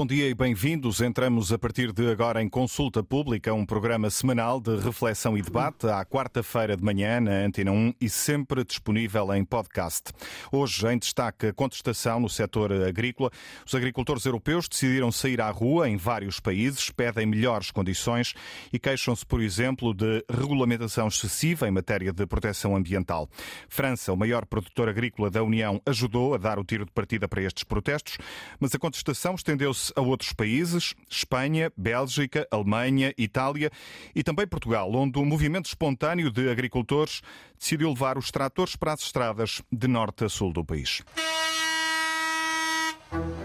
[0.00, 1.02] Bom dia e bem-vindos.
[1.02, 5.86] Entramos a partir de agora em Consulta Pública, um programa semanal de reflexão e debate
[5.88, 10.04] à quarta-feira de manhã na Antena 1 e sempre disponível em podcast.
[10.50, 13.30] Hoje, em destaque, a contestação no setor agrícola.
[13.66, 18.32] Os agricultores europeus decidiram sair à rua em vários países, pedem melhores condições
[18.72, 23.28] e queixam-se, por exemplo, de regulamentação excessiva em matéria de proteção ambiental.
[23.68, 27.42] França, o maior produtor agrícola da União, ajudou a dar o tiro de partida para
[27.42, 28.16] estes protestos,
[28.58, 33.70] mas a contestação estendeu-se a outros países, Espanha, Bélgica, Alemanha, Itália
[34.14, 37.22] e também Portugal, onde o movimento espontâneo de agricultores
[37.58, 41.02] decidiu levar os tratores para as estradas de norte a sul do país.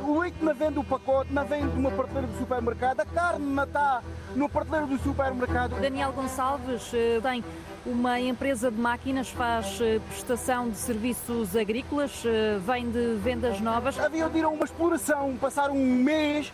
[0.04, 3.46] O leite não vem do pacote, não vem de uma prateleira do supermercado, a carne
[3.46, 4.04] não está
[4.36, 5.80] no prateleiro do supermercado.
[5.82, 7.44] Daniel Gonçalves eh, tem
[7.86, 14.00] uma empresa de máquinas, faz eh, prestação de serviços agrícolas, eh, vem de vendas novas.
[14.00, 16.52] Havia de ir a uma exploração, passar um mês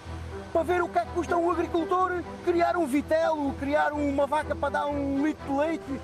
[0.52, 4.54] para ver o que é que custa um agricultor criar um vitelo, criar uma vaca
[4.54, 6.02] para dar um litro de leite.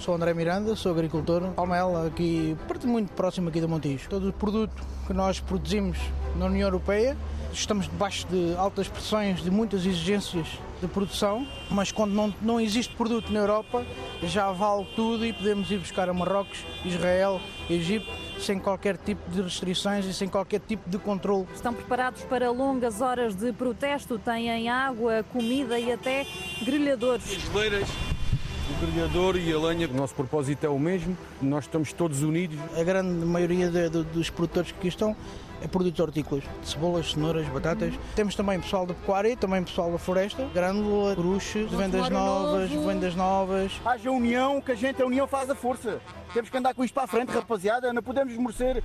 [0.00, 4.08] Sou André Miranda, sou agricultor, Palmela, aqui muito próximo aqui do Montijo.
[4.08, 5.98] Todo o produto que nós produzimos
[6.36, 7.16] na União Europeia,
[7.58, 10.46] estamos debaixo de altas pressões, de muitas exigências
[10.80, 13.84] de produção, mas quando não, não existe produto na Europa,
[14.22, 18.06] já vale tudo e podemos ir buscar a Marrocos, Israel, Egito,
[18.38, 21.46] sem qualquer tipo de restrições e sem qualquer tipo de controle.
[21.54, 26.26] Estão preparados para longas horas de protesto, têm água, comida e até
[26.62, 27.24] grelhadores.
[27.24, 27.88] Geleiras
[28.68, 29.88] o grelhador e a lenha.
[29.88, 32.58] O nosso propósito é o mesmo, nós estamos todos unidos.
[32.76, 35.16] A grande maioria de, de, dos produtores que aqui estão
[35.62, 37.94] é produtos hortícolas, cebolas, cenouras, batatas.
[37.94, 38.00] Uhum.
[38.14, 42.88] Temos também pessoal da pecuária, também pessoal da floresta, grânula, bruxos, vendas novas, novo.
[42.88, 43.72] vendas novas.
[43.84, 46.00] Haja união, que a gente, a união faz a força.
[46.32, 48.82] Temos que andar com isto para a frente, rapaziada, não podemos merecer.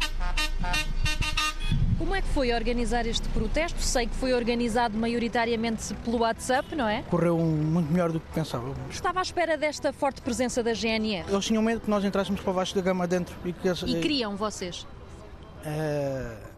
[1.97, 3.79] Como é que foi organizar este protesto?
[3.79, 7.03] Sei que foi organizado maioritariamente pelo WhatsApp, não é?
[7.03, 8.75] Correu muito melhor do que pensávamos.
[8.89, 11.29] Estava à espera desta forte presença da GNR?
[11.29, 13.35] Eles tinham medo que nós entrássemos para baixo da gama dentro.
[13.45, 14.87] E, que, e queriam vocês?
[15.63, 16.51] Uh...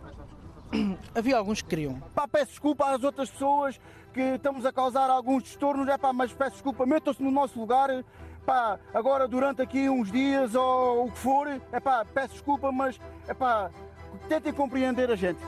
[1.15, 1.99] Havia alguns que queriam.
[2.13, 3.79] Pá, peço desculpa às outras pessoas
[4.13, 7.89] que estamos a causar alguns transtornos, é pá, mas peço desculpa, metam-se no nosso lugar.
[8.45, 12.99] Pá, agora durante aqui uns dias ou o que for, é pá, peço desculpa, mas
[13.27, 13.71] é pá,
[14.27, 15.39] tentem compreender a gente.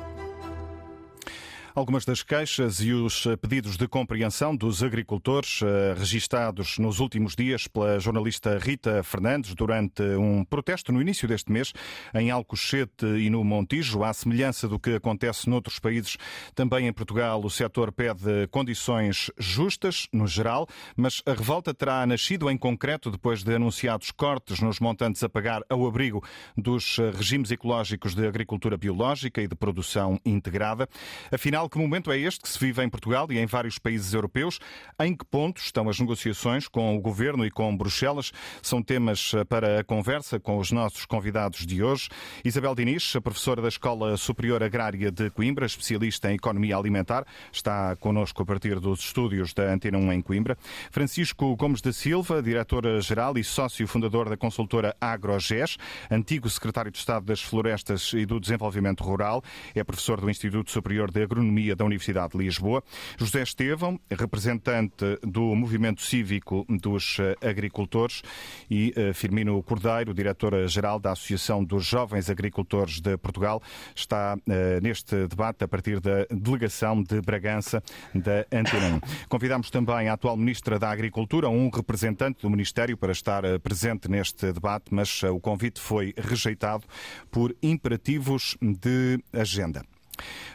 [1.75, 7.67] Algumas das queixas e os pedidos de compreensão dos agricultores eh, registados nos últimos dias
[7.67, 11.73] pela jornalista Rita Fernandes durante um protesto no início deste mês
[12.13, 16.15] em Alcochete e no Montijo, à semelhança do que acontece noutros países,
[16.55, 22.49] também em Portugal o setor pede condições justas no geral, mas a revolta terá nascido
[22.49, 26.23] em concreto depois de anunciados cortes nos montantes a pagar ao abrigo
[26.55, 30.87] dos regimes ecológicos de agricultura biológica e de produção integrada.
[31.29, 34.13] Afinal, Afinal, que momento é este que se vive em Portugal e em vários países
[34.13, 34.59] europeus?
[34.99, 38.31] Em que ponto estão as negociações com o Governo e com Bruxelas?
[38.61, 42.09] São temas eh, para a conversa com os nossos convidados de hoje.
[42.43, 48.43] Isabel Diniz, professora da Escola Superior Agrária de Coimbra, especialista em Economia Alimentar, está connosco
[48.43, 50.57] a partir dos estúdios da Antena 1 em Coimbra.
[50.91, 55.77] Francisco Gomes da Silva, diretor-geral e sócio fundador da consultora AgroGES,
[56.11, 59.41] antigo secretário de Estado das Florestas e do Desenvolvimento Rural,
[59.73, 62.83] é professor do Instituto Superior de Agronomia Economia da Universidade de Lisboa.
[63.17, 68.21] José Estevão, representante do Movimento Cívico dos eh, Agricultores,
[68.69, 73.61] e eh, Firmino Cordeiro, diretora-geral da Associação dos Jovens Agricultores de Portugal,
[73.95, 77.81] está eh, neste debate a partir da delegação de Bragança
[78.13, 79.27] da Antena 1.
[79.29, 84.51] Convidamos também a atual Ministra da Agricultura, um representante do Ministério, para estar presente neste
[84.51, 86.83] debate, mas o convite foi rejeitado
[87.31, 89.94] por imperativos de agenda.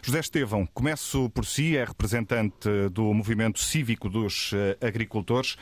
[0.02, 5.56] José Estevão, começo por si, é representante do movimento cívico dos eh, agricultores.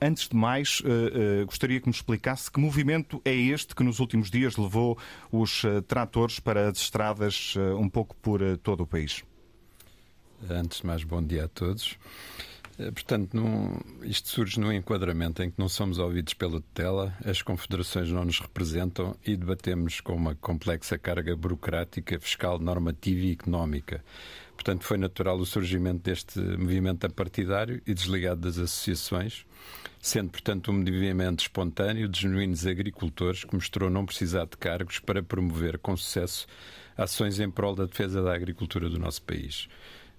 [0.00, 3.98] Antes de mais, eh, eh, gostaria que me explicasse que movimento é este que nos
[3.98, 4.98] últimos dias levou
[5.32, 9.24] os tratores para as estradas um pouco por todo o país.
[10.48, 11.98] Antes de mais, bom dia a todos.
[12.78, 17.42] Eh, portanto, num, isto surge num enquadramento em que não somos ouvidos pela tutela, as
[17.42, 24.04] confederações não nos representam e debatemos com uma complexa carga burocrática, fiscal, normativa e económica.
[24.54, 29.44] Portanto, foi natural o surgimento deste movimento apartidário e desligado das associações,
[30.00, 35.22] sendo, portanto, um movimento espontâneo de genuínos agricultores que mostrou não precisar de cargos para
[35.22, 36.46] promover com sucesso
[36.96, 39.68] ações em prol da defesa da agricultura do nosso país.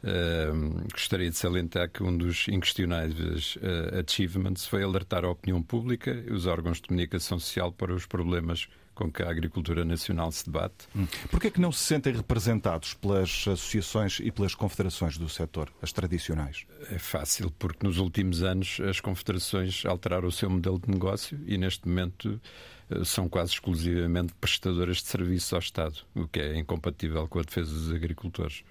[0.02, 6.12] Uh, gostaria de salientar que um dos inquestionáveis uh, achievements foi alertar a opinião pública
[6.12, 8.70] e os órgãos de comunicação social para os problemas
[9.00, 10.88] com que a agricultura nacional se debate.
[10.94, 11.08] Hum.
[11.32, 15.94] Porquê é que não se sentem representados pelas associações e pelas confederações do setor, as
[15.94, 16.66] tradicionais?
[16.92, 21.58] É fácil, porque nos últimos anos as confederações alteraram o seu modelo de negócio e
[21.58, 22.42] neste momento
[22.90, 27.44] eh, são quase exclusivamente prestadoras de serviços ao Estado, o que é incompatível com a
[27.44, 28.66] defesa dos agricultores.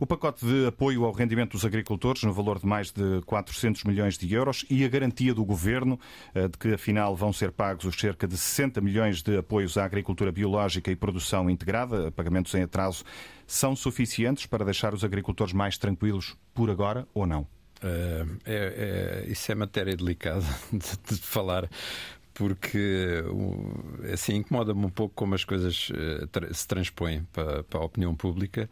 [0.00, 4.16] O pacote de apoio ao rendimento dos agricultores, no valor de mais de 400 milhões
[4.16, 5.98] de euros, e a garantia do governo
[6.34, 9.84] eh, de que, afinal, vão ser pagos os cerca de 60 milhões de apoios à
[9.84, 13.04] agricultura biológica e produção integrada, pagamentos em atraso,
[13.46, 17.46] são suficientes para deixar os agricultores mais tranquilos por agora ou não?
[17.82, 21.68] É, é, isso é matéria delicada de, de falar,
[22.34, 23.24] porque
[24.12, 28.68] assim incomoda-me um pouco como as coisas eh, se transpõem para a opinião pública.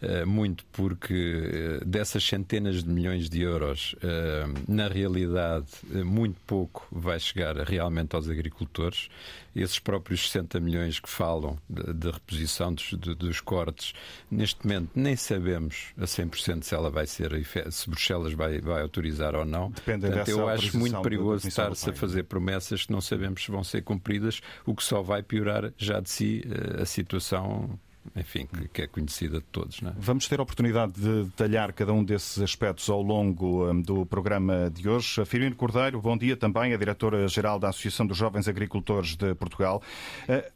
[0.00, 5.66] Eh, muito porque eh, dessas centenas de milhões de euros, eh, na realidade,
[6.04, 9.08] muito pouco vai chegar realmente aos agricultores.
[9.56, 13.92] Esses próprios 60 milhões que falam de, reposição dos, dos, cortes,
[14.30, 17.32] neste momento nem sabemos a 100% se ela vai ser,
[17.72, 19.70] se Bruxelas vai, vai autorizar ou não.
[19.70, 23.50] Depende Portanto, dessa eu acho muito perigoso estar-se a fazer promessas que não sabemos se
[23.50, 26.44] vão ser cumpridas, o que só vai piorar já de si
[26.80, 27.80] a situação
[28.16, 29.80] enfim, que, é conhecida de todos.
[29.82, 29.92] É?
[29.98, 34.70] Vamos ter a oportunidade de detalhar cada um desses aspectos ao longo um, do programa
[34.70, 35.24] de hoje.
[35.24, 39.82] Firmino Cordeiro, bom dia também, a diretora-geral da Associação dos Jovens Agricultores de Portugal.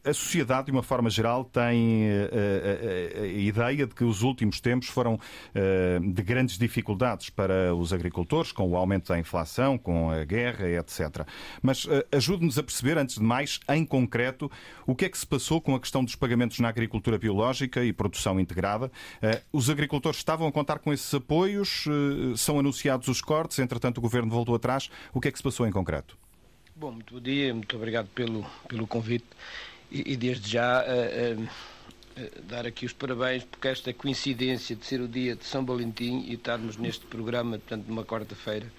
[0.03, 4.59] A sociedade, de uma forma geral, tem a, a, a ideia de que os últimos
[4.59, 5.19] tempos foram
[6.01, 11.25] de grandes dificuldades para os agricultores, com o aumento da inflação, com a guerra, etc.
[11.61, 14.49] Mas ajude-nos a perceber, antes de mais, em concreto,
[14.85, 17.83] o que é que se passou com a questão dos pagamentos na agricultura biológica biológica
[17.83, 18.91] e produção integrada.
[19.21, 23.97] Eh, os agricultores estavam a contar com esses apoios, eh, são anunciados os cortes, entretanto
[23.97, 24.89] o governo voltou atrás.
[25.13, 26.17] O que é que se passou em concreto?
[26.75, 29.25] Bom, muito bom dia, muito obrigado pelo, pelo convite
[29.91, 34.99] e, e desde já uh, uh, dar aqui os parabéns porque esta coincidência de ser
[34.99, 38.71] o dia de São Valentim e estarmos neste programa, portanto, numa quarta-feira,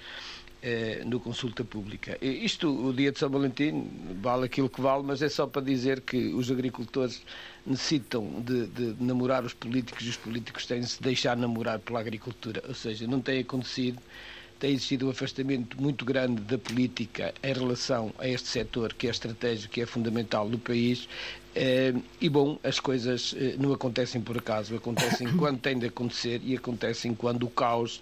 [1.04, 2.16] no Consulta Pública.
[2.22, 3.86] Isto, o dia de São Valentim,
[4.20, 7.22] vale aquilo que vale, mas é só para dizer que os agricultores
[7.66, 12.00] necessitam de, de, namorar os políticos e os políticos têm de se deixar namorar pela
[12.00, 12.62] agricultura.
[12.66, 13.98] Ou seja, não tem acontecido,
[14.58, 19.10] tem existido um afastamento muito grande da política em relação a este setor que é
[19.10, 21.08] estratégico, que é fundamental no país.
[21.54, 26.40] Eh, e bom, as coisas eh, não acontecem por acaso, acontecem quando tem de acontecer
[26.44, 28.00] e acontecem quando o caos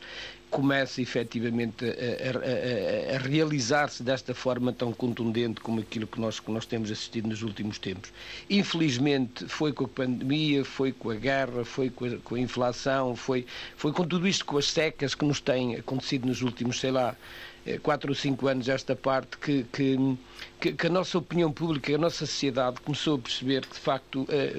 [0.52, 6.50] começa efetivamente a, a, a, realizar-se desta forma tão contundente como aquilo que nós, que
[6.50, 8.12] nós temos assistido nos últimos tempos.
[8.50, 13.46] Infelizmente, foi com a pandemia, foi com a guerra, foi com a, com inflação, foi,
[13.76, 17.16] foi com tudo isto, com as secas que nos têm acontecido nos últimos, sei lá,
[17.64, 21.98] eh, quatro ou cinco anos esta parte que, que, que, a nossa opinião pública, a
[21.98, 24.54] nossa sociedade começou a perceber que de facto eh,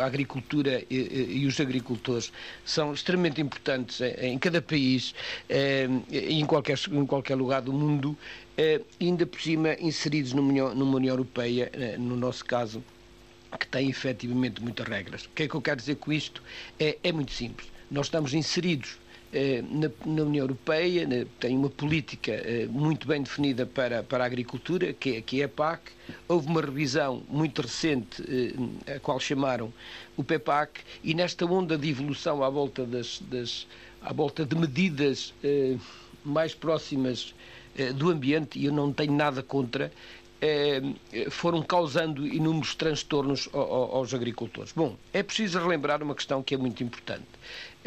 [0.00, 2.32] a agricultura e, os agricultores
[2.64, 5.14] são extremamente importantes em cada país
[5.48, 8.16] eh, e em qualquer, em qualquer lugar do mundo,
[9.00, 12.82] ainda por cima inseridos numa União, União Europeia, no nosso caso,
[13.56, 15.24] que tem efetivamente muitas regras.
[15.26, 16.42] O que é que eu quero dizer com isto?
[16.78, 17.68] É, é muito simples.
[17.90, 18.98] Nós estamos inseridos
[19.70, 24.26] na, na, União Europeia né, tem uma política eh, muito bem definida para, para a
[24.26, 25.92] agricultura, que é, que é a PAC.
[26.26, 28.22] Houve uma revisão muito recente,
[28.86, 29.72] eh, a qual chamaram
[30.16, 33.66] o PEPAC, e nesta onda de evolução à volta, das, das
[34.00, 35.34] à volta de medidas
[36.24, 37.34] mais próximas
[37.96, 39.92] do ambiente, e eu não tenho nada contra,
[41.30, 44.72] foram causando inúmeros transtornos aos agricultores.
[44.72, 47.26] Bom, é preciso relembrar uma questão que é muito importante.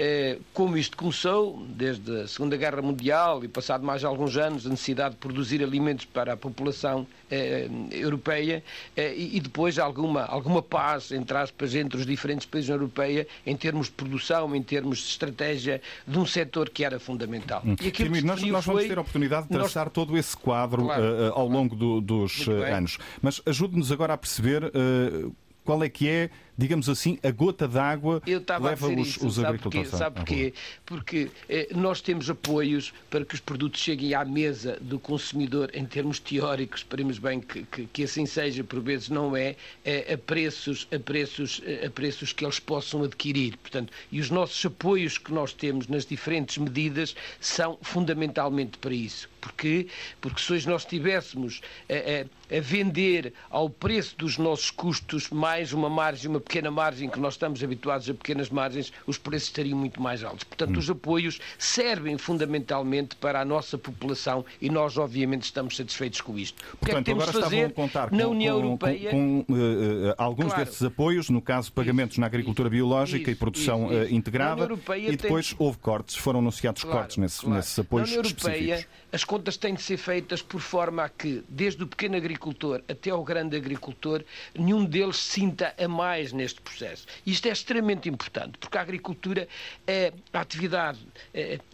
[0.04, 4.70] É, como isto começou, desde a Segunda Guerra Mundial e passado mais alguns anos, a
[4.72, 8.64] necessidade de produzir alimentos para a população é, europeia
[8.98, 13.56] é, e depois alguma, alguma paz, entre aspas, entre os diferentes países da Europeia em
[13.56, 17.62] termos de produção, em termos de estratégia de um setor que era fundamental.
[17.64, 17.76] Hum.
[17.80, 19.94] E Sim, nós, nós vamos ter a oportunidade de traçar nós...
[19.94, 22.98] todo esse quadro claro, uh, ao longo do, dos anos.
[23.22, 25.32] Mas ajude-nos agora a perceber uh,
[25.64, 28.22] qual é que é digamos assim, a gota d'água
[28.62, 29.90] leva os, isso, os agricultores.
[29.90, 30.54] Sabe porquê?
[30.86, 35.86] Porque eh, nós temos apoios para que os produtos cheguem à mesa do consumidor em
[35.86, 40.18] termos teóricos, esperemos bem que, que, que assim seja, por vezes não é, é, a,
[40.18, 43.58] preços, a, preços, a preços que eles possam adquirir.
[43.58, 49.30] Portanto, e os nossos apoios que nós temos nas diferentes medidas são fundamentalmente para isso.
[49.42, 49.88] Porquê?
[50.22, 55.74] Porque se hoje nós estivéssemos a, a, a, vender ao preço dos nossos custos mais
[55.74, 59.78] uma margem, uma pequena margem, que nós estamos habituados a pequenas margens, os preços estariam
[59.78, 60.44] muito mais altos.
[60.44, 60.80] Portanto, hum.
[60.80, 66.62] os apoios servem fundamentalmente para a nossa população e nós, obviamente, estamos satisfeitos com isto.
[66.74, 69.12] O Portanto, que é que temos agora fazer a contar com, na União com, Europeia
[69.12, 73.24] com, com uh, alguns claro, desses apoios, no caso, pagamentos isso, na agricultura isso, biológica
[73.24, 74.68] isso, e produção uh, integrada,
[74.98, 75.58] e depois tem...
[75.60, 77.56] houve cortes, foram anunciados claro, cortes nesse, claro.
[77.56, 81.44] nesses apoios Na União Europeia, as contas têm de ser feitas por forma a que,
[81.50, 84.24] desde o pequeno agricultor até ao grande agricultor,
[84.58, 87.06] nenhum deles sinta a mais neste processo.
[87.26, 89.48] Isto é extremamente importante, porque a agricultura,
[89.86, 91.00] é, a atividade,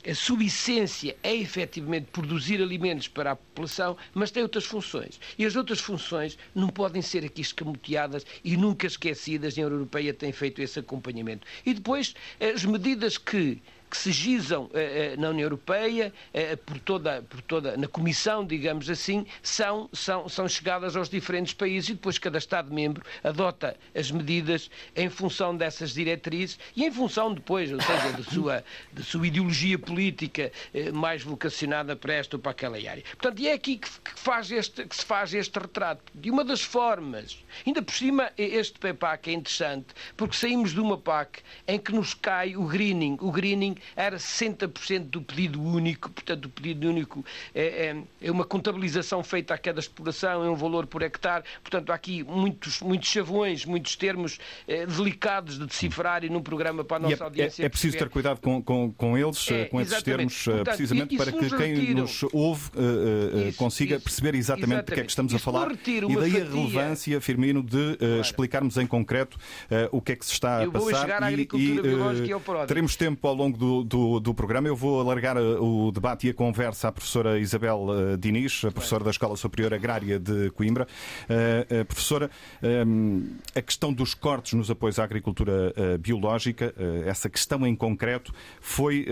[0.09, 5.19] a subessência é efetivamente produzir alimentos para a população, mas tem outras funções.
[5.37, 9.53] E as outras funções não podem ser aqui escamoteadas e nunca esquecidas.
[9.53, 11.45] A União Europeia tem feito esse acompanhamento.
[11.65, 16.77] E depois, as medidas que que se gizam eh, eh, na União Europeia, eh, por
[16.79, 21.93] toda, por toda, na Comissão, digamos assim, são, são, são chegadas aos diferentes países e
[21.93, 27.81] depois cada Estado-membro adota as medidas em função dessas diretrizes e em função depois, ou
[27.81, 30.51] seja, de sua, de sua ideologia política
[30.93, 33.03] mais vocacionada para esta ou para aquela área.
[33.03, 36.03] Portanto, e é aqui que, que, faz este, que se faz este retrato.
[36.13, 40.97] De uma das formas, ainda por cima, este PEPAC é interessante, porque saímos de uma
[40.97, 43.17] PAC em que nos cai o greening.
[43.21, 48.45] O greening era 60% do pedido único, portanto, o pedido único é, é, é, uma
[48.45, 53.09] contabilização feita a cada exploração, é um valor por hectare, portanto, há aqui muitos, muitos
[53.09, 57.63] chavões, muitos termos é, delicados de decifrar e num programa para a nossa é, audiência.
[57.63, 61.11] É, é preciso ter cuidado com, com, com eles, é, com esses termos, portanto, precisamente
[61.11, 64.85] e, e para que quem retiram, nos ouve uh, isso, consiga isso, perceber exatamente, exatamente
[64.85, 65.71] do que é que estamos a falar.
[65.71, 68.21] e daí fatia, a relevância, Firmino, de uh, claro.
[68.21, 72.95] explicarmos em concreto uh, o que é que se está a passar e, e teremos
[72.95, 74.67] tempo ao longo do do, do, do, programa.
[74.67, 78.71] Eu vou alargar eh, o debate e a conversa à professora Isabel uh, Diniz, a
[78.71, 80.87] professora da Escola Superior Agrária de Coimbra.
[81.29, 82.31] Uh, uh, professora,
[82.63, 86.73] um, a questão dos cortes nos apoios à agricultura biológica,
[87.05, 89.05] essa questão em concreto, foi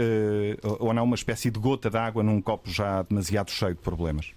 [0.79, 4.31] ou não uma espécie de gota d'água num copo já demasiado cheio de problemas?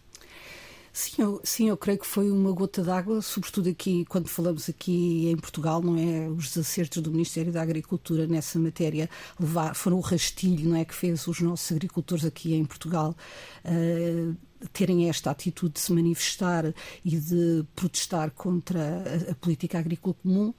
[0.99, 5.28] Sim eu, sim, eu creio que foi uma gota d'água, sobretudo aqui, quando falamos aqui
[5.28, 6.28] em Portugal, não é?
[6.28, 10.85] Os desacertos do Ministério da Agricultura nessa matéria levar, foram o rastilho, não é?
[10.85, 13.14] Que fez os nossos agricultores aqui em Portugal
[13.64, 14.37] uh,
[14.73, 16.73] terem esta atitude de se manifestar
[17.05, 20.55] e de protestar contra a, a, política agrícola comum.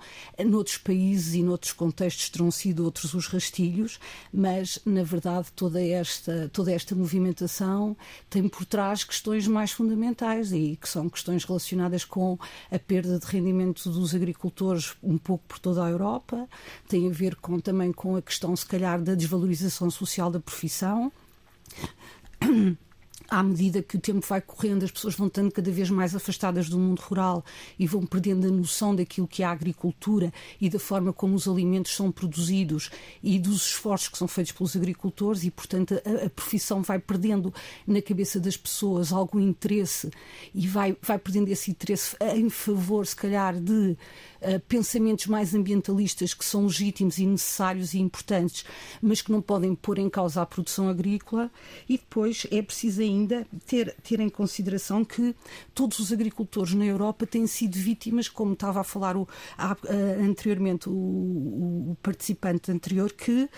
[0.46, 4.00] Noutros países e noutros contextos terão sido outros os rastilhos,
[4.34, 7.96] mas na verdade toda esta, toda esta movimentação
[8.30, 12.38] tem por trás questões mais fundamentais e que são questões relacionadas com
[12.72, 16.48] a perda de rendimento dos agricultores um pouco por toda a Europa,
[16.88, 21.12] tem a ver com, também com a questão se calhar da desvalorização social da profissão
[23.30, 26.68] à medida que o tempo vai correndo, as pessoas vão estando cada vez mais afastadas
[26.68, 27.46] do mundo rural
[27.78, 31.48] e vão perdendo a noção daquilo que é a agricultura e da forma como os
[31.48, 32.90] alimentos são produzidos
[33.22, 37.54] e dos esforços que são feitos pelos agricultores e, portanto, a, a profissão vai perdendo
[37.86, 40.10] na cabeça das pessoas algum interesse
[40.54, 43.96] e vai, vai perdendo esse interesse em favor, se calhar, de
[44.42, 48.66] uh, pensamentos mais ambientalistas que são legítimos e necessários e importantes,
[49.02, 51.52] mas que não podem pôr em causa a produção agrícola
[51.88, 55.36] e depois é preciso ainda ainda ter, ter em consideração que
[55.74, 59.76] todos os agricultores na Europa têm sido vítimas, como estava a falar o, a, a,
[60.22, 63.50] anteriormente o, o, participante anterior, que.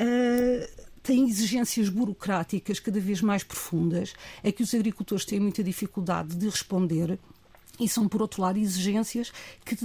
[0.00, 6.36] Uh, têm exigências burocráticas cada vez mais profundas, é que os agricultores têm muita dificuldade
[6.36, 7.18] de responder
[7.80, 9.32] e são, por outro lado, exigências
[9.64, 9.76] que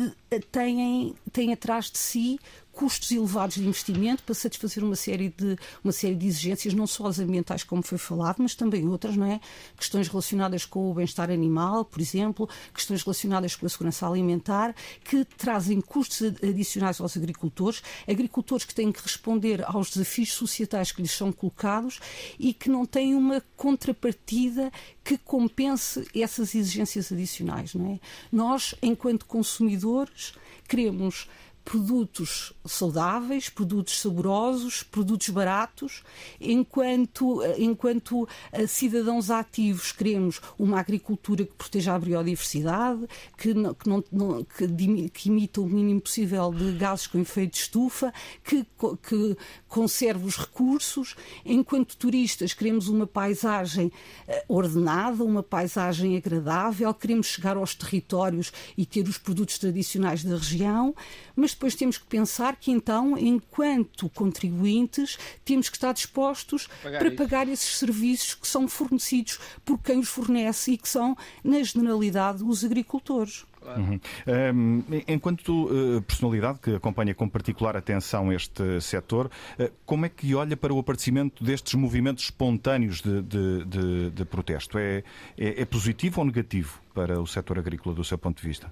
[0.51, 2.39] têm, têm atrás de si
[2.73, 7.05] custos elevados de investimento para satisfazer uma série de, uma série de exigências, não só
[7.05, 9.39] as ambientais, como foi falado, mas também outras, não é?
[9.77, 15.23] Questões relacionadas com o bem-estar animal, por exemplo, questões relacionadas com a segurança alimentar, que
[15.23, 21.11] trazem custos adicionais aos agricultores, agricultores que têm que responder aos desafios societais que lhes
[21.11, 21.99] são colocados
[22.39, 24.71] e que não têm uma contrapartida
[25.03, 27.99] que compense essas exigências adicionais, não é?
[28.31, 30.33] Nós, enquanto consumidores,
[30.67, 31.27] queremos
[31.63, 36.03] produtos saudáveis, produtos saborosos, produtos baratos,
[36.39, 43.89] enquanto, enquanto eh, cidadãos ativos queremos uma agricultura que proteja a biodiversidade, que, não, que,
[43.89, 48.65] não, que, que imita o mínimo possível de gases com efeito de estufa, que,
[49.07, 51.15] que conserve os recursos,
[51.45, 53.91] enquanto turistas queremos uma paisagem
[54.27, 60.35] eh, ordenada, uma paisagem agradável, queremos chegar aos territórios e ter os produtos tradicionais da
[60.35, 60.93] região,
[61.35, 67.07] mas depois temos que pensar que então, enquanto contribuintes, temos que estar dispostos pagar para
[67.07, 67.17] isso.
[67.17, 72.43] pagar esses serviços que são fornecidos por quem os fornece e que são, na generalidade,
[72.43, 73.45] os agricultores.
[73.65, 73.99] Uhum.
[74.27, 80.35] Um, enquanto uh, personalidade que acompanha com particular atenção este setor, uh, como é que
[80.35, 84.77] olha para o aparecimento destes movimentos espontâneos de, de, de, de protesto?
[84.77, 85.03] É,
[85.37, 88.71] é, é positivo ou negativo para o setor agrícola, do seu ponto de vista?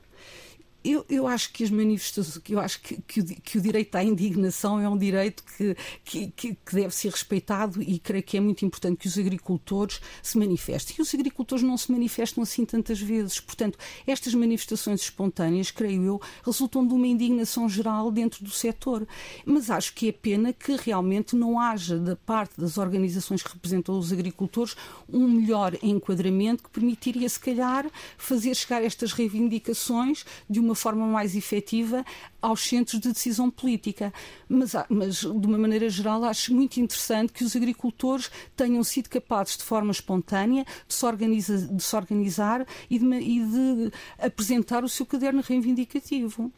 [0.84, 4.04] Eu, eu acho que as manifestações, eu acho que, que, o, que, o, direito à
[4.04, 8.66] indignação é um direito que, que, que, deve ser respeitado e creio que é muito
[8.66, 10.96] importante que os agricultores se manifestem.
[10.98, 13.40] E os agricultores não se manifestam assim tantas vezes.
[13.40, 19.08] Portanto, estas manifestações espontâneas, creio eu, resultam de uma indignação geral dentro do setor.
[19.46, 23.98] Mas acho que é pena que realmente não haja, da parte das organizações que representam
[23.98, 24.76] os agricultores,
[25.08, 31.06] um melhor enquadramento que permitiria, se calhar, fazer chegar estas reivindicações de uma uma forma
[31.06, 32.06] mais efetiva
[32.42, 34.14] aos centros de decisão política.
[34.48, 39.58] Mas, mas, de uma maneira geral, acho muito interessante que os agricultores tenham sido capazes,
[39.58, 44.90] de forma espontânea, de se, organiza, de se organizar e de, e de apresentar o
[44.90, 46.52] seu caderno reivindicativo.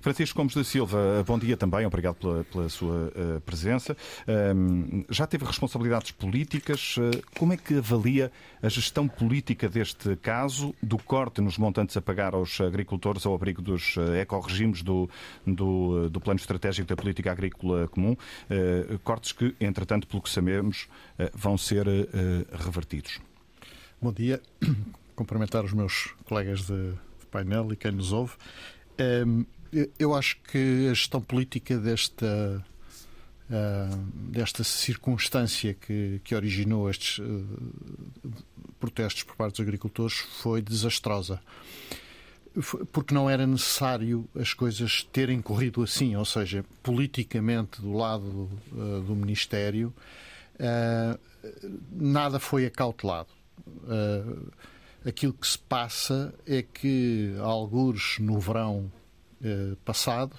[0.00, 3.96] Francisco Gomes da Silva, bom dia também, obrigado pela, pela sua uh, presença.
[4.28, 6.96] Um, já teve responsabilidades políticas.
[6.96, 8.30] Uh, como é que avalia
[8.62, 13.62] a gestão política deste caso, do corte nos montantes a pagar aos agricultores ao abrigo
[13.62, 15.08] dos uh, ecorregimes do,
[15.46, 18.16] do, do, Plano Estratégico da Política Agrícola Comum?
[19.02, 20.88] cortes que, entretanto, pelo que sabemos,
[21.34, 21.86] vão ser
[22.52, 23.20] revertidos.
[24.00, 24.40] Bom dia.
[25.14, 28.34] Cumprimentar os meus colegas de, de painel e quem nos ouve.
[28.98, 29.44] Um,
[29.98, 32.64] eu acho que a gestão política desta,
[33.50, 33.96] uh,
[34.30, 37.46] desta circunstância que, que originou estes uh,
[38.78, 41.40] protestos por parte dos agricultores foi desastrosa.
[42.92, 49.00] Porque não era necessário as coisas terem corrido assim, ou seja, politicamente do lado uh,
[49.00, 49.92] do Ministério,
[51.90, 53.28] nada foi acautelado
[55.04, 58.90] aquilo que se passa é que, alguns no verão
[59.84, 60.36] passado,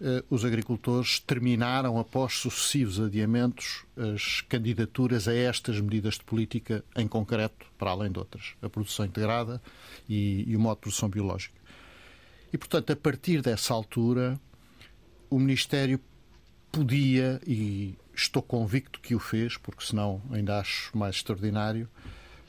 [0.00, 7.06] eh, os agricultores terminaram, após sucessivos adiamentos, as candidaturas a estas medidas de política, em
[7.06, 9.62] concreto, para além de outras, a produção integrada
[10.08, 11.54] e, e o modo de produção biológica.
[12.52, 14.38] E, portanto, a partir dessa altura,
[15.30, 16.00] o Ministério
[16.70, 21.88] podia, e estou convicto que o fez, porque senão ainda acho mais extraordinário,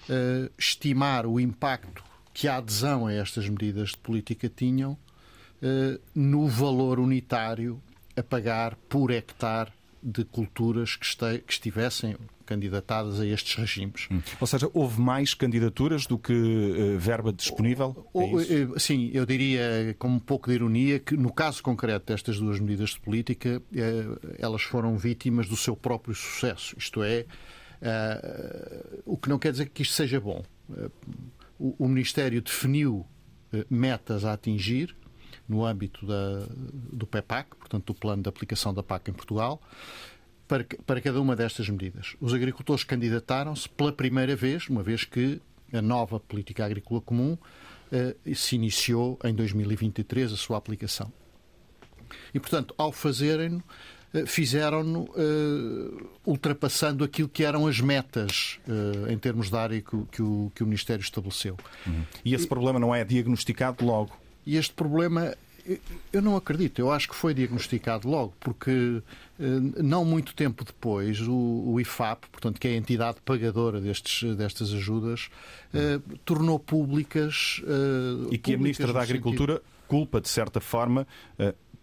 [0.10, 4.98] uh, estimar o impacto que a adesão a estas medidas de política tinham
[6.14, 7.82] no valor unitário
[8.16, 12.16] a pagar por hectare de culturas que, este, que, estivessem
[12.46, 14.08] candidatadas a estes regimes.
[14.12, 14.22] Hum.
[14.40, 18.08] Ou seja, houve mais candidaturas do que uh, verba disponível?
[18.14, 22.60] É sim, eu diria, com um pouco de ironia, que no caso concreto destas duas
[22.60, 26.76] medidas de política, uh, elas foram vítimas do seu próprio sucesso.
[26.78, 27.26] Isto é,
[27.82, 30.44] Uh, o que não quer dizer que isto seja bom.
[31.60, 33.06] O, o, Ministério definiu
[33.70, 34.96] metas a atingir
[35.48, 36.48] no âmbito da,
[36.92, 39.62] do PEPAC, portanto, do Plano de Aplicação da PAC em Portugal,
[40.48, 42.16] para, para cada uma destas medidas.
[42.20, 45.42] Os agricultores candidataram-se pela primeira vez, uma vez que
[45.74, 47.38] a nova Política Agrícola Comum
[48.36, 51.12] se iniciou em 2023 a sua aplicação.
[52.34, 53.62] E, portanto, ao fazerem
[54.14, 60.06] eh, fizeram-no uh, ultrapassando aquilo que eram as metas uh, em termos de área que,
[60.12, 61.58] que, o, que o Ministério estabeleceu.
[61.86, 62.04] Uhum.
[62.24, 64.18] E esse e, problema não é diagnosticado logo?
[64.46, 65.36] E este problema
[66.14, 69.02] eu não acredito, eu acho que foi diagnosticado logo, porque
[69.84, 75.28] não muito tempo depois o, IFAP, portanto, que é a entidade pagadora destes, destas ajudas,
[76.24, 77.64] tornou públicas.
[78.30, 79.88] e que a Ministra da Agricultura sentido...
[79.88, 81.08] culpa, de certa forma,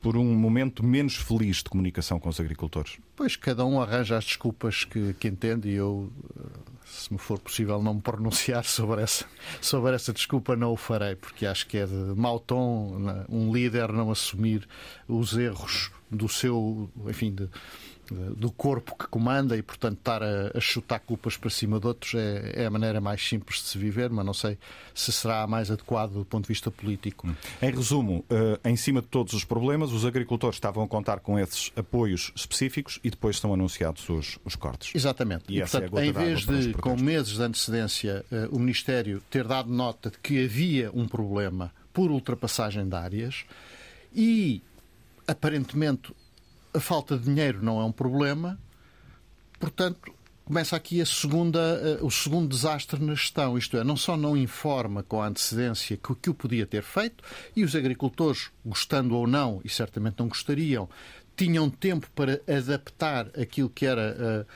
[0.02, 2.98] por um momento menos feliz de comunicação com os agricultores?
[3.14, 6.42] Pois, cada um arranja as desculpas que, que entende e eu, eh,
[6.92, 9.24] se me for possível não me pronunciar sobre essa,
[9.60, 13.52] sobre essa desculpa, não o farei, porque acho que é de mau tom né, um
[13.52, 14.68] líder não assumir
[15.08, 17.48] os erros do seu, enfim, de,
[18.10, 22.14] do corpo que comanda e, portanto, estar a, a, chutar culpas para cima de outros
[22.14, 24.58] é, é, a maneira mais simples de se viver, mas não sei
[24.94, 27.28] se será mais adequado do ponto de vista político.
[27.60, 31.38] Em resumo, uh, em cima de todos os problemas, os agricultores estavam a contar com
[31.38, 34.94] esses apoios específicos e depois são anunciados os, os cortes.
[34.94, 35.44] Exatamente.
[35.48, 39.46] E, e portanto, é em vez de, com meses de antecedência, uh, o Ministério ter
[39.46, 43.44] dado nota de que havia um problema por ultrapassagem de áreas
[44.14, 44.62] e
[45.26, 46.12] aparentemente
[46.74, 48.58] a falta de dinheiro não é um problema,
[49.58, 50.12] portanto,
[50.44, 54.36] começa aqui a segunda, eh, o segundo desastre na gestão, isto é, não só não
[54.36, 57.22] informa com antecedência que, que o podia ter feito,
[57.54, 60.88] e os agricultores, gostando ou não, e certamente não gostariam,
[61.36, 64.46] tinham tempo para adaptar aquilo que era a, eh,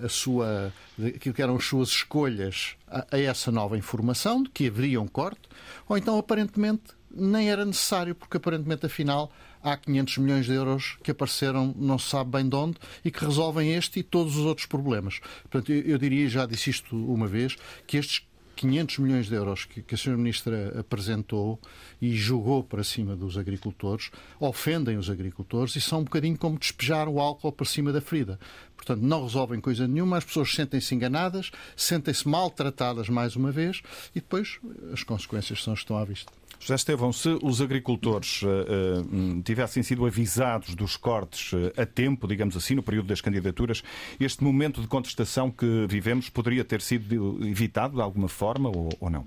[0.00, 4.50] eh, a sua, aquilo que eram as suas escolhas a, a essa nova informação de
[4.50, 5.42] que haveria um corte,
[5.88, 9.32] ou então aparentemente nem era necessário, porque aparentemente, afinal,
[9.72, 13.24] há 500 milhões de euros que apareceram não se sabe bem de onde e que
[13.24, 15.20] resolvem este e todos os outros problemas.
[15.42, 18.28] Portanto, eu, eu diria, já disse isto uma vez, que estes
[18.58, 20.16] 500 milhões de euros que, que a Sra.
[20.16, 21.60] Ministra apresentou
[22.02, 27.08] e jogou para cima dos agricultores ofendem os agricultores e são um bocadinho como despejar
[27.08, 28.38] o álcool para cima da ferida.
[28.76, 34.20] Portanto, não resolvem coisa nenhuma, as pessoas sentem-se enganadas, sentem-se maltratadas mais uma vez e
[34.20, 34.58] depois
[34.92, 36.32] as consequências são estão à vista.
[36.60, 42.56] José Estevão, se os agricultores uh, tivessem sido avisados dos cortes uh, a tempo, digamos
[42.56, 43.82] assim, no período das candidaturas,
[44.18, 49.10] este momento de contestação que vivemos poderia ter sido evitado de alguma forma ou, ou
[49.10, 49.24] não?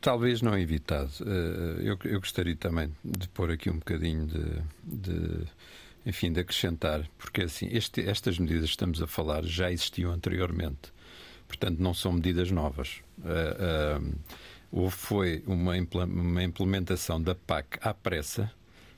[0.00, 1.10] Talvez não evitado.
[1.80, 5.46] Eu, eu, gostaria também de pôr aqui um bocadinho de, de
[6.06, 10.92] enfim, de acrescentar, porque assim, este, estas medidas que estamos a falar já existiam anteriormente.
[11.46, 13.00] Portanto, não são medidas novas.
[13.18, 14.14] Uh, uh,
[14.70, 15.72] houve foi uma,
[16.04, 18.50] uma implementação da PAC à pressa.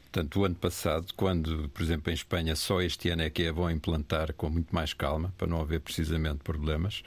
[0.03, 3.53] Portanto, o ano passado, quando, por exemplo, em Espanha, só este ano é que é
[3.53, 7.05] bom implantar com muito mais calma, para não haver precisamente problemas,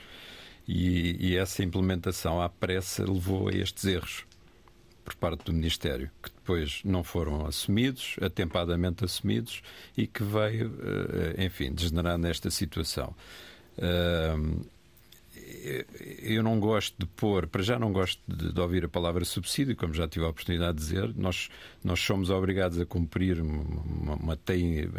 [0.66, 4.24] e, e essa implementação à pressa levou a estes erros
[5.04, 9.60] por parte do Ministério, que depois não foram assumidos, atempadamente assumidos,
[9.94, 10.74] e que veio,
[11.36, 13.14] eh, enfim, degenerar nesta situação
[16.22, 19.74] eu não gosto de pôr, para já não gosto de, de, ouvir a palavra subsídio,
[19.76, 21.48] como já tive a oportunidade de dizer, nós,
[21.82, 24.90] nós somos obrigados a cumprir uma, uma teia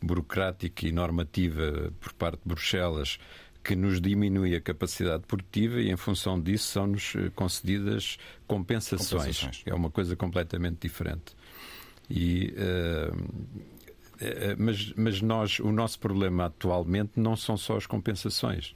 [0.00, 3.18] burocrática e normativa por parte de Bruxelas
[3.62, 9.10] que nos diminui a capacidade produtiva e, em função disso, são-nos eh, concedidas compensações.
[9.10, 9.62] compensações.
[9.66, 11.36] É uma coisa completamente diferente.
[12.08, 13.50] E, uh,
[14.58, 18.74] mas, mas nós, o nosso problema atualmente não são só as compensações.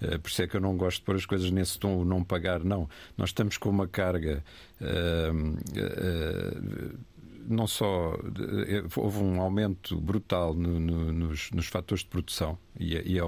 [0.00, 2.04] Eh, por isso é que eu não gosto de pôr as coisas nesse tom, o
[2.04, 2.88] não pagar, não.
[3.16, 4.42] Nós estamos com uma carga.
[4.80, 6.98] Uh, uh,
[7.46, 8.16] não só
[8.96, 13.22] houve um aumento brutal no, no, nos, nos fatores de produção e, é, e é,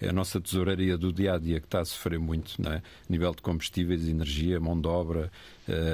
[0.00, 2.82] é, a nossa tesouraria do dia a dia que está a sofrer muito, não é?
[3.08, 5.30] nível de combustíveis, energia, mão de obra,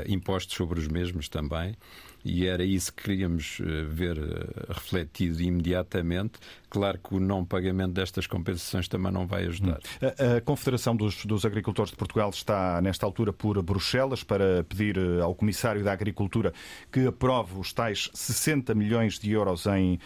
[0.06, 1.76] impostos sobre os mesmos também
[2.24, 6.38] e era isso que queríamos eh, ver eh, refletido imediatamente.
[6.74, 9.78] Claro que o não pagamento destas compensações também não vai ajudar.
[10.02, 14.98] A, a Confederação dos, dos, Agricultores de Portugal está, nesta altura, por Bruxelas para pedir
[14.98, 16.52] eh, ao Comissário da Agricultura
[16.90, 20.00] que aprove os tais 60 milhões de euros em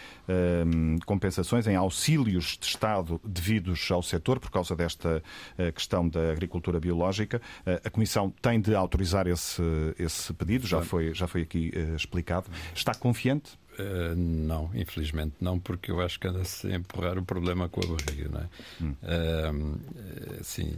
[1.07, 5.23] compensações, em auxílios de Estado devidos ao setor por causa desta
[5.57, 7.41] uh, questão da agricultura biológica.
[7.65, 9.63] Uh, a Comissão tem de autorizar esse,
[9.97, 12.47] esse pedido, já foi, já foi aqui explicado.
[12.75, 13.57] Está confiante?
[13.79, 17.87] Uh, não, infelizmente não, porque eu acho que anda-se a empurrar o problema com a
[17.87, 18.27] barriga.
[18.27, 18.49] Não é?
[18.81, 18.95] Hum.
[19.01, 20.75] Uh, assim,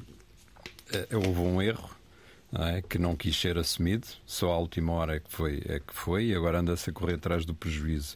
[0.93, 1.89] uh, houve um erro
[2.51, 2.81] não é?
[2.83, 6.25] que não quis ser assumido, só à última hora é que foi, é que foi
[6.25, 8.15] e agora anda-se a correr atrás do prejuízo.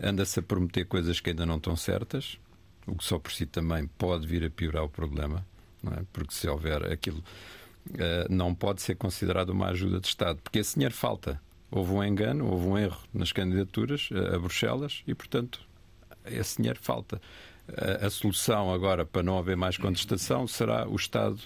[0.00, 2.38] Anda-se a prometer coisas que ainda não estão certas,
[2.86, 5.44] o que só por si também pode vir a piorar o problema,
[5.86, 6.02] é?
[6.12, 7.22] porque se houver aquilo.
[8.28, 12.50] não pode ser considerado uma ajuda de Estado, porque esse dinheiro falta houve um engano,
[12.50, 15.60] houve um erro nas candidaturas a Bruxelas e, portanto,
[16.26, 17.20] esse dinheiro falta.
[17.76, 21.38] A, a solução agora para não haver mais contestação será o Estado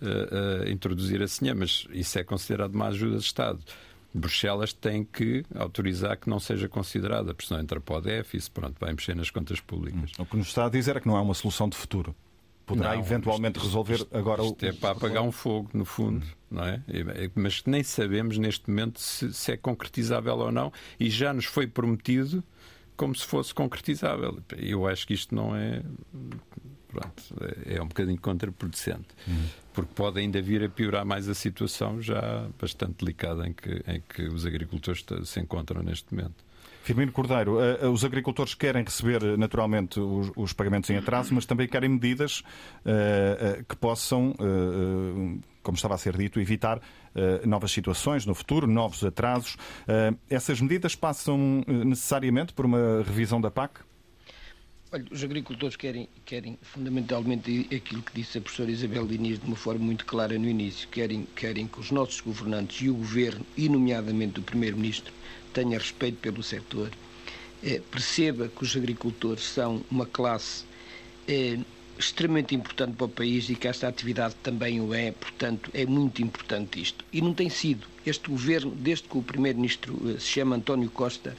[0.00, 3.60] uh, uh, introduzir esse dinheiro, mas isso é considerado uma ajuda de Estado.
[4.14, 8.76] Bruxelas tem que autorizar que não seja considerada, porque senão entra para o déficit, pronto,
[8.80, 10.12] vai mexer nas contas públicas.
[10.18, 10.22] Hum.
[10.22, 12.14] O que nos está a dizer é que não é uma solução de futuro
[12.66, 14.68] poderá não, eventualmente isto, resolver isto, agora isto o.
[14.68, 16.82] é para apagar um fogo, no fundo, não é?
[17.34, 21.66] Mas nem sabemos neste momento se, se, é concretizável ou não e já nos foi
[21.66, 22.42] prometido
[22.96, 24.38] como se fosse concretizável.
[24.56, 25.82] Eu acho que isto não é.
[26.88, 27.22] Pronto,
[27.66, 29.46] é um bocadinho contraproducente, uhum.
[29.74, 34.00] porque pode ainda vir a piorar mais a situação já bastante delicada em que, em
[34.00, 36.45] que os agricultores se encontram neste momento.
[36.86, 41.44] Firmino Cordeiro, eh, eh, os agricultores querem receber eh, naturalmente os, pagamentos em atraso, mas
[41.44, 42.44] também querem medidas
[43.68, 44.32] que possam,
[45.62, 46.80] como estava a ser dito, evitar
[47.44, 49.56] novas situações no futuro, novos atrasos.
[50.30, 53.80] Essas medidas passam necessariamente por uma revisão da PAC?
[54.92, 59.56] Olha, os agricultores querem, querem fundamentalmente aquilo que disse a professora Isabel Diniz de uma
[59.56, 63.68] forma muito clara no início, querem, querem que os nossos governantes e o governo, e
[63.68, 65.12] nomeadamente o primeiro-ministro,
[65.56, 66.90] tenha respeito pelo setor,
[67.64, 70.64] eh, perceba que os agricultores são uma classe
[71.26, 71.58] eh,
[71.98, 76.20] extremamente importante para o país e que esta atividade também o é, portanto, é muito
[76.20, 77.02] importante isto.
[77.10, 77.86] E não tem sido.
[78.04, 81.34] Este governo, desde que o primeiro-ministro eh, se chama António Costa,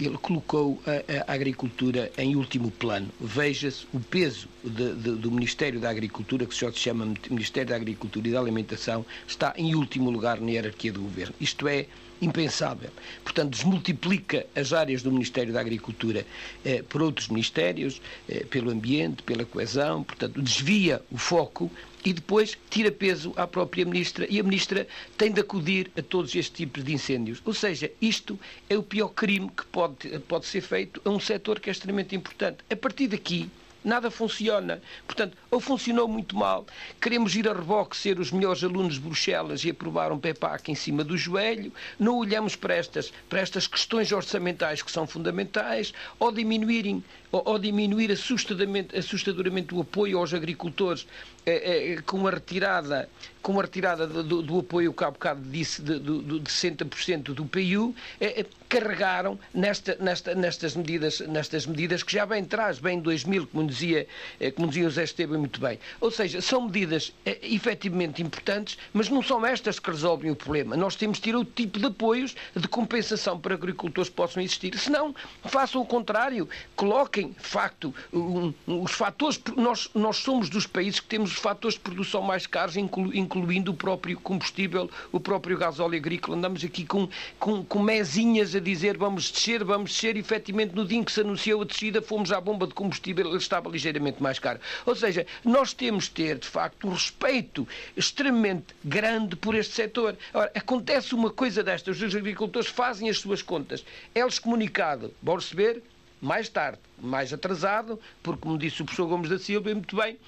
[0.00, 3.08] ele colocou a, a, agricultura em último plano.
[3.20, 7.76] Veja-se o peso de, de, do Ministério da Agricultura, que só se chama Ministério da
[7.76, 11.34] Agricultura e da Alimentação, está em último lugar na hierarquia do governo.
[11.40, 11.86] Isto é
[12.20, 12.90] impensável.
[13.22, 16.26] Portanto, desmultiplica as áreas do Ministério da Agricultura
[16.64, 21.70] eh, por outros ministérios, eh, pelo ambiente, pela coesão, portanto, desvia o foco
[22.04, 26.34] e depois tira peso à própria Ministra e a Ministra tem de acudir a todos
[26.34, 27.40] estes tipos de incêndios.
[27.44, 31.60] Ou seja, isto é o pior crime que pode, pode ser feito a um setor
[31.60, 32.58] que é extremamente importante.
[32.70, 33.50] A partir daqui,
[33.84, 34.80] nada funciona.
[35.06, 36.66] Portanto, ou funcionou muito mal,
[37.00, 40.74] queremos ir a reboque, ser os melhores alunos de Bruxelas e aprovar um PEPAC em
[40.74, 46.30] cima do joelho, não olhamos para estas, para estas questões orçamentais que são fundamentais, ou
[46.30, 51.06] diminuírem ou, ou diminuir assustadoramente, assustadoramente o apoio aos agricultores
[51.46, 53.08] é, é, com a retirada,
[53.40, 57.46] com a retirada do, do apoio que há bocado disse de, de, de 60% do
[57.46, 63.00] PIU, é, carregaram nesta, nesta, nestas, medidas, nestas medidas que já bem traz, bem em
[63.00, 64.06] 2000, como dizia,
[64.54, 65.78] como dizia o Zé Esteban muito bem.
[66.00, 70.76] Ou seja, são medidas efetivamente importantes, mas não são estas que resolvem o problema.
[70.76, 74.78] Nós temos de ter outro tipo de apoios de compensação para agricultores que possam existir.
[74.78, 75.14] Se não,
[75.44, 79.40] façam o contrário, coloquem de facto, um, os fatores.
[79.56, 83.70] Nós, nós somos dos países que temos os fatores de produção mais caros, inclu, incluindo
[83.70, 86.36] o próprio combustível, o próprio gás óleo agrícola.
[86.36, 90.16] Andamos aqui com, com, com mesinhas a dizer vamos descer, vamos descer.
[90.16, 93.26] E, efetivamente, no dia em que se anunciou a descida, fomos à bomba de combustível,
[93.28, 94.60] ele estava ligeiramente mais caro.
[94.86, 100.16] Ou seja, nós temos de ter, de facto, um respeito extremamente grande por este setor.
[100.32, 103.84] Ora, acontece uma coisa destas, os agricultores fazem as suas contas.
[104.14, 105.82] É-lhes comunicado, vão receber
[106.20, 110.18] mais tarde, mais atrasado, porque, como disse o professor Gomes da Silva, muito bem,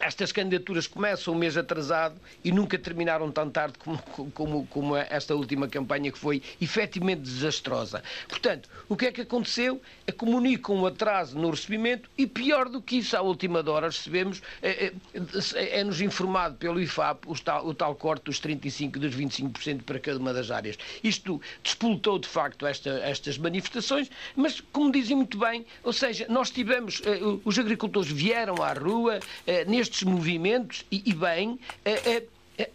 [0.00, 3.98] estas candidaturas começam um mês atrasado e nunca terminaram tão tarde como,
[4.32, 8.02] como, como, esta última campanha que foi efetivamente desastrosa.
[8.26, 9.80] Portanto, o que é que aconteceu?
[10.06, 14.40] É comunicam um atraso no recebimento e pior do que isso, à última hora recebemos,
[14.62, 18.98] é-nos é, é, é informado pelo IFAP o tal, o tal corte dos 35% e
[18.98, 20.78] dos 25% para cada uma das áreas.
[21.04, 26.50] Isto despoltou de facto esta, estas manifestações, mas como dizem muito bem, ou seja, nós
[26.50, 29.20] tivemos, eh, os agricultores vieram à rua
[29.66, 31.90] neste estes movimentos, e, e bem, a,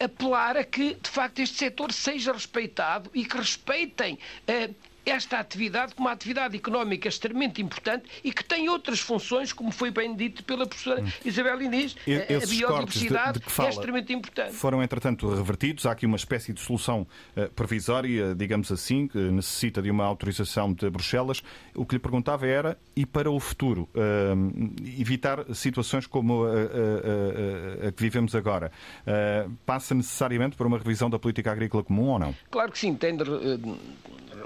[0.01, 4.19] a, apelar a que, de facto, este setor seja respeitado e que respeitem
[5.06, 9.91] esta atividade como uma atividade económica extremamente importante e que tem outras funções, como foi
[9.91, 11.08] bem dito pela professora hum.
[11.24, 11.96] Isabel Inês.
[12.06, 14.54] a biodiversidade de, de é extremamente importante.
[14.54, 15.86] Foram, entretanto, revertidos.
[15.86, 20.74] Há aqui uma espécie de solução uh, provisória, digamos assim, que necessita de uma autorização
[20.74, 21.44] de Bruxelas.
[21.74, 27.86] O que lhe perguntava era, e para o futuro, uh, evitar situações como a, a,
[27.86, 32.10] a, a que vivemos agora, uh, passa necessariamente por uma revisão da política agrícola comum
[32.10, 32.36] ou não?
[32.50, 33.24] Claro que sim, tem de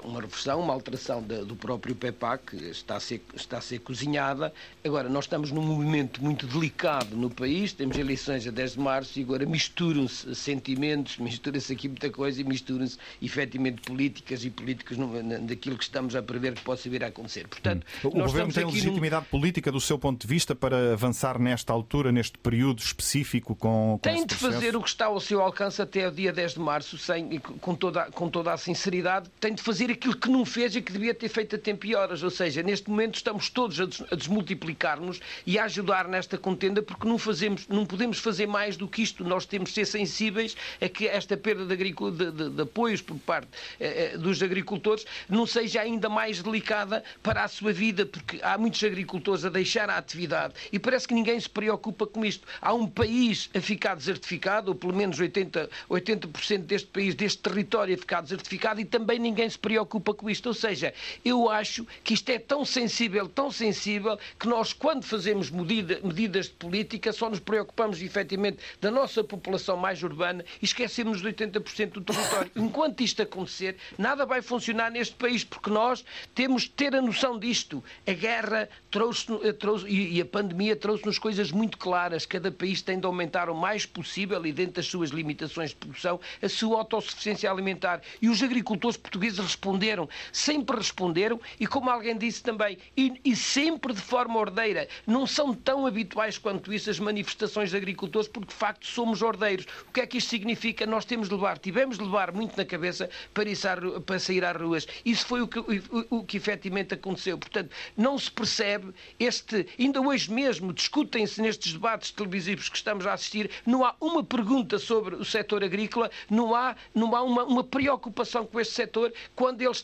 [0.04, 4.52] uma reversão, uma alteração de, do próprio PEPAC, está a, ser, está a ser cozinhada.
[4.84, 9.18] Agora, nós estamos num movimento muito delicado no país, temos eleições a 10 de março
[9.18, 15.10] e agora misturam-se sentimentos, mistura-se aqui muita coisa e misturam-se efetivamente políticas e políticos no,
[15.46, 17.46] daquilo que estamos a prever que possa vir a acontecer.
[17.46, 18.08] Portanto, hum.
[18.10, 19.38] O Governo tem legitimidade num...
[19.38, 24.10] política do seu ponto de vista para avançar nesta altura, neste período específico com, com
[24.10, 26.98] Tem de fazer o que está ao seu alcance até o dia 10 de março,
[26.98, 30.82] sem, com, toda, com toda a sinceridade, tem de fazer aquilo que não fez e
[30.82, 32.22] que devia ter feito a tempo e horas.
[32.22, 37.18] Ou seja, neste momento estamos todos a desmultiplicar-nos e a ajudar nesta contenda porque não,
[37.18, 39.24] fazemos, não podemos fazer mais do que isto.
[39.24, 43.18] Nós temos de ser sensíveis a que esta perda de, de, de, de apoios por
[43.18, 43.48] parte
[43.78, 48.56] eh, eh, dos agricultores não seja ainda mais delicada para a sua vida, porque há
[48.56, 52.46] muitos agricultores a deixar a atividade e parece que ninguém se preocupa com isto.
[52.60, 57.94] Há um país a ficar desertificado, ou pelo menos 80%, 80 deste país, deste território
[57.94, 60.46] a ficar desertificado e também ninguém se preocupa preocupa com isto.
[60.46, 65.50] Ou seja, eu acho que isto é tão sensível, tão sensível, que nós, quando fazemos
[65.50, 71.20] medida, medidas de política, só nos preocupamos efetivamente da nossa população mais urbana e esquecemos
[71.20, 72.50] de 80% do território.
[72.56, 77.38] Enquanto isto acontecer, nada vai funcionar neste país, porque nós temos de ter a noção
[77.38, 77.82] disto.
[78.06, 82.26] A guerra trouxe, eh, trouxe e a pandemia trouxe-nos coisas muito claras.
[82.26, 86.20] Cada país tem de aumentar o mais possível e dentro das suas limitações de produção
[86.42, 88.00] a sua autossuficiência alimentar.
[88.20, 93.92] E os agricultores portugueses responderam, sempre responderam e, como alguém disse também, e, e, sempre
[93.92, 94.88] de forma ordeira.
[95.06, 99.66] Não são tão habituais quanto isso as manifestações de agricultores, porque de facto somos ordeiros.
[99.88, 100.86] O que é que isto significa?
[100.86, 103.66] Nós temos de levar, tivemos de levar muito na cabeça para, isso,
[104.06, 104.86] para sair às ruas.
[105.04, 107.38] Isso foi o que, o, o que efetivamente aconteceu.
[107.38, 109.66] Portanto, não se percebe este.
[109.78, 114.78] Ainda hoje mesmo discutem-se nestes debates televisivos que estamos a assistir, não há uma pergunta
[114.78, 119.58] sobre o setor agrícola, não há, não há uma, uma preocupação com este setor, quando
[119.58, 119.82] deles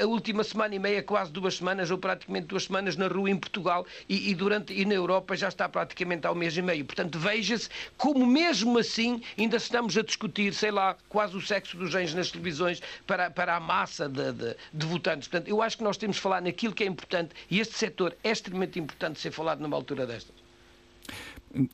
[0.00, 3.36] a última semana e meia, quase duas semanas, ou praticamente duas semanas, na rua em
[3.36, 6.84] Portugal e, e durante, e na Europa já está praticamente há um mês e meio.
[6.84, 11.90] Portanto, veja-se como mesmo assim ainda estamos a discutir, sei lá, quase o sexo dos
[11.90, 15.28] genes nas televisões para, para a massa de, de, de votantes.
[15.28, 18.16] Portanto, eu acho que nós temos de falar naquilo que é importante e este setor
[18.22, 20.47] é extremamente importante ser falado numa altura destas.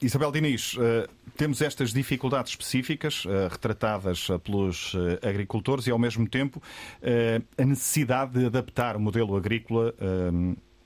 [0.01, 6.29] Isabel Diniz, uh, temos estas dificuldades específicas uh, retratadas uh, pelos agricultores e, ao mesmo
[6.29, 6.63] tempo,
[7.57, 9.95] a necessidade de adaptar o modelo agrícola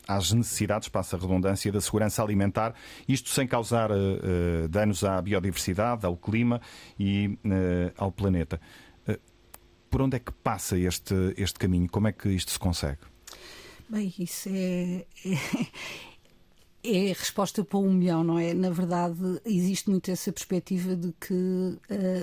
[0.06, 2.74] às necessidades, passa a redundância, da segurança alimentar,
[3.06, 3.90] isto sem causar
[4.70, 6.60] danos à biodiversidade, ao clima
[6.98, 7.38] e
[7.96, 8.60] ao planeta.
[9.90, 11.88] por onde é que passa este, este caminho?
[11.90, 13.00] Como é que isto se consegue?
[13.88, 15.38] Bem, isso é, é,
[16.88, 18.54] é resposta para um milhão, não é?
[18.54, 21.78] Na verdade, existe muito essa perspectiva de que uh,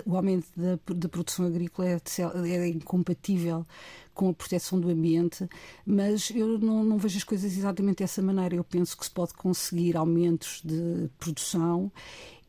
[0.06, 2.00] o aumento da, da produção agrícola é,
[2.48, 3.66] é, incompatível
[4.14, 5.48] com a proteção do ambiente,
[5.86, 8.56] mas eu não, não vejo as coisas exatamente dessa maneira.
[8.56, 11.92] Eu penso que se pode conseguir aumentos de produção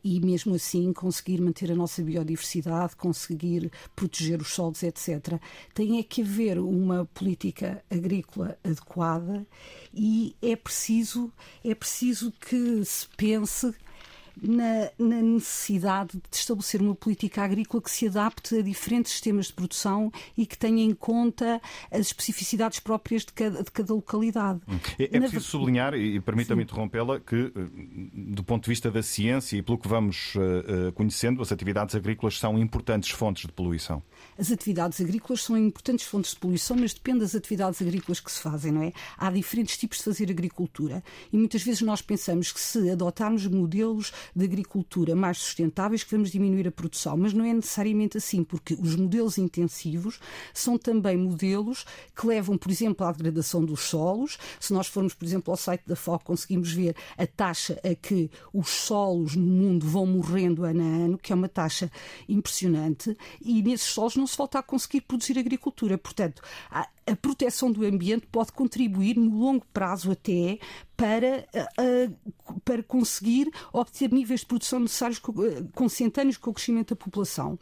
[0.03, 5.39] e mesmo assim conseguir manter a nossa biodiversidade, conseguir proteger os solos, etc.
[5.73, 9.45] Tem é que haver uma política agrícola adequada
[9.93, 11.31] e é preciso
[11.63, 13.73] é preciso que se pense
[14.41, 19.53] na, na, necessidade de estabelecer uma política agrícola que se adapte a diferentes sistemas de
[19.53, 24.59] produção e que tenha em conta as especificidades próprias de cada, de cada localidade.
[24.67, 24.79] Hum.
[24.99, 25.41] É, é preciso na...
[25.41, 27.67] sublinhar, e permita-me interrompê-la, que eh,
[28.13, 32.37] do ponto de vista da ciência e pelo que vamos uh, conhecendo, as atividades agrícolas
[32.37, 34.01] são importantes fontes de poluição.
[34.39, 38.39] As atividades agrícolas são importantes fontes de poluição, mas depende das atividades agrícolas que se
[38.39, 38.93] fazem, não é?
[39.17, 44.13] Há diferentes tipos de fazer agricultura e muitas vezes nós pensamos que se adotarmos modelos
[44.35, 48.75] de agricultura mais sustentáveis que vamos diminuir a produção, mas não é necessariamente assim, porque
[48.75, 50.19] os modelos intensivos
[50.53, 54.37] são também modelos que levam, por exemplo, à degradação dos solos.
[54.59, 58.29] Se nós formos, por exemplo, ao site da FOC, conseguimos ver a taxa a que
[58.53, 61.91] os solos no mundo vão morrendo ano a ano, que é uma taxa
[62.29, 65.97] impressionante, e nesses solos não se volta a conseguir produzir agricultura.
[65.97, 66.87] Portanto, a
[67.21, 70.59] proteção do ambiente pode contribuir no longo prazo até
[70.95, 71.47] para,
[72.65, 75.21] para conseguir obter níveis de produção necessários
[75.73, 77.57] consentâneos com o crescimento da população.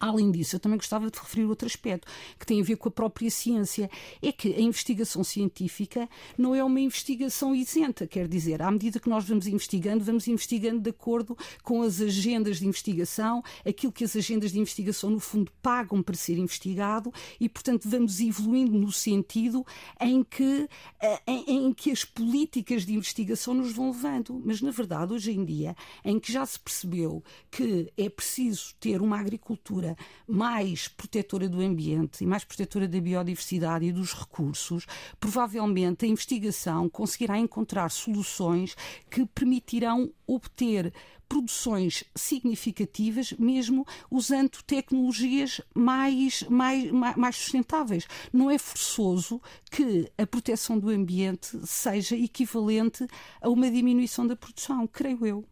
[0.00, 2.06] Além disso, eu também gostava de referir outro aspecto
[2.38, 3.90] que tem a ver com a própria ciência.
[4.22, 9.08] É que a investigação científica não é uma investigação isenta, quer dizer, à medida que
[9.08, 14.14] nós vamos investigando, vamos investigando de acordo com as agendas de investigação, aquilo que as
[14.14, 19.64] agendas de investigação, no fundo, pagam para ser investigado e, portanto, vamos evoluindo no sentido
[20.00, 20.68] em que,
[21.00, 24.40] eh, em, em que as políticas de investigação nos vão levando.
[24.44, 29.00] Mas, na verdade, hoje em dia, em que já se percebeu que é preciso ter
[29.00, 29.87] uma agricultura
[30.26, 34.86] mais protetora do ambiente e mais protetora da biodiversidade e dos recursos,
[35.20, 38.74] provavelmente a investigação conseguirá encontrar soluções
[39.10, 40.92] que permitirão obter
[41.28, 48.06] produções significativas, mesmo usando tecnologias mais, mais, mais sustentáveis.
[48.32, 53.06] Não é forçoso que a proteção do ambiente seja equivalente
[53.40, 55.44] a uma diminuição da produção, creio eu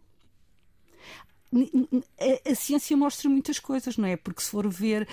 [2.50, 4.16] a, ciência mostra muitas coisas, não é?
[4.16, 5.08] Porque se for ver,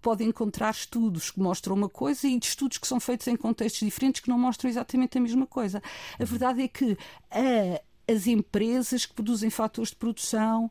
[0.00, 4.20] pode encontrar estudos que mostram uma coisa e estudos que são feitos em contextos diferentes
[4.20, 5.82] que não mostram exatamente a mesma coisa.
[6.18, 6.96] A verdade é que
[7.30, 7.80] a
[8.12, 10.70] as empresas que produzem fatores de produção,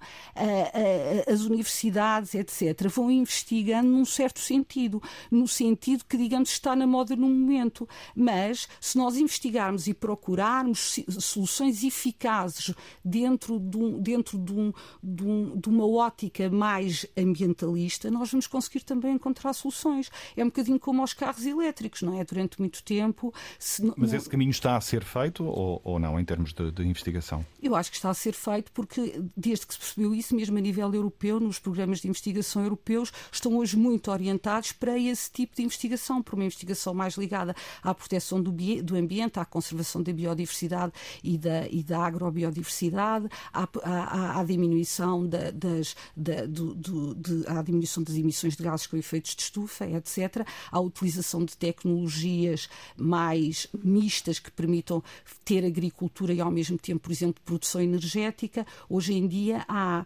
[1.27, 7.15] as universidades, etc., vão investigando num certo sentido, no sentido que, digamos, está na moda
[7.15, 7.87] no momento.
[8.15, 12.73] Mas, se nós investigarmos e procurarmos soluções eficazes
[13.03, 18.47] dentro de, um, dentro de, um, de, um, de uma ótica mais ambientalista, nós vamos
[18.47, 20.09] conseguir também encontrar soluções.
[20.35, 22.23] É um bocadinho como aos carros elétricos, não é?
[22.23, 23.33] Durante muito tempo.
[23.57, 26.83] Se, Mas esse caminho está a ser feito ou, ou não, em termos de, de
[26.83, 27.30] investigação?
[27.31, 27.45] Investigação?
[27.61, 30.61] Eu acho que está a ser feito porque, desde que se percebeu isso, mesmo a
[30.61, 35.63] nível europeu, nos programas de investigação europeus, estão hoje muito orientados para esse tipo de
[35.63, 40.91] investigação, para uma investigação mais ligada à proteção do, do ambiente, à conservação da biodiversidade
[41.23, 47.47] e da, e da agrobiodiversidade, à, à, à diminuição da, das, da, do, do, de,
[47.47, 52.67] à diminuição das emissões de gases com efeitos de estufa, etc., à utilização de tecnologias
[52.97, 55.03] mais mistas que permitam
[55.45, 58.65] ter agricultura e ao mesmo tempo, por exemplo, produção energética.
[58.89, 60.05] Hoje em dia há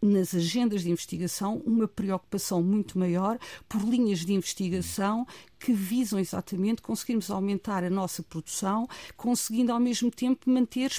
[0.00, 5.26] nas agendas de investigação uma preocupação muito maior por linhas de investigação
[5.58, 10.90] que visam exatamente conseguirmos aumentar a nossa produção, conseguindo ao mesmo tempo manter,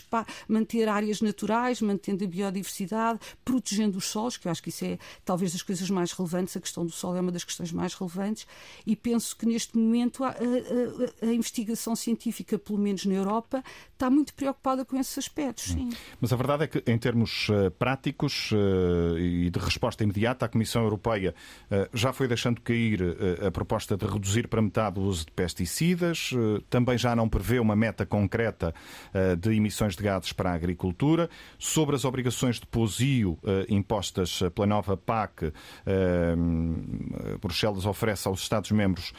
[0.47, 4.97] manter áreas naturais, mantendo a biodiversidade, protegendo os solos, que eu acho que isso é
[5.23, 8.45] talvez das coisas mais relevantes, a questão do solo é uma das questões mais relevantes,
[8.85, 14.09] e penso que neste momento a, a, a investigação científica, pelo menos na Europa, está
[14.09, 15.65] muito preocupada com esses aspectos.
[15.65, 15.89] Sim.
[16.19, 20.49] Mas a verdade é que, em termos uh, práticos uh, e de resposta imediata, a
[20.49, 21.33] Comissão Europeia
[21.65, 22.99] uh, já foi deixando cair
[23.45, 26.31] a proposta de reduzir para metade o uso de pesticidas,
[26.69, 28.73] também já não prevê uma meta concreta
[29.39, 31.29] de emissões de gases para a agricultura.
[31.57, 33.37] Sobre as obrigações de posio
[33.69, 35.53] impostas pela nova PAC,
[37.41, 39.13] Bruxelas oferece aos Estados-membros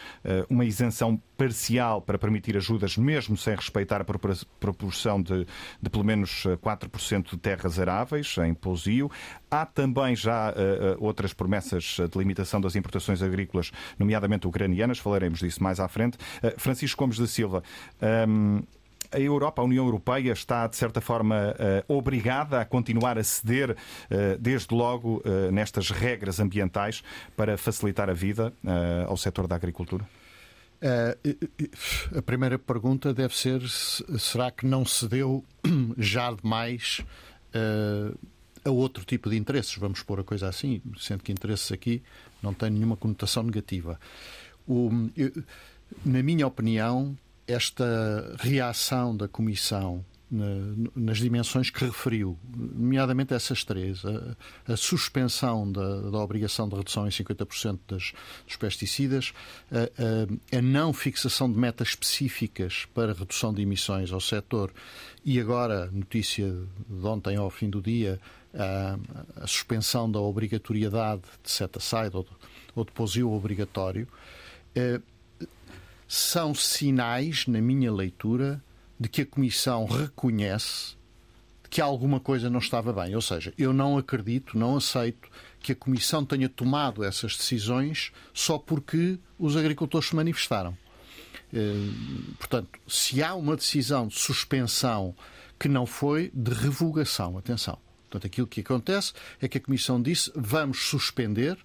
[0.49, 5.47] uma isenção parcial para permitir ajudas, mesmo sem respeitar a proporção de,
[5.81, 9.11] de pelo menos 4% de terras aráveis em pousio.
[9.51, 10.55] Há também já
[10.99, 16.17] outras promessas de limitação das importações agrícolas, nomeadamente ucranianas, falaremos disso mais à frente.
[16.43, 17.63] Uh, Francisco Gomes da Silva.
[18.01, 18.63] Ehm,
[19.13, 21.53] a Europa, a União Europeia, está, de certa forma,
[21.89, 23.77] obrigada a continuar a ceder,
[24.39, 27.03] desde logo, nestas regras ambientais
[27.37, 28.53] para facilitar a vida
[29.09, 30.09] ao setor da agricultura?
[32.17, 33.61] A primeira pergunta deve ser:
[34.17, 35.45] será que não se deu
[35.99, 37.01] já demais
[38.65, 39.75] a outro tipo de interesses?
[39.77, 42.01] Vamos pôr a coisa assim, sendo que interesses aqui
[42.43, 43.99] não têm nenhuma conotação negativa.
[44.73, 44.89] O,
[46.05, 50.05] na minha opinião, esta reação da Comissão
[50.95, 57.05] nas dimensões que referiu, nomeadamente essas três, a, a suspensão da, da, obrigação de redução
[57.05, 58.13] em 50% das,
[58.47, 59.33] dos pesticidas,
[59.73, 64.73] a, a, a, não fixação de metas específicas para redução de emissões ao setor
[65.25, 66.47] e agora, notícia
[66.89, 68.21] de ontem ao fim do dia,
[68.55, 72.27] a, suspensão da obrigatoriedade de set-aside ou,
[72.77, 74.07] ou de posio obrigatório,
[76.07, 78.63] são sinais, na minha leitura,
[78.99, 80.97] de que a Comissão reconhece
[81.71, 83.15] que alguma coisa não estava bem.
[83.15, 85.29] Ou seja, eu não acredito, não aceito
[85.61, 90.77] que a Comissão tenha tomado essas decisões só porque os agricultores se manifestaram.
[91.53, 91.91] Eh,
[92.39, 95.15] portanto, se há uma decisão de suspensão
[95.59, 97.79] que não foi de revogação, atenção.
[98.09, 101.57] Portanto, aquilo que acontece é que a Comissão disse vamos suspender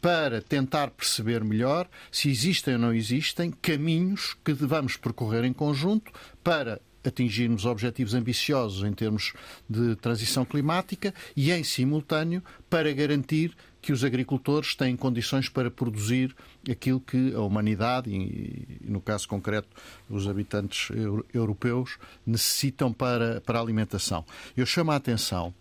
[0.00, 6.10] para tentar perceber melhor se existem ou não existem caminhos que devamos percorrer em conjunto
[6.42, 9.32] para atingirmos objetivos ambiciosos em termos
[9.68, 16.36] de transição climática e, em simultâneo, para garantir que os agricultores têm condições para produzir
[16.70, 19.68] aquilo que a humanidade, e no caso concreto
[20.08, 20.90] os habitantes
[21.32, 24.24] europeus, necessitam para, para a alimentação.
[24.54, 25.54] Eu chamo a atenção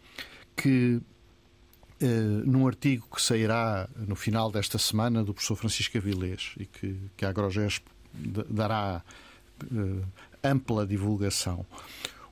[0.56, 1.00] que
[2.02, 6.96] Uh, num artigo que sairá no final desta semana do professor Francisco Avilés e que,
[7.18, 7.86] que a Agrogesp
[8.50, 9.04] dará
[9.66, 10.06] uh,
[10.42, 11.66] ampla divulgação,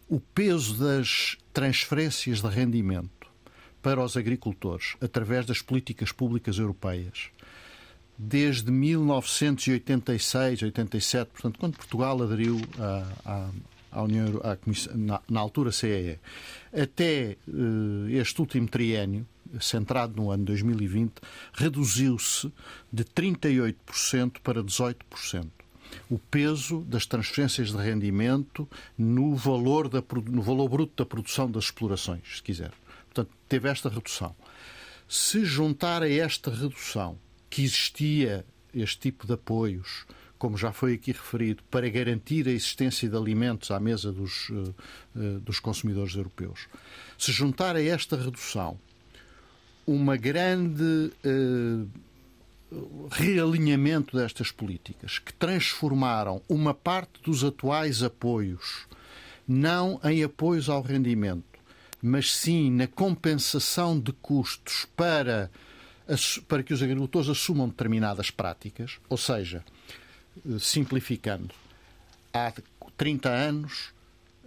[0.08, 3.28] o peso das transferências de rendimento
[3.82, 7.30] para os agricultores através das políticas públicas europeias
[8.18, 13.50] desde 1986, 87, portanto, quando Portugal aderiu à,
[13.92, 14.58] à União à
[14.96, 16.20] na, na, altura CEE,
[16.74, 19.26] até uh, este último triênio,
[19.60, 21.14] centrado no ano 2020,
[21.54, 22.52] reduziu-se
[22.92, 25.50] de 38% para 18%.
[26.10, 28.68] O peso das transferências de rendimento
[28.98, 32.72] no valor, da, no valor bruto da produção das explorações, se quiser.
[33.06, 34.36] Portanto, teve esta redução.
[35.08, 37.18] Se juntar a esta redução
[37.50, 40.06] que existia este tipo de apoios,
[40.38, 44.76] como já foi aqui referido, para garantir a existência de alimentos à mesa dos, uh,
[45.16, 46.68] uh, dos consumidores europeus.
[47.18, 48.80] Se juntar a esta redução
[49.88, 51.88] uma grande uh,
[53.10, 58.86] realinhamento destas políticas que transformaram uma parte dos atuais apoios
[59.48, 61.60] não em apoios ao rendimento,
[62.02, 65.50] mas sim na compensação de custos para,
[66.48, 69.64] para que os agricultores assumam determinadas práticas, ou seja,
[70.38, 71.56] eh, simplificando,
[72.34, 72.52] há
[72.98, 73.94] 30 anos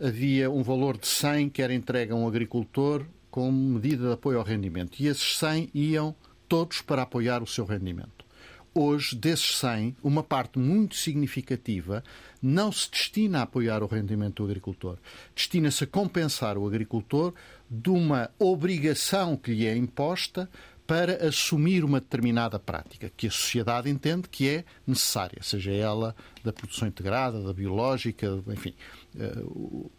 [0.01, 4.39] havia um valor de 100 que era entregue a um agricultor como medida de apoio
[4.39, 5.01] ao rendimento.
[5.01, 6.15] E esses 100 iam
[6.49, 8.25] todos para apoiar o seu rendimento.
[8.73, 12.05] Hoje, desses 100, uma parte muito significativa
[12.41, 14.97] não se destina a apoiar o rendimento do agricultor.
[15.35, 17.35] Destina-se a compensar o agricultor
[17.69, 20.49] de uma obrigação que lhe é imposta
[20.87, 26.53] para assumir uma determinada prática que a sociedade entende que é necessária, seja ela da
[26.53, 28.75] produção integrada, da biológica, enfim,
[29.17, 29.43] eh,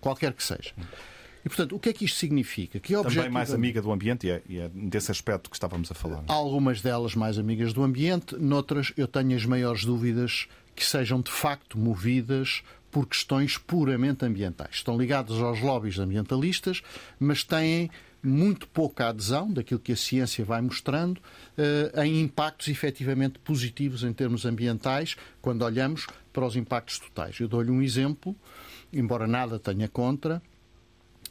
[0.01, 0.73] qualquer que seja.
[1.43, 2.79] E, portanto, o que é que isto significa?
[2.79, 5.95] Que Também mais amiga do ambiente e é, e é desse aspecto que estávamos a
[5.95, 6.23] falar.
[6.27, 11.21] Há algumas delas mais amigas do ambiente, noutras eu tenho as maiores dúvidas que sejam
[11.21, 14.75] de facto movidas por questões puramente ambientais.
[14.75, 16.83] Estão ligadas aos lobbies ambientalistas,
[17.19, 17.89] mas têm
[18.23, 21.19] muito pouca adesão daquilo que a ciência vai mostrando
[21.57, 27.39] eh, em impactos efetivamente positivos em termos ambientais, quando olhamos para os impactos totais.
[27.39, 28.35] Eu dou-lhe um exemplo,
[28.93, 30.41] embora nada tenha contra,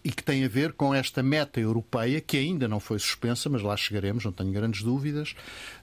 [0.02, 3.62] e que tem a ver com esta meta europeia, que ainda não foi suspensa, mas
[3.62, 5.34] lá chegaremos, não tenho grandes dúvidas,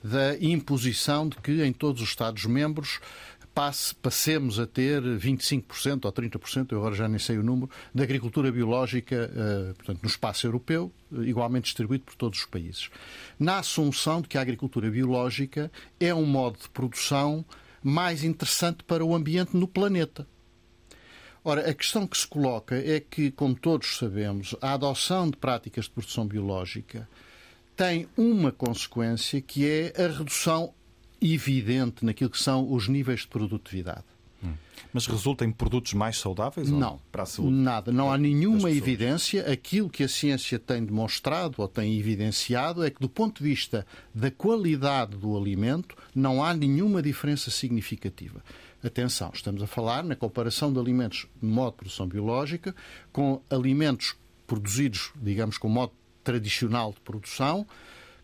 [0.03, 2.99] da imposição de que em todos os Estados-membros
[3.57, 8.03] passe, passemos a ter 25% ou 30%, eu agora já nem sei o número, de
[8.03, 12.91] agricultura biológica uh, portanto, no espaço europeu, igualmente distribuído por todos os países.
[13.39, 17.43] Na assunção de que a agricultura biológica é um modo de produção
[17.82, 20.28] mais interessante para o ambiente no planeta.
[21.50, 25.86] Ora, a questão que se coloca é que, como todos sabemos, a adoção de práticas
[25.86, 27.08] de produção biológica
[27.74, 30.74] tem uma consequência que é a redução
[31.22, 34.04] evidente naquilo que são os níveis de produtividade.
[34.43, 34.56] Hum.
[34.91, 36.70] Mas resulta em produtos mais saudáveis?
[36.70, 37.54] Não, para a saúde?
[37.54, 37.93] nada.
[37.93, 39.50] Não há nenhuma evidência.
[39.50, 43.88] Aquilo que a ciência tem demonstrado ou tem evidenciado é que, do ponto de vista
[44.14, 48.43] da qualidade do alimento, não há nenhuma diferença significativa.
[48.88, 52.74] Atenção, estamos a falar na comparação de alimentos de modo de produção biológica
[53.12, 54.16] com alimentos
[54.48, 55.92] produzidos, digamos, com modo
[56.24, 57.68] tradicional de produção,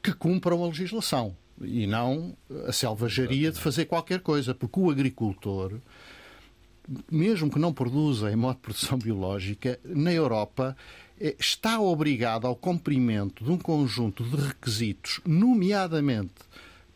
[0.01, 2.35] que cumpram a legislação e não
[2.65, 5.73] a selvageria de fazer qualquer coisa, porque o agricultor,
[7.11, 10.77] mesmo que não produza em modo de produção biológica, na Europa
[11.19, 16.35] eh, está obrigado ao cumprimento de um conjunto de requisitos, nomeadamente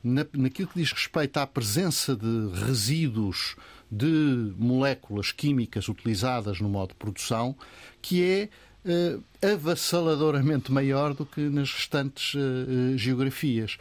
[0.08, 3.56] naquilo que diz respeito à presença de resíduos
[3.92, 7.56] de moléculas químicas utilizadas no modo de produção,
[8.02, 8.50] que é
[8.86, 13.78] uh, avassaladoramente maior do que nas restantes uh, geografias.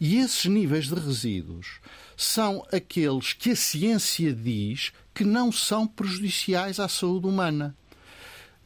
[0.00, 1.80] E esses níveis de resíduos
[2.16, 7.76] são aqueles que a ciência diz que não são prejudiciais à saúde humana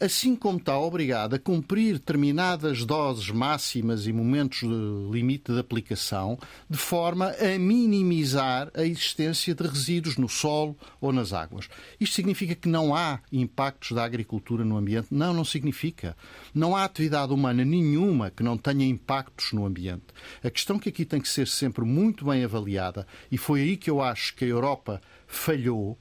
[0.01, 6.38] assim como está obrigado a cumprir determinadas doses máximas e momentos de limite de aplicação,
[6.68, 11.68] de forma a minimizar a existência de resíduos no solo ou nas águas.
[12.01, 15.09] Isto significa que não há impactos da agricultura no ambiente?
[15.11, 16.16] Não, não significa.
[16.55, 20.07] Não há atividade humana nenhuma que não tenha impactos no ambiente.
[20.42, 23.90] A questão que aqui tem que ser sempre muito bem avaliada, e foi aí que
[23.90, 25.99] eu acho que a Europa falhou,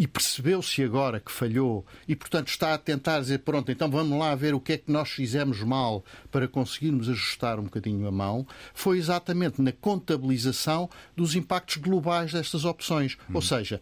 [0.00, 4.34] e percebeu-se agora que falhou e, portanto, está a tentar dizer: pronto, então vamos lá
[4.34, 8.46] ver o que é que nós fizemos mal para conseguirmos ajustar um bocadinho a mão,
[8.72, 13.18] foi exatamente na contabilização dos impactos globais destas opções.
[13.28, 13.34] Hum.
[13.34, 13.78] Ou seja,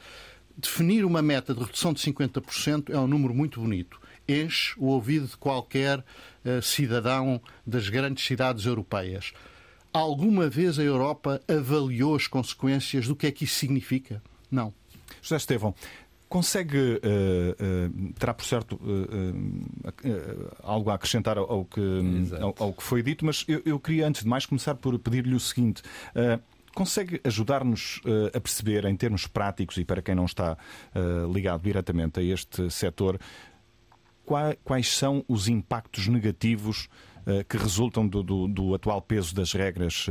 [0.57, 4.01] definir uma meta de redução de 50% é um número muito bonito.
[4.29, 9.33] Enche o ouvido de qualquer uh, cidadão das grandes cidades europeias.
[9.93, 14.21] Alguma vez a Europa avaliou as consequências do que é que isso significa?
[14.51, 14.75] Não.
[15.23, 15.75] José Estevão,
[16.29, 21.81] Consegue, uh, uh, terá por certo uh, algo a acrescentar ao que,
[22.39, 25.35] ao, ao, que foi dito, mas eu, eu, queria antes de mais começar por pedir-lhe
[25.35, 25.83] o seguinte.
[26.75, 28.01] Consegue ajudar-nos
[28.33, 30.57] a perceber, em termos práticos e para quem não está
[31.33, 33.19] ligado diretamente a este setor,
[34.63, 36.89] quais são os impactos negativos
[37.49, 40.07] que resultam do, do, do, atual peso das regras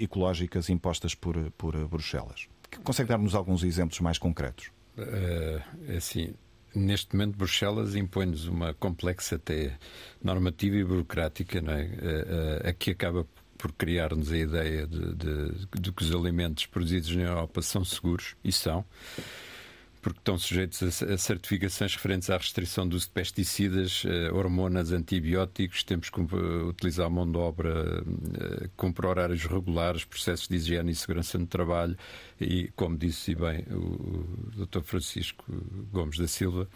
[0.00, 2.48] ecológicas impostas por, por Bruxelas?
[2.82, 4.72] Consegue dar-nos alguns exemplos mais concretos?
[4.96, 6.34] Uh, assim,
[6.74, 9.76] neste momento Bruxelas impõe-nos uma complexa até
[10.22, 11.84] normativa e burocrática, não é?
[11.84, 13.26] Uh, uh, a que acaba
[13.56, 18.36] por criar-nos a ideia de, de, de, que os alimentos produzidos na Europa são seguros,
[18.44, 18.84] e são,
[20.04, 25.82] porque estão sujeitos a, certificações referentes à restrição do uso de pesticidas, eh, hormonas, antibióticos,
[25.82, 28.04] temos que eh, utilizar mão de obra,
[28.76, 31.96] cumprir horários regulares, processos de higiene e segurança no trabalho
[32.38, 34.82] e, como disse bem o Dr.
[34.82, 35.42] Francisco
[35.90, 36.68] Gomes da Silva,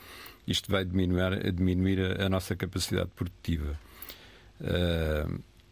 [0.47, 3.79] isto vai diminuir, diminuir a, nossa capacidade produtiva.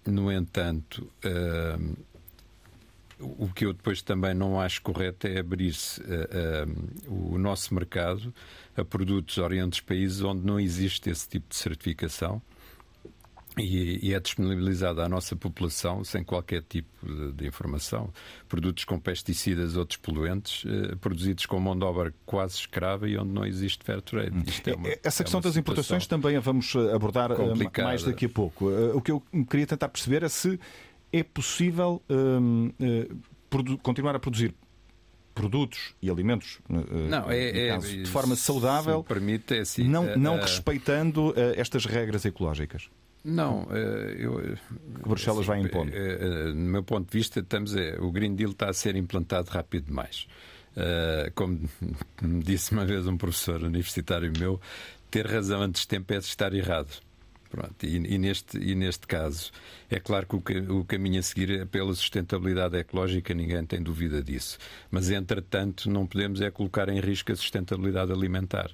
[0.07, 1.11] no entanto,
[3.19, 6.05] o que eu depois também não acho correto é abrir-se uh,
[7.09, 8.33] uh, o nosso mercado
[8.77, 12.43] a produtos orientes países onde não existe esse tipo de certificação
[13.59, 16.91] e, é disponibilizada à nossa população sem qualquer tipo
[17.33, 18.13] de, informação.
[18.47, 23.17] Produtos com pesticidas ou outros poluentes, uh, produzidos com mão de obra quase escrava e
[23.17, 24.37] onde não existe fair trade.
[24.37, 24.43] Hum.
[24.67, 27.89] É uma, Essa questão é das importações também a vamos abordar complicada.
[27.89, 28.69] mais daqui a pouco.
[28.69, 30.61] o que eu queria tentar perceber é se
[31.19, 34.55] é possível hum, uh, continuar a produzir
[35.35, 40.37] produtos e alimentos não, é, caso, é, de forma saudável, permite, é assim, não, não
[40.37, 42.89] respeitando estas regras ecológicas?
[43.23, 43.67] Não,
[44.17, 45.93] eu, que Bruxelas assim, vai impondo.
[46.55, 49.87] No meu ponto de vista, estamos, é, o Green Deal está a ser implantado rápido
[49.87, 50.27] demais.
[51.35, 51.61] Como
[52.23, 54.59] me disse uma vez um professor universitário meu,
[55.11, 57.03] ter razão antes de tempo é estar errado.
[57.57, 59.51] Pronto, e, e, neste, e neste caso,
[59.91, 64.23] é claro que o, o, caminho a seguir é pela sustentabilidade ecológica, ninguém tem dúvida
[64.23, 64.59] disso.
[64.91, 68.71] Mas, entretanto, não podemos é colocar em risco a sustentabilidade alimentar.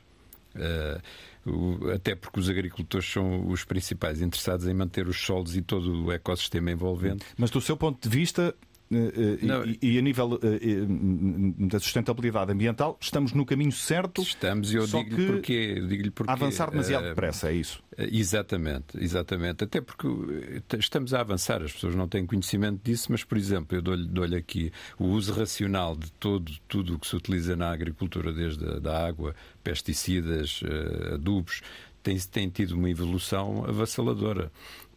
[0.56, 6.06] Uh, até porque os agricultores são os principais interessados em manter os solos e todo
[6.06, 7.24] o ecossistema envolvente.
[7.38, 8.52] Mas, do seu ponto de vista,
[8.92, 14.22] e, e, a nível uh, da sustentabilidade ambiental, estamos no caminho certo.
[14.22, 15.80] Estamos, e eu digo-lhe porquê.
[15.86, 16.32] Digo porquê.
[16.32, 17.82] Avançar demasiado depressa, é isso?
[17.96, 19.64] Exatamente, exatamente.
[19.64, 20.06] Até porque
[20.78, 24.24] estamos a avançar, as pessoas não têm conhecimento disso, mas, por exemplo, eu dou-lhe dou
[24.24, 28.78] aqui o uso racional de todo, tudo o que se utiliza na agricultura, desde a
[28.78, 30.60] da água, pesticidas,
[31.12, 31.62] adubos,
[32.02, 34.50] tem, tem tido uma evolução avassaladora.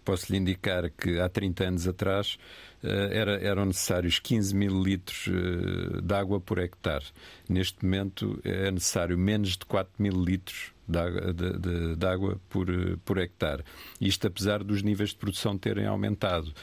[0.05, 2.37] Posso lhe indicar que há 30 anos atrás
[2.85, 7.05] eh, era, eram necessários 15 mil litros eh, de água por hectare.
[7.49, 12.95] Neste momento é necessário menos de 4 mil litros de de, de água por, eh,
[13.03, 13.63] por, hectare.
[13.99, 16.53] Isto apesar dos níveis de produção terem aumentado.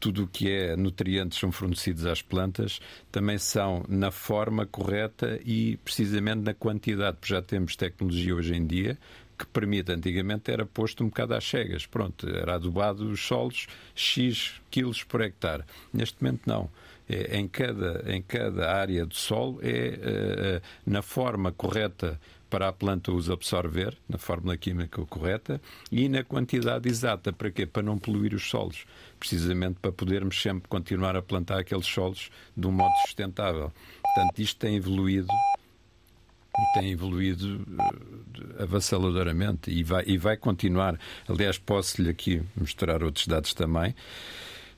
[0.00, 2.80] Tudo o que é nutrientes são fornecidos às plantas,
[3.12, 8.66] também são na forma correta e precisamente na quantidade, porque já temos tecnologia hoje em
[8.66, 8.98] dia
[9.38, 11.86] que permite, antigamente era posto um bocado às cegas.
[11.86, 15.64] Pronto, era adubado os solos X quilos por hectare.
[15.92, 16.70] Neste momento não.
[17.08, 22.20] É, em, cada, em cada área do solo é uh, na forma correta
[22.50, 25.60] para a planta os absorver, na fórmula química correta,
[25.90, 27.32] e na quantidade exata.
[27.32, 27.66] Para quê?
[27.66, 28.84] Para não poluir os solos.
[29.18, 33.72] Precisamente para podermos sempre continuar a plantar aqueles solos de um modo sustentável.
[34.02, 35.28] Portanto, isto tem evoluído
[36.74, 40.98] tem evoluído uh, avassaladoramente e vai, e vai continuar.
[41.28, 43.94] Aliás, posso-lhe aqui mostrar outros dados também.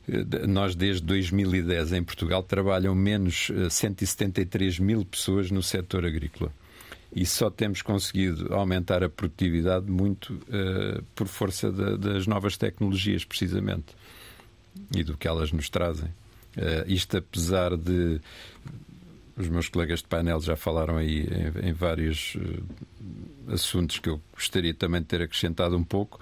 [0.09, 6.53] Uh, nós, desde 2010, em Portugal, trabalham menos 173 uh, mil pessoas no setor agrícola.
[7.15, 13.25] E só temos conseguido aumentar a produtividade muito uh, por força de, das novas tecnologias,
[13.25, 13.97] precisamente,
[14.95, 16.09] e do que elas nos trazem.
[16.57, 18.21] Uh, isto apesar de
[19.41, 21.27] os meus colegas de painel já falaram aí
[21.63, 26.21] em, em vários uh, assuntos que eu gostaria também de ter acrescentado um pouco.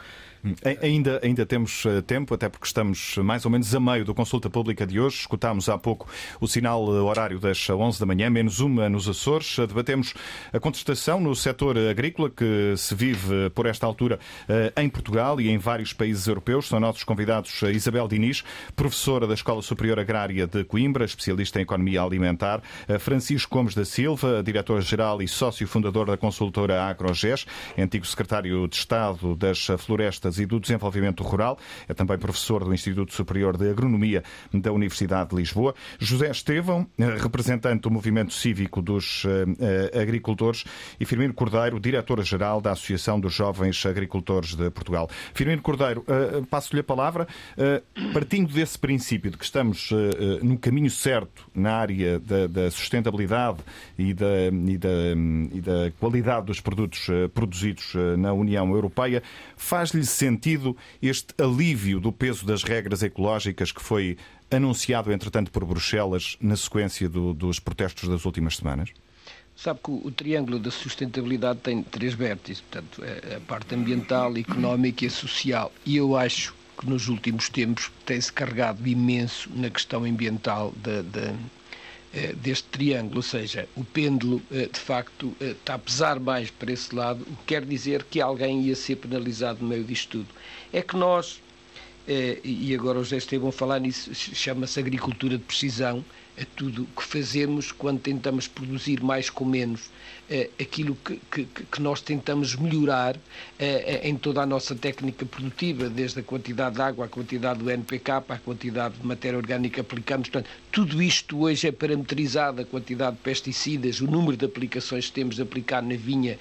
[0.83, 4.49] Ainda, ainda temos eh, tempo, até porque estamos mais ou menos a meio da consulta
[4.49, 5.19] pública de hoje.
[5.21, 6.09] Escutámos há pouco
[6.41, 9.57] o sinal eh, horário das 11 da manhã, menos uma nos Açores.
[9.57, 10.15] Debatemos
[10.53, 14.19] a contestação no setor agrícola que se vive por esta altura
[14.49, 16.69] eh, em Portugal e em vários países europeus.
[16.69, 18.45] São nossos convidados Isabel Diniz,
[18.77, 22.63] professora da Escola Superior Agrária de Coimbra, especialista em economia alimentar,
[23.01, 29.35] Francisco Gomes da Silva, diretor-geral e sócio fundador da consultora AgroGES, antigo secretário de Estado
[29.35, 31.59] das Florestas e do Desenvolvimento Rural.
[31.89, 34.23] É também professor do Instituto Superior de Agronomia
[34.53, 35.75] da Universidade de Lisboa.
[35.99, 40.65] José Estevão, eh, representante do Movimento Cívico dos uh, Agricultores.
[40.99, 45.09] E Firmino Cordeiro, diretor-geral da Associação dos Jovens Agricultores de Portugal.
[45.33, 46.05] Firmino Cordeiro,
[46.51, 47.27] passo-lhe a palavra.
[48.13, 49.91] Partindo desse princípio de que estamos
[50.43, 53.59] no caminho certo na área da, da sustentabilidade
[53.99, 54.89] e da, e, da,
[55.53, 59.23] e da, qualidade dos produtos produzidos na União Europeia,
[59.57, 64.17] faz-lhe sentido este alívio do peso das regras ecológicas que foi
[64.51, 68.91] anunciado, entretanto, por Bruxelas na sequência do, dos protestos das últimas semanas?
[69.57, 75.05] Sabe que o, triângulo da sustentabilidade tem três vértices, portanto, é a parte ambiental, económica
[75.05, 75.73] e social.
[75.85, 81.35] E eu acho que nos últimos tempos tem-se carregado imenso na questão ambiental da, da,
[82.37, 86.73] deste triângulo, ou seja, o pêndulo eh, de facto eh, está a pesar mais para
[86.73, 90.29] esse lado, o que quer dizer que alguém ia ser penalizado no meio disto tudo.
[90.73, 91.41] É que nós,
[92.43, 96.03] e agora os Estevam falar nisso, chama-se agricultura de precisão,
[96.39, 99.91] é tudo o que fazemos quando tentamos produzir mais com menos
[100.31, 103.17] é, aquilo que, que, que, nós tentamos melhorar
[103.59, 107.71] é, em toda a nossa técnica produtiva, desde a quantidade de água, a quantidade do
[107.71, 110.29] NPK, a quantidade de matéria orgânica aplicamos.
[110.29, 115.13] Portanto, tudo isto hoje é parametrizado, a quantidade de pesticidas, o número de aplicações que
[115.13, 116.39] temos de aplicar na vinha,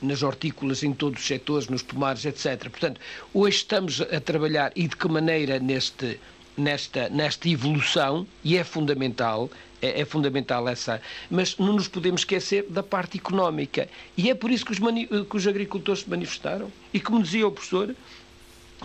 [0.00, 2.70] nas hortícolas, em todos os setores, nos pomares, etc.
[2.70, 3.00] Portanto,
[3.32, 6.20] hoje estamos a trabalhar e de que maneira neste
[6.56, 9.50] nesta, nesta evolução e é fundamental,
[9.80, 11.00] é, é, fundamental essa,
[11.30, 13.88] mas não nos podemos esquecer da parte económica.
[14.16, 16.70] E é por isso que os, que os agricultores se manifestaram.
[16.92, 17.94] E como dizia o professor,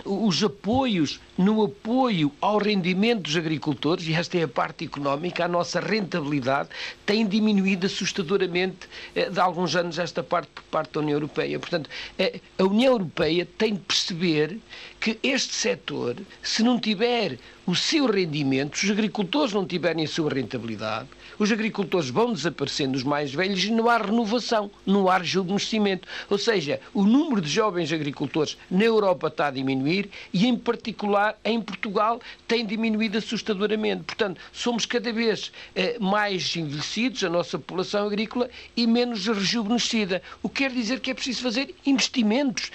[0.04, 5.48] os apoios no apoio ao rendimento dos agricultores, e esta é a parte económica, a
[5.48, 6.68] nossa rentabilidade
[7.04, 11.58] tem diminuído assustadoramente eh, de alguns anos esta parte por parte da União Europeia.
[11.58, 11.88] Portanto,
[12.18, 14.58] eh, a União Europeia tem de perceber
[15.00, 20.08] que este setor, se não tiver o seu rendimento, se os agricultores não tiverem a
[20.08, 21.08] sua rentabilidade,
[21.40, 26.06] os agricultores vão desaparecendo, os mais velhos, e não há renovação, não há rejuvenescimento.
[26.28, 31.38] Ou seja, o número de jovens agricultores na Europa está a diminuir e, em particular,
[31.42, 34.04] em Portugal, tem diminuído assustadoramente.
[34.04, 40.22] Portanto, somos cada vez eh, mais envelhecidos, a nossa população agrícola, e menos rejuvenescida.
[40.42, 42.70] O que quer dizer que é preciso fazer investimentos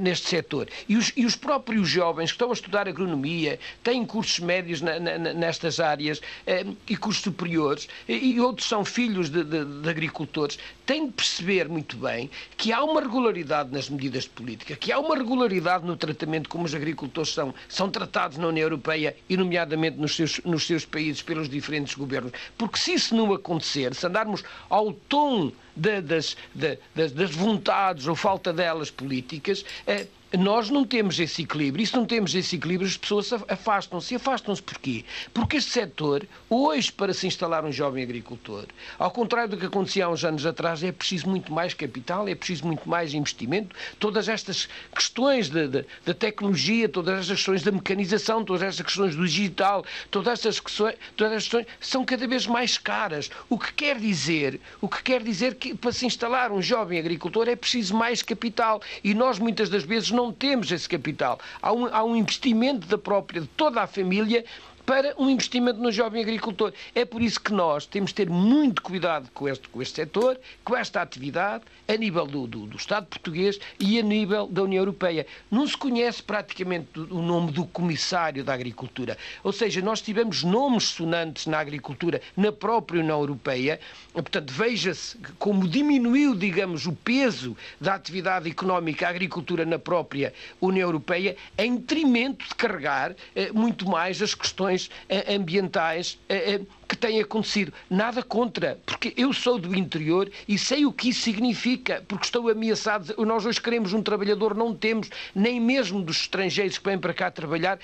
[0.00, 0.66] neste setor.
[0.88, 4.98] E os, e os próprios jovens que estão a estudar agronomia, têm cursos médios na,
[4.98, 10.58] na, nestas áreas eh, e cursos superiores, e outros são filhos de, de, de, agricultores,
[10.88, 14.98] têm de perceber muito bem que há uma regularidade nas medidas de política, que há
[14.98, 19.98] uma regularidade no tratamento como os agricultores são, são tratados na União Europeia e, nomeadamente,
[19.98, 22.32] nos seus, nos seus países pelos diferentes governos.
[22.56, 28.06] Porque se isso não acontecer, se andarmos ao tom de, das, de, das, das, vontades
[28.06, 31.82] ou falta delas políticas, eh, nós não temos esse equilíbrio.
[31.82, 34.12] E se não temos esse equilíbrio, as pessoas afastam-se.
[34.12, 35.04] E afastam-se porquê?
[35.32, 38.66] Porque este setor, hoje, para se instalar um jovem agricultor,
[38.98, 42.34] ao contrário do que acontecia há uns anos atrás, é preciso muito mais capital, é
[42.34, 43.74] preciso muito mais investimento.
[43.98, 49.84] Todas estas questões da tecnologia, todas estas questões da mecanização, todas estas questões do digital,
[50.10, 53.30] todas estas questões, todas estas questões são cada vez mais caras.
[53.48, 57.48] O que quer dizer, o que quer dizer que para se instalar um jovem agricultor
[57.48, 58.80] é preciso mais capital.
[59.02, 61.38] E nós, muitas das vezes, não temos esse capital.
[61.60, 64.44] Há um, há um investimento da própria, de toda a família,
[64.88, 66.72] para um investimento no jovem agricultor.
[66.94, 70.40] É por isso que nós temos de ter muito cuidado com este, com este setor,
[70.64, 74.80] com esta atividade, a nível do, do, do, Estado português e a nível da União
[74.80, 75.26] Europeia.
[75.50, 79.18] Não se conhece praticamente o nome do Comissário da Agricultura.
[79.44, 83.78] Ou seja, nós tivemos nomes sonantes na agricultura na própria União Europeia.
[84.14, 90.32] Portanto, veja-se como diminuiu, digamos, o peso da atividade económica, a agricultura na própria
[90.62, 96.54] União Europeia, em detrimento de carregar eh, muito mais as questões questões eh, ambientais eh,
[96.54, 97.72] eh, que têm acontecido.
[97.90, 102.48] Nada contra, porque eu sou do interior e sei o que isso significa, porque estou
[102.48, 103.14] ameaçado.
[103.26, 107.30] Nós hoje queremos um trabalhador, não temos, nem mesmo dos estrangeiros que vêm para cá
[107.30, 107.78] trabalhar,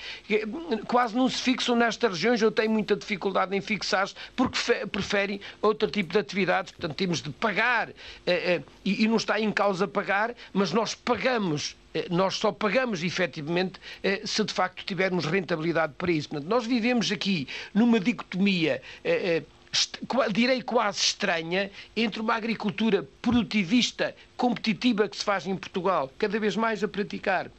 [0.87, 2.41] quase não se fixam nestas regiões.
[2.41, 6.71] Eu tenho muita dificuldade em fixar-se porque preferem outro tipo de atividades.
[6.71, 7.89] Portanto, temos de pagar,
[8.83, 11.75] e não está em causa pagar, mas nós pagamos
[12.09, 16.29] nós só pagamos efetivamente eh, se de facto tivermos rentabilidade para isso.
[16.29, 19.43] Portanto, nós vivemos aqui numa dicotomia eh,
[20.31, 26.55] direi quase estranha, entre uma agricultura produtivista, competitiva que se faz em Portugal, cada vez
[26.55, 27.51] mais a praticar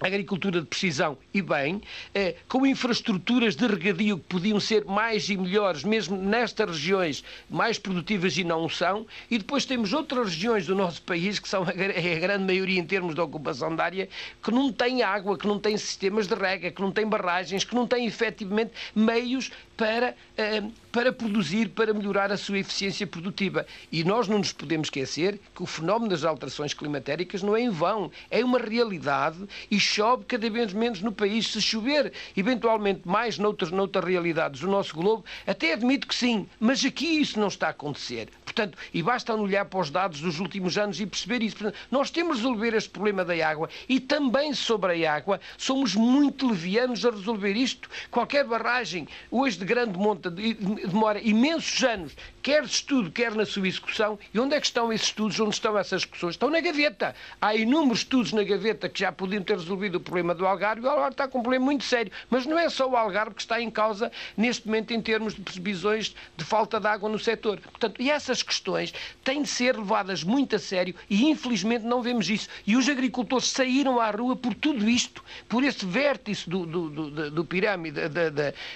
[0.00, 1.80] agricultura de precisão e bem,
[2.14, 7.78] eh, com infraestruturas de regadio que podiam ser mais e melhores, mesmo nestas regiões mais
[7.78, 11.70] produtivas e não são, e depois temos outras regiões do nosso país, que são a,
[11.70, 14.08] a grande maioria em termos de ocupação da área,
[14.42, 17.74] que não têm água, que não têm sistemas de rega, que não têm barragens, que
[17.74, 23.66] não têm efetivamente meios para, eh, para produzir, para melhorar a sua eficiência produtiva.
[23.92, 27.70] E nós não nos podemos esquecer que o fenómeno das alterações climatéricas não é em
[27.70, 29.38] vão, é uma realidade
[29.70, 31.48] e chove cada vez menos no país.
[31.48, 36.84] Se chover, eventualmente, mais noutras, noutras realidades do nosso globo, até admito que sim, mas
[36.84, 38.28] aqui isso não está a acontecer.
[38.44, 41.56] Portanto, e basta olhar para os dados dos últimos anos e perceber isso.
[41.56, 45.94] Portanto, nós temos de resolver este problema da água e também sobre a água somos
[45.94, 47.90] muito levianos a resolver isto.
[48.10, 53.66] Qualquer barragem, hoje de grande monta, demora imensos anos, quer de estudo, quer na sua
[53.66, 54.18] execução.
[54.32, 55.38] E onde é que estão esses estudos?
[55.40, 56.34] Onde estão essas discussões?
[56.34, 57.14] Estão na gaveta.
[57.40, 60.90] Há inúmeros estudos na gaveta que já podiam ter resolvido o problema do Algarve o
[60.90, 62.12] Algarve está com um problema muito sério.
[62.30, 65.40] Mas não é só o Algarve que está em causa neste momento em termos de
[65.40, 67.58] previsões de falta de água no setor.
[67.58, 68.94] Portanto, e essas questões
[69.24, 72.48] têm de ser levadas muito a sério e infelizmente não vemos isso.
[72.66, 77.30] E os agricultores saíram à rua por tudo isto, por esse vértice do, do, do,
[77.30, 78.00] do pirâmide,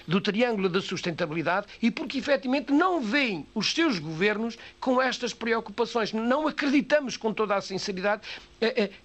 [0.06, 6.12] do triângulo da sustentabilidade e porque efetivamente não veem os seus governos com estas preocupações.
[6.12, 8.22] Não acreditamos com toda a sinceridade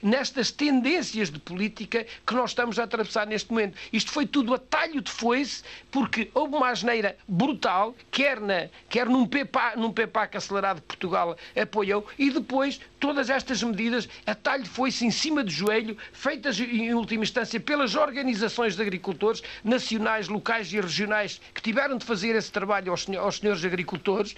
[0.01, 3.77] nestas tendências de política que nós estamos a atravessar neste momento.
[3.91, 9.07] Isto foi tudo a talho de foice, porque houve uma asneira brutal, quer, na, quer
[9.07, 14.63] num, PEPA, num PEPAC acelerado que Portugal apoiou, e depois todas estas medidas a talho
[14.63, 20.27] de foice em cima do joelho, feitas em última instância pelas organizações de agricultores nacionais,
[20.27, 23.03] locais e regionais que tiveram de fazer esse trabalho aos,
[23.37, 24.35] senhores agricultores.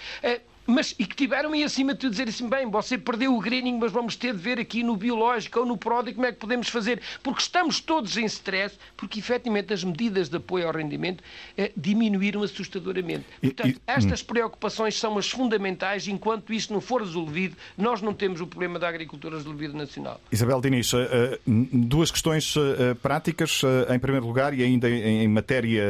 [0.67, 3.39] Eh, mas e que tiveram e acima de tudo dizer assim, bem, você perdeu o
[3.39, 6.39] greening, mas vamos ter de ver aqui no biológico ou no pródigo como é que
[6.39, 11.23] podemos fazer, porque estamos todos em stress, porque efetivamente as medidas de apoio ao rendimento
[11.57, 13.25] eh, diminuíram assustadoramente.
[13.41, 14.25] Portanto, e, e, estas hum.
[14.25, 18.87] preocupações são as fundamentais, enquanto isto não for resolvido, nós não temos o problema da
[18.87, 20.19] agricultura resolvido nacional.
[20.31, 25.83] Isabel Diniz, eh, duas questões eh, práticas, eh, em primeiro lugar, e ainda em matéria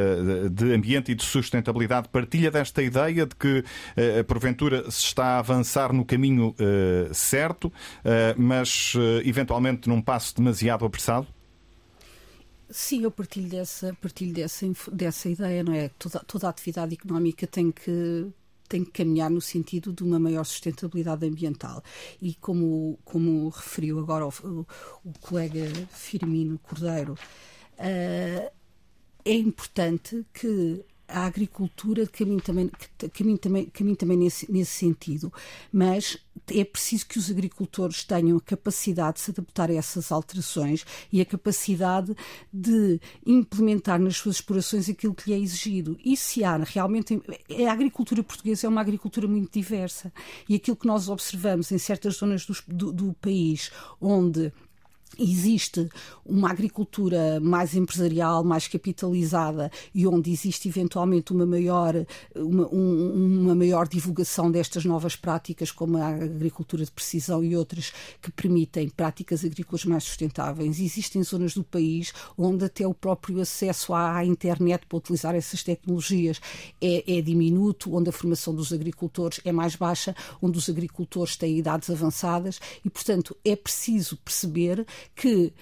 [0.50, 3.64] de ambiente e de sustentabilidade, partilha desta ideia de que,
[4.28, 7.72] porventura, se está a avançar no caminho uh, certo, uh,
[8.38, 11.28] mas uh, eventualmente num passo demasiado apressado?
[12.70, 15.90] Sim, eu partilho dessa, partilho dessa, dessa ideia, não é?
[15.98, 18.28] Toda, toda a atividade económica tem que
[18.68, 21.82] tem que caminhar no sentido de uma maior sustentabilidade ambiental.
[22.22, 24.68] E como, como referiu agora o, o,
[25.06, 28.52] o colega Firmino Cordeiro, uh,
[29.24, 32.70] é importante que a agricultura caminha também,
[33.14, 35.32] caminha também, caminha também nesse, nesse sentido,
[35.72, 36.18] mas
[36.52, 41.22] é preciso que os agricultores tenham a capacidade de se adaptar a essas alterações e
[41.22, 42.16] a capacidade
[42.52, 45.98] de implementar nas suas explorações aquilo que lhe é exigido.
[46.04, 47.22] E se há realmente.
[47.68, 50.12] A agricultura portuguesa é uma agricultura muito diversa
[50.48, 54.52] e aquilo que nós observamos em certas zonas do, do, do país onde
[55.18, 55.90] existe
[56.26, 61.94] uma agricultura mais empresarial, mais capitalizada e onde existe eventualmente uma maior,
[62.36, 67.94] uma, um, uma maior divulgação destas novas práticas, como a agricultura de precisão e outras
[68.22, 70.80] que permitem práticas agrícolas mais sustentáveis.
[70.80, 76.40] Existem zonas do país onde até o próprio acesso à internet para utilizar essas tecnologias
[76.82, 81.58] é, é diminuto, onde a formação dos agricultores é mais baixa, onde os agricultores têm
[81.58, 85.54] idades avançadas e, portanto, é preciso perceber que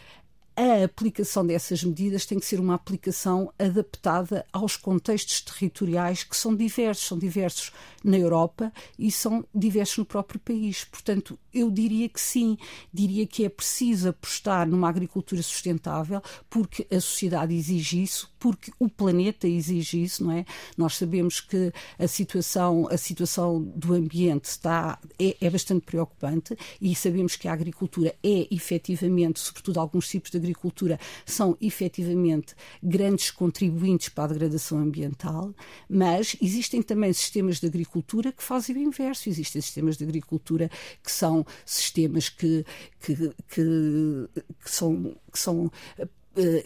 [0.55, 6.55] a aplicação dessas medidas tem que ser uma aplicação adaptada aos contextos territoriais que são
[6.55, 7.71] diversos, são diversos
[8.03, 10.85] na Europa e são diversos no próprio país.
[10.85, 12.57] Portanto, eu diria que sim,
[12.93, 18.87] diria que é preciso apostar numa agricultura sustentável porque a sociedade exige isso, porque o
[18.87, 20.45] planeta exige isso, não é?
[20.77, 26.95] Nós sabemos que a situação, a situação do ambiente está, é, é bastante preocupante e
[26.95, 34.09] sabemos que a agricultura é efetivamente, sobretudo alguns tipos de agricultura, são efetivamente grandes contribuintes
[34.09, 35.53] para a degradação ambiental,
[35.89, 39.29] mas existem também sistemas de agricultura que fazem o inverso.
[39.29, 40.69] Existem sistemas de agricultura
[41.03, 42.65] que são sistemas que,
[42.99, 43.15] que,
[43.49, 44.29] que,
[44.63, 45.71] que são, que são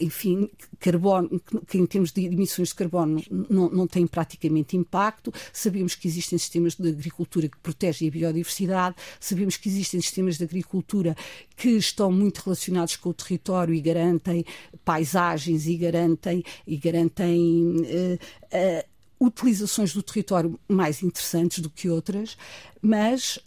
[0.00, 0.48] enfim,
[0.78, 5.32] carbono, que em termos de emissões de carbono não, não tem praticamente impacto.
[5.52, 10.44] Sabemos que existem sistemas de agricultura que protegem a biodiversidade, sabemos que existem sistemas de
[10.44, 11.16] agricultura
[11.56, 14.44] que estão muito relacionados com o território e garantem
[14.84, 22.36] paisagens e garantem, e garantem uh, uh, utilizações do território mais interessantes do que outras,
[22.80, 23.38] mas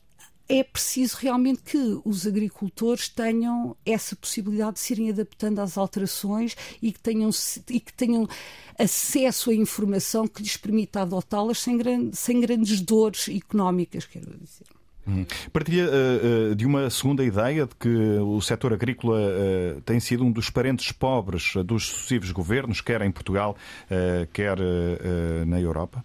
[0.47, 6.55] é preciso realmente que os agricultores tenham essa possibilidade de se irem adaptando às alterações
[6.81, 7.29] e que tenham,
[7.69, 8.27] e que tenham
[8.77, 14.67] acesso à informação que lhes permita adotá-las sem, grande, sem grandes dores económicas, quero dizer.
[15.05, 15.25] Hum.
[15.51, 20.31] Partilha uh, de uma segunda ideia de que o setor agrícola uh, tem sido um
[20.31, 24.57] dos parentes pobres dos sucessivos governos, quer em Portugal, uh, quer
[25.45, 26.03] na Europa?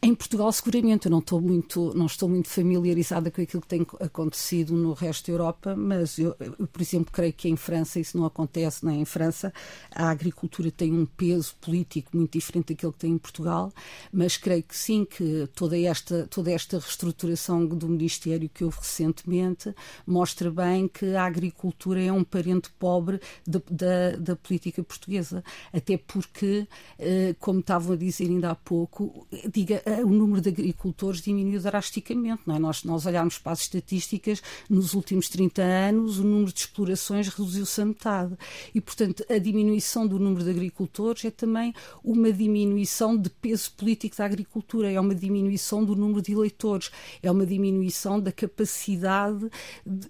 [0.00, 3.84] Em Portugal, seguramente, eu não estou muito, não estou muito familiarizada com aquilo que tem
[3.98, 8.16] acontecido no resto da Europa, mas eu, eu, por exemplo, creio que em França isso
[8.16, 9.00] não acontece, nem é?
[9.00, 9.52] em França
[9.90, 13.72] a agricultura tem um peso político muito diferente daquele que tem em Portugal,
[14.12, 19.74] mas creio que sim, que toda esta, toda esta reestruturação do Ministério que houve recentemente
[20.06, 25.42] mostra bem que a agricultura é um parente pobre de, da, da política portuguesa,
[25.72, 26.68] até porque,
[27.00, 32.42] eh, como estavam a dizer ainda há pouco, diga o número de agricultores diminuiu drasticamente.
[32.46, 32.58] Não é?
[32.58, 37.80] nós, nós olharmos para as estatísticas, nos últimos 30 anos o número de explorações reduziu-se
[37.80, 38.36] a metade.
[38.74, 44.16] E, portanto, a diminuição do número de agricultores é também uma diminuição de peso político
[44.16, 46.90] da agricultura, é uma diminuição do número de eleitores,
[47.22, 49.48] é uma diminuição da capacidade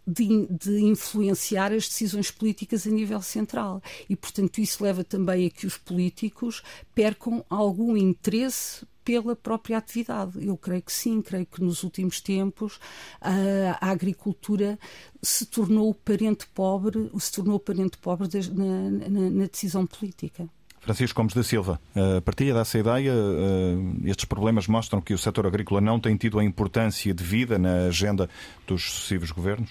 [0.06, 3.82] de, de influenciar as decisões políticas a nível central.
[4.08, 6.62] E, portanto, isso leva também a que os políticos
[6.94, 10.46] percam algum interesse pela própria atividade.
[10.46, 12.78] Eu creio que sim, creio que nos últimos tempos
[13.18, 14.78] a, a agricultura
[15.22, 20.46] se tornou o parente pobre, se tornou o parente pobre na, na, na decisão política.
[20.82, 21.80] Francisco Gomes da Silva,
[22.18, 26.38] a partir dessa ideia, eh, estes problemas mostram que o setor agrícola não tem tido
[26.38, 28.28] a importância devida na agenda
[28.66, 29.70] dos sucessivos governos?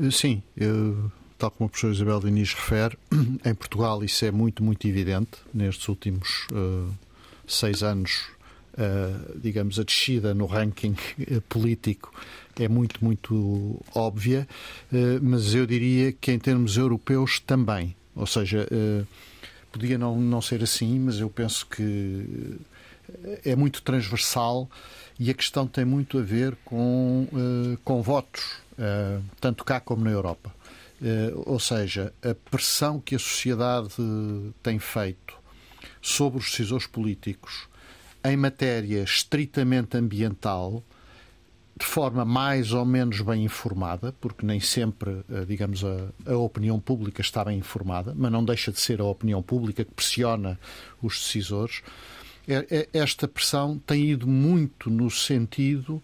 [0.00, 2.98] Eh, sim, eu, tal como a professora Isabel Diniz refere,
[3.44, 5.38] em Portugal isso é muito, muito evidente.
[5.54, 6.92] Nestes últimos uh,
[7.46, 8.28] seis anos
[9.36, 10.94] digamos, a descida no ranking
[11.48, 12.12] político
[12.58, 14.46] é muito, muito óbvia,
[15.22, 17.94] mas eu diria que em termos europeus também.
[18.14, 18.68] Ou seja,
[19.70, 22.56] podia não, não ser assim, mas eu penso que
[23.44, 24.68] é muito transversal
[25.18, 27.26] e a questão tem muito a ver com,
[27.84, 28.42] com votos,
[29.40, 30.54] tanto cá como na Europa.
[31.46, 33.94] Ou seja, a pressão que a sociedade
[34.62, 35.34] tem feito
[36.02, 37.68] sobre os decisores políticos
[38.24, 40.82] em matéria estritamente ambiental,
[41.78, 46.80] de forma mais ou menos bem informada, porque nem sempre, eh, digamos, a, a, opinião
[46.80, 50.58] pública está bem informada, mas não deixa de ser a opinião pública que pressiona
[51.00, 51.82] os decisores.
[52.48, 56.02] É, é, esta pressão tem ido muito no sentido,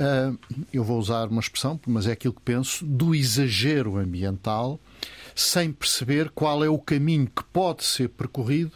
[0.00, 0.36] uh,
[0.72, 4.80] eu vou usar uma expressão, mas é aquilo que penso, do exagero ambiental,
[5.34, 8.72] sem perceber qual é o caminho que pode ser percorrido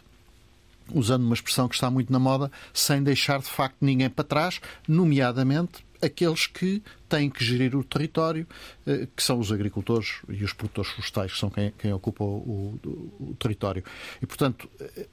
[0.91, 4.59] usando uma expressão que está muito na moda, sem deixar de facto ninguém para trás,
[4.87, 8.45] nomeadamente aqueles que têm que gerir o território,
[8.85, 12.77] eh, que são os agricultores e os produtores florestais, que são quem, quem ocupa o,
[12.83, 13.83] o, o, território.
[14.21, 15.07] E, portanto, eh,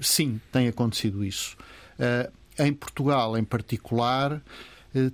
[0.00, 1.56] sim, tem acontecido isso.
[1.98, 4.42] Eh, em Portugal, em particular,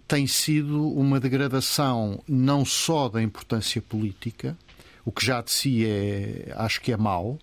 [0.09, 4.57] tem sido uma degradação não só da importância política,
[5.05, 7.39] o que já de si é, acho que é mau,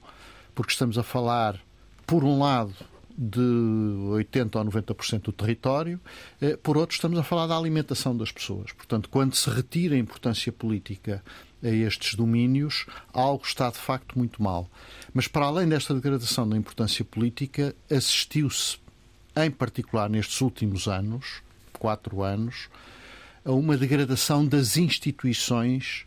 [0.56, 1.60] porque estamos a falar
[2.06, 2.74] por um lado,
[3.18, 6.00] de 80% ou 90% do território,
[6.42, 8.72] eh, por outro, estamos a falar da alimentação das pessoas.
[8.72, 11.24] Portanto, quando se retira a importância política
[11.64, 14.68] a estes domínios, algo está de facto muito mal.
[15.14, 18.80] Mas, para além desta degradação da importância política, assistiu-se,
[19.36, 21.44] em particular nestes últimos anos,
[21.74, 22.70] quatro anos,
[23.46, 26.06] a uma degradação das instituições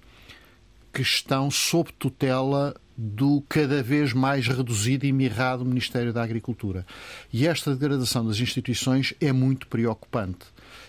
[0.93, 6.87] que estão sob tutela do cada vez mais reduzido e mirrado Ministério da Agricultura.
[7.33, 10.47] E esta degradação das instituições é muito preocupante.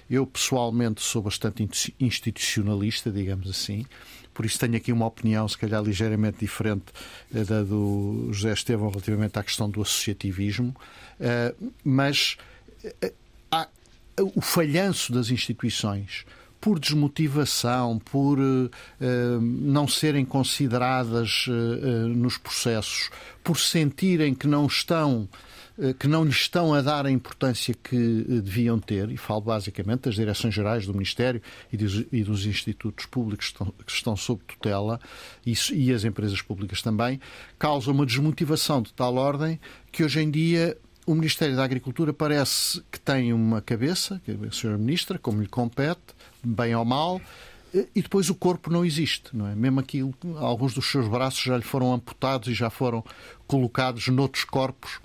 [0.10, 1.68] Eu, pessoalmente, sou bastante
[2.00, 3.86] institucionalista, digamos assim,
[4.36, 6.86] por isso tenho aqui uma opinião, se calhar, ligeiramente diferente
[7.34, 10.76] eh, da do José Estevão relativamente à questão do associativismo,
[11.20, 12.38] eh, mas
[13.02, 13.14] eh,
[14.18, 16.26] o falhanço das instituições
[16.66, 18.72] por desmotivação, por uh,
[19.40, 23.12] não serem consideradas uh, nos processos,
[23.44, 25.30] por sentirem que não estão
[26.00, 30.16] que não lhes estão a dar a importância que deviam ter, e falo basicamente das
[30.16, 34.42] direções gerais do Ministério e dos, e dos institutos públicos que estão, que estão sob
[34.48, 35.02] tutela
[35.46, 37.20] e, e as empresas públicas também,
[37.60, 39.60] causa uma desmotivação de tal ordem
[39.92, 44.34] que hoje em dia o Ministério da Agricultura parece que tem uma cabeça, que é
[44.34, 44.78] a Sra.
[44.78, 46.15] Ministra, como lhe compete,
[46.46, 47.22] bem ou mal,
[47.94, 49.56] e depois o corpo não existe, não é?
[49.56, 53.04] Mesmo aquilo, alguns dos seus braços já lhe foram amputados e já foram
[53.48, 55.00] colocados noutros corpos,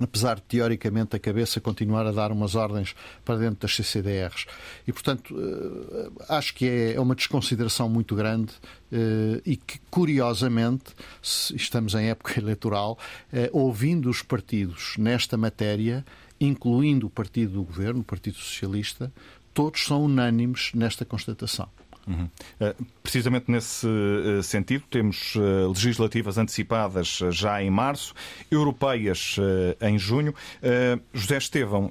[0.00, 2.94] apesar de teoricamente a cabeça continuar a dar umas ordens
[3.24, 4.46] para dentro das CCDRs.
[4.86, 8.52] E portanto, eh, acho que é, é uma desconsideração muito grande
[8.90, 12.98] eh, e que, curiosamente, estamos em época eleitoral,
[13.30, 16.04] eh, ouvindo os partidos nesta matéria,
[16.40, 19.12] incluindo o partido do governo, o Partido Socialista,
[19.54, 21.68] todos são unânimes nesta constatação.
[22.06, 22.28] Uhum.
[22.60, 28.14] Uh, precisamente nesse uh, sentido, temos uh, legislativas antecipadas já em março,
[28.50, 29.36] europeias
[29.80, 30.34] em junho.
[31.12, 31.90] José Estevão,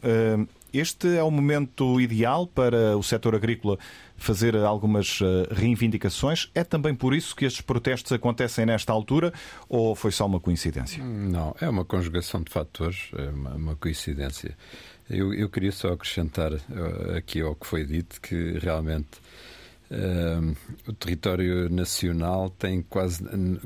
[0.74, 3.78] este é o momento ideal para o setor agrícola
[4.18, 6.50] fazer algumas reivindicações.
[6.54, 9.34] É também por isso que estes protestos acontecem nesta altura
[9.68, 11.04] ou foi só uma coincidência?
[11.04, 14.56] Não, é uma conjugação de fatores, é uma coincidência.
[15.12, 19.20] Eu, eu queria só acrescentar uh, aqui ao que foi dito que realmente
[19.92, 20.56] uh,
[20.88, 23.22] o território nacional tem quase,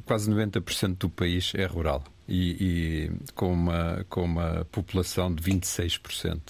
[0.05, 6.41] quase 90% do país é rural e, e, com, uma, com uma população de 26%.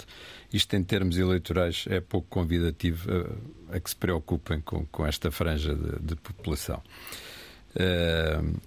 [0.50, 3.10] Isto, em termos eleitorais, é pouco convidativo
[3.70, 6.82] a, a que se preocupem com, com esta franja de, de população.
[7.74, 8.58] Uh,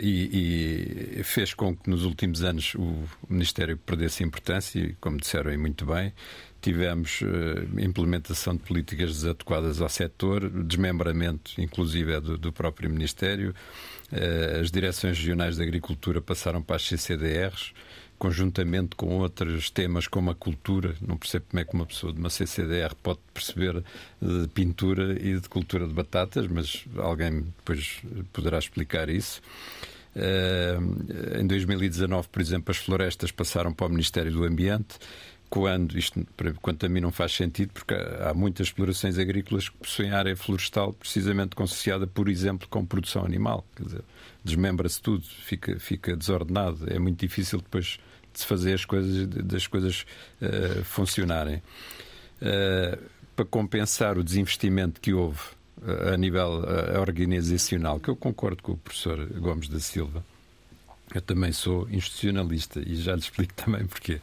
[0.00, 5.50] e, e, fez com que nos últimos anos o Ministério perdesse importância e, como disseram
[5.50, 6.12] aí muito bem,
[6.60, 13.54] tivemos uh, implementação de políticas desadequadas ao setor, desmembramento, inclusive, é do, do próprio Ministério.
[14.12, 17.72] Uh, as direções regionais de agricultura passaram para as CCDRs,
[18.18, 20.94] conjuntamente com outros temas como a cultura.
[21.00, 23.82] Não percebo como é que uma pessoa de uma CCDR pode perceber
[24.20, 28.02] de pintura e de cultura de batatas, mas alguém depois
[28.32, 29.40] poderá explicar isso.
[30.16, 34.98] Uh, em 2019, por exemplo, as florestas passaram para o Ministério do Ambiente,
[35.48, 36.26] quando isto,
[36.60, 40.92] quanto a mim, não faz sentido, porque há muitas explorações agrícolas que possuem área florestal
[40.92, 43.64] precisamente consociada, por exemplo, com produção animal.
[43.76, 44.04] Quer dizer,
[44.44, 46.92] desmembra-se tudo, fica, fica desordenado.
[46.92, 47.98] É muito difícil depois
[48.40, 50.06] de fazer as coisas, das coisas
[50.40, 51.62] uh, funcionarem.
[52.40, 52.98] Uh,
[53.34, 55.40] para compensar o desinvestimento que houve
[55.82, 56.64] uh, a nível
[56.98, 60.24] organizacional, que eu concordo com o professor Gomes da Silva,
[61.14, 64.20] eu também sou institucionalista e já lhe explico também porque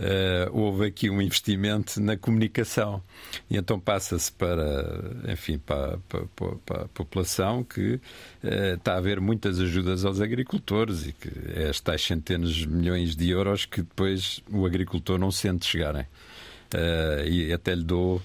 [0.00, 3.02] Uh, houve aqui um investimento na comunicação.
[3.50, 4.96] E então passa-se para,
[5.30, 6.24] enfim, para, para,
[6.64, 7.96] para, a população que
[8.42, 12.66] uh, está a haver muitas ajudas aos agricultores e que é as tais centenas de
[12.66, 16.06] milhões de euros que depois o agricultor não sente chegarem.
[16.72, 18.22] Uh, e até lhe dou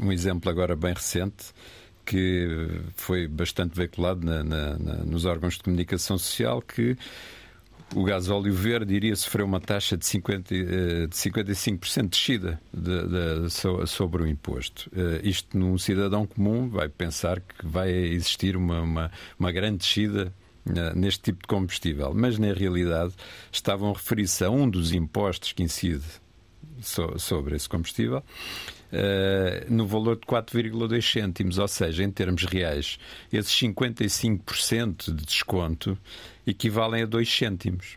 [0.00, 1.52] um exemplo agora bem recente
[2.12, 6.94] que foi bastante veiculado na, na, na, nos órgãos de comunicação social que
[7.94, 12.60] o gás óleo verde iria sofrer uma taxa de, 50, eh, de 55% de descida
[12.70, 13.50] de, de,
[13.88, 14.90] sobre o imposto.
[14.94, 20.34] Eh, isto num cidadão comum vai pensar que vai existir uma, uma, uma grande descida
[20.66, 23.14] eh, neste tipo de combustível, mas na realidade
[23.50, 26.04] estavam a referir-se a um dos impostos que incide
[27.18, 28.22] sobre esse combustível
[29.68, 32.98] no valor de 4,2 cêntimos, ou seja, em termos reais,
[33.32, 35.96] esses 55% de desconto
[36.46, 37.96] equivalem a 2 cêntimos.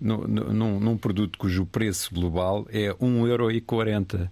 [0.00, 4.30] No, num, num produto cujo preço global é 1,40€.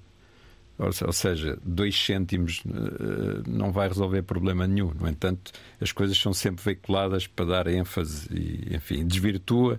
[0.78, 4.93] Ou seja, 2 cêntimos uh, não vai resolver problema nenhum.
[4.95, 9.78] No entanto, as coisas são sempre veiculadas para dar ênfase e, enfim, desvirtua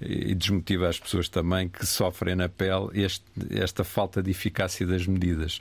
[0.00, 5.06] e desmotiva as pessoas também que sofrem na pele este, esta falta de eficácia das
[5.06, 5.60] medidas.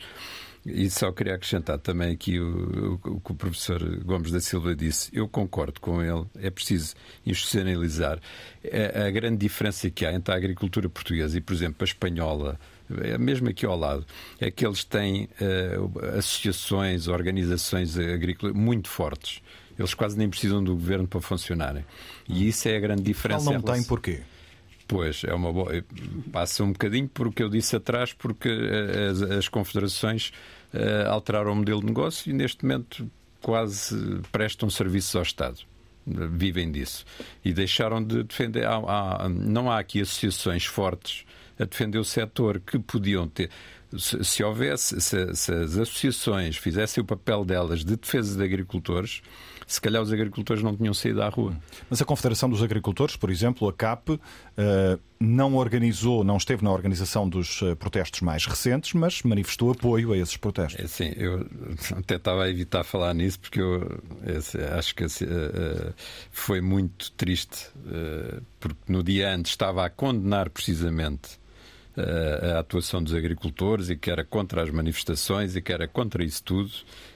[0.65, 4.75] E só queria acrescentar também aqui o, o, o, que o professor Gomes da Silva
[4.75, 5.09] disse.
[5.13, 8.19] Eu concordo com ele, é preciso institucionalizar.
[8.95, 12.59] A, a grande diferença que há entre a agricultura portuguesa e, por exemplo, a espanhola,
[13.01, 14.05] é mesmo aqui ao lado,
[14.39, 19.41] é que eles têm uh, associações, organizações agrícolas muito fortes.
[19.79, 21.85] Eles quase nem precisam do governo para funcionarem.
[22.27, 23.45] E isso é a grande diferença.
[23.45, 24.21] Não, não tem porquê.
[24.85, 25.71] Pois, é uma boa.
[26.33, 30.33] Passa um bocadinho por o que eu disse atrás, porque eh, as, as confederações
[30.73, 33.09] uh, alteraram o modelo de negócio e neste momento
[33.41, 35.59] quase prestam serviços ao Estado.
[36.05, 37.05] Vivem disso.
[37.45, 38.65] E deixaram de defender.
[38.65, 41.23] Há, há, não há aqui associações fortes
[41.57, 43.49] a defender o setor que podiam ter.
[43.97, 49.21] Se, se houvesse, se, se as associações fizessem o papel delas de defesa de agricultores,
[49.69, 51.55] se calhar os agricultores não tinham saído à rua.
[51.87, 54.19] Mas a Confederação dos Agricultores, por exemplo, a CAP,
[54.57, 60.11] eh, não organizou, não esteve na organização dos eh, protestos mais recentes, mas manifestou apoio
[60.11, 60.83] a esses protestos.
[60.83, 61.45] É, sim, eu
[61.95, 64.01] até estava a evitar falar nisso porque eu
[64.75, 65.93] acho que eh,
[66.31, 67.67] foi muito triste,
[68.59, 71.38] porque no dia antes estava a condenar precisamente
[71.97, 76.43] a atuação dos agricultores e que era contra as manifestações e que era contra isso
[76.43, 76.71] tudo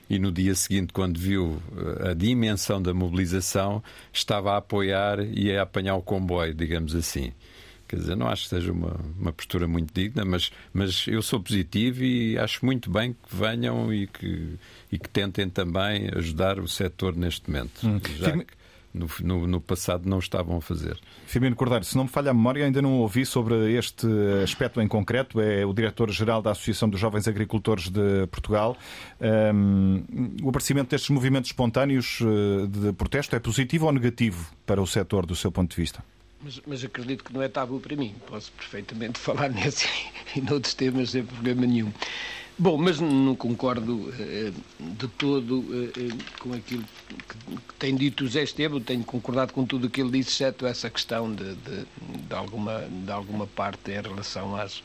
[0.09, 5.55] e no dia seguinte, quando viu eh, a dimensão da mobilização, estava a apoiar e
[5.55, 7.31] a apanhar o comboio, digamos assim.
[7.87, 11.39] Quer dizer, não acho que seja uma, uma postura muito digna, mas, mas eu sou
[11.39, 14.55] positivo e acho muito bem que venham e que,
[14.91, 17.85] e que tentem também ajudar o setor neste momento.
[17.85, 17.99] Hum.
[18.17, 18.45] Já que
[18.93, 20.99] no, no, no, passado não estavam a fazer.
[21.25, 24.07] Firmino Cordeiro, se não me falha a memória, ainda não ouvi sobre este
[24.43, 25.41] aspecto em concreto.
[25.41, 28.77] É o diretor-geral da Associação dos Jovens Agricultores de Portugal.
[29.19, 30.03] Um,
[30.43, 35.25] o aparecimento destes movimentos espontâneos eh, de protesto é positivo ou negativo para o setor,
[35.25, 36.03] do seu ponto de vista?
[36.41, 38.13] Mas, mas, acredito que não é tabu para mim.
[38.27, 39.87] Posso perfeitamente falar nesse
[40.35, 41.91] e noutros temas sem problema nenhum.
[42.57, 48.43] Bom, mas não concordo eh, de todo eh, com aquilo que, tem dito o Zé
[48.43, 51.85] Esteban, tenho concordado com tudo o que ele disse, exceto essa questão de, de,
[52.27, 54.83] de, alguma, de alguma parte em relação às,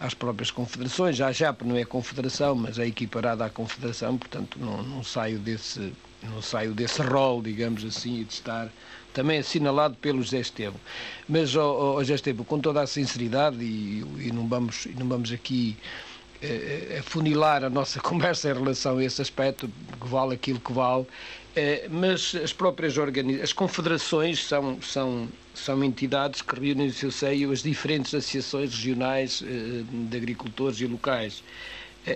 [0.00, 1.20] às próprias confederações.
[1.20, 5.92] A JAP não é confederação, mas é equiparada à confederação, portanto não, não, saio, desse,
[6.22, 8.72] não saio desse rol, digamos assim, de estar
[9.12, 10.80] também assinalado pelo José Esteban.
[11.28, 15.30] Mas, oh, oh, José Esteban, com toda a sinceridade, e, e não, vamos, não vamos
[15.30, 15.76] aqui
[16.98, 19.70] afunilar a nossa conversa em relação a esse aspecto,
[20.00, 21.06] que vale aquilo que vale,
[21.90, 27.52] mas as próprias organizações, as confederações são, são, são entidades que reúnem no seu seio
[27.52, 31.42] as diferentes associações regionais eh, de agricultores e locais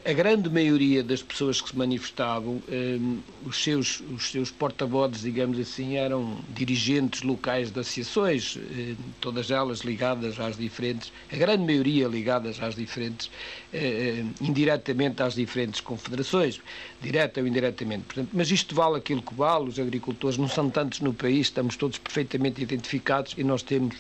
[0.05, 5.61] a grande maioria das pessoas que se manifestavam, um, os seus, os seus porta-vozes, digamos
[5.61, 12.09] assim, eram dirigentes locais de associações, um, todas elas ligadas às diferentes, a grande maioria
[12.09, 13.31] ligadas às diferentes,
[13.73, 16.61] um, indiretamente às diferentes confederações,
[17.01, 18.03] direta ou indiretamente.
[18.07, 21.77] Portanto, mas isto vale aquilo que vale, os agricultores não são tantos no país, estamos
[21.77, 23.95] todos perfeitamente identificados e nós temos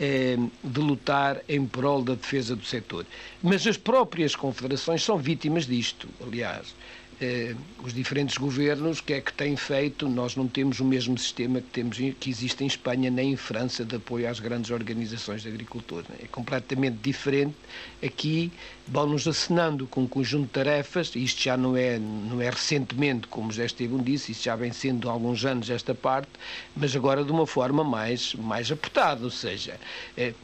[0.00, 3.06] eh, de lutar em prol da defesa do setor.
[3.42, 6.74] Mas as próprias confederações são vítimas disto, aliás.
[7.20, 10.08] Eh, os diferentes governos, o que é que têm feito?
[10.08, 13.84] Nós não temos o mesmo sistema que, temos, que existe em Espanha nem em França
[13.84, 16.08] de apoio às grandes organizações de agricultores.
[16.22, 17.54] É completamente diferente.
[18.04, 18.52] Aqui
[18.86, 23.50] vão-nos acenando com um conjunto de tarefas, isto já não é, não é recentemente, como
[23.52, 26.30] já Esteban disse, isto já vem sendo há alguns anos esta parte,
[26.76, 29.78] mas agora de uma forma mais, mais apertada, ou seja,
[30.16, 30.34] é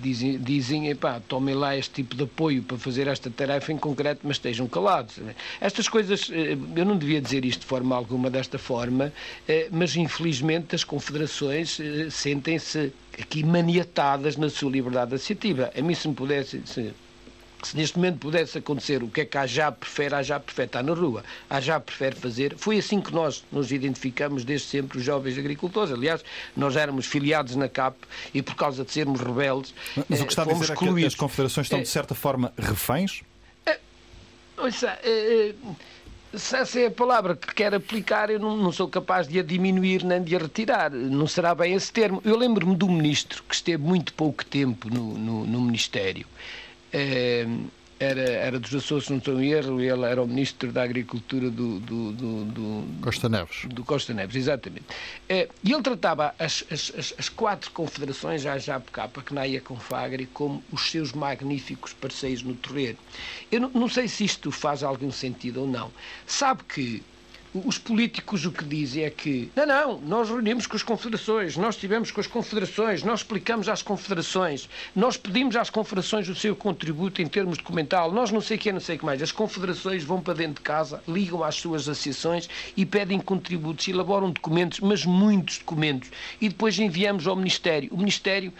[0.00, 4.20] dizem, dizem epá, tomem lá este tipo de apoio para fazer esta tarefa em concreto,
[4.24, 5.18] mas estejam calados.
[5.60, 9.12] Estas coisas, é, eu não devia dizer isto de forma alguma desta forma,
[9.48, 11.78] é, mas infelizmente as confederações
[12.10, 15.70] sentem-se aqui maniatadas na sua liberdade associativa.
[15.76, 16.92] A mim, se me pudesse, se
[17.62, 20.66] se neste momento pudesse acontecer o que é que a JAB prefere, a JAB prefere
[20.66, 22.56] estar na rua, a JAB prefere fazer.
[22.56, 25.92] Foi assim que nós nos identificamos desde sempre, os jovens agricultores.
[25.92, 26.24] Aliás,
[26.56, 27.96] nós éramos filiados na CAP
[28.32, 29.74] e por causa de sermos rebeldes.
[30.08, 33.22] Mas o que está a dizer é que as confederações estão, de certa forma, reféns?
[33.64, 33.78] É,
[34.58, 34.98] ouça,
[36.34, 39.42] se essa é a palavra que quer aplicar, eu não, não, sou capaz de a
[39.42, 40.90] diminuir nem de a retirar.
[40.90, 42.20] Não será bem esse termo.
[42.24, 46.26] Eu lembro-me do ministro que esteve muito pouco tempo no, no, no Ministério
[47.98, 51.80] era, era dos Açores, não estou em erro, ele era o Ministro da Agricultura do,
[51.80, 53.64] do, do, do Costa Neves.
[53.66, 54.84] Do Costa Neves, exatamente.
[55.28, 59.60] É, e ele tratava as, as, as quatro confederações, a JAPK, a CNAI e a
[59.60, 62.98] Confagri, como os seus magníficos parceiros no terreno.
[63.50, 65.90] Eu não, não sei se isto faz algum sentido ou não.
[66.26, 67.02] Sabe que
[67.64, 71.74] os políticos o que dizem é que não, não, nós reunimos com as confederações, nós
[71.74, 77.22] estivemos com as confederações, nós explicamos às confederações, nós pedimos às confederações o seu contributo
[77.22, 79.22] em termos documental, nós não sei o que é, não sei o que mais.
[79.22, 84.30] As confederações vão para dentro de casa, ligam às suas associações e pedem contributos, elaboram
[84.30, 86.10] documentos, mas muitos documentos,
[86.40, 87.88] e depois enviamos ao Ministério.
[87.92, 88.52] O Ministério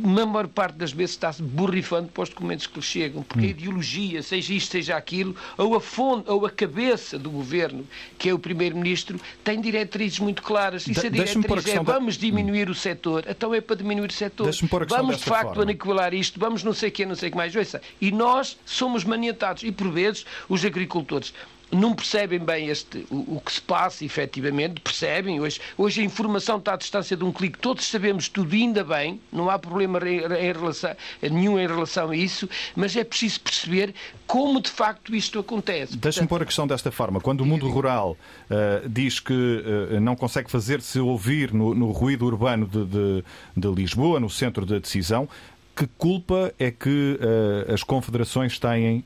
[0.00, 3.48] na maior parte das vezes está-se borrifando para os documentos que lhe chegam, porque hum.
[3.48, 7.86] a ideologia, seja isto, seja aquilo, ou a fonte, ou a cabeça do governo,
[8.18, 10.86] que é o primeiro-ministro, tem diretrizes muito claras.
[10.86, 12.20] E se a diretriz é vamos da...
[12.20, 12.72] diminuir hum.
[12.72, 14.50] o setor, então é para diminuir o setor.
[14.88, 15.62] Vamos de facto forma.
[15.62, 17.54] aniquilar isto, vamos não sei o que, não sei o que mais.
[17.54, 19.62] Ouça, e nós somos maniatados.
[19.62, 21.32] E por vezes os agricultores
[21.70, 25.40] não percebem bem este, o, o, que se passa, efetivamente, percebem.
[25.40, 29.20] Hoje, hoje a informação está à distância de um clique, todos sabemos tudo, ainda bem,
[29.32, 33.94] não há problema em, em relação, nenhum em relação a isso, mas é preciso perceber
[34.26, 35.96] como de facto isto acontece.
[35.96, 37.20] Deixa-me pôr a questão desta forma.
[37.20, 38.16] Quando o mundo rural
[38.50, 43.24] uh, diz que uh, não consegue fazer-se ouvir no, no, ruído urbano de, de,
[43.56, 45.28] de Lisboa, no centro da de decisão,
[45.74, 49.04] que culpa é que uh, as confederações têm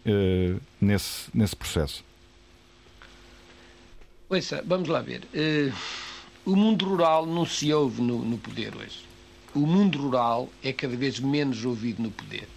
[0.80, 2.04] nesse, nesse processo?
[4.28, 5.22] Ouça, vamos lá ver.
[5.34, 5.72] Uh,
[6.46, 9.04] o mundo rural não se ouve no, no poder hoje.
[9.54, 12.48] O mundo rural é cada vez menos ouvido no poder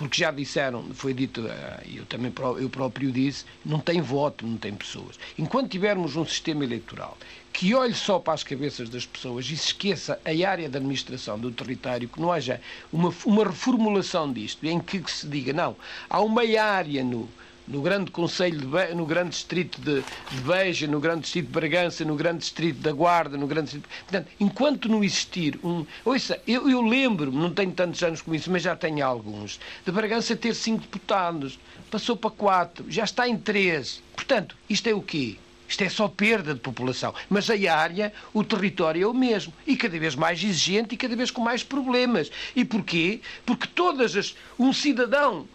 [0.00, 4.56] porque já disseram, foi dito, eh, eu também eu próprio disse, não tem voto, não
[4.56, 5.18] tem pessoas.
[5.38, 7.18] Enquanto tivermos um sistema eleitoral
[7.52, 11.38] que olhe só para as cabeças das pessoas e se esqueça a área da administração
[11.38, 15.76] do território, que não haja uma, uma reformulação disto, em que se diga, não,
[16.08, 17.28] há uma área no,
[17.70, 22.04] no grande Conselho, de no grande distrito de, de Beja, no grande distrito de Bragança,
[22.04, 23.88] no grande distrito da Guarda, no grande distrito...
[23.88, 25.86] Portanto, enquanto não existir um...
[26.04, 29.92] Ouça, eu, eu lembro-me, não tenho tantos anos com isso, mas já tenho alguns, de
[29.92, 31.58] Bragança ter cinco deputados,
[31.90, 34.02] passou para quatro, já está em três.
[34.14, 35.36] Portanto, isto é o quê?
[35.68, 37.14] Isto é só perda de população.
[37.28, 39.52] Mas a área, o território é o mesmo.
[39.64, 42.28] E cada vez mais exigente e cada vez com mais problemas.
[42.56, 43.20] E porquê?
[43.46, 44.34] Porque todas as.
[44.58, 45.46] Um cidadão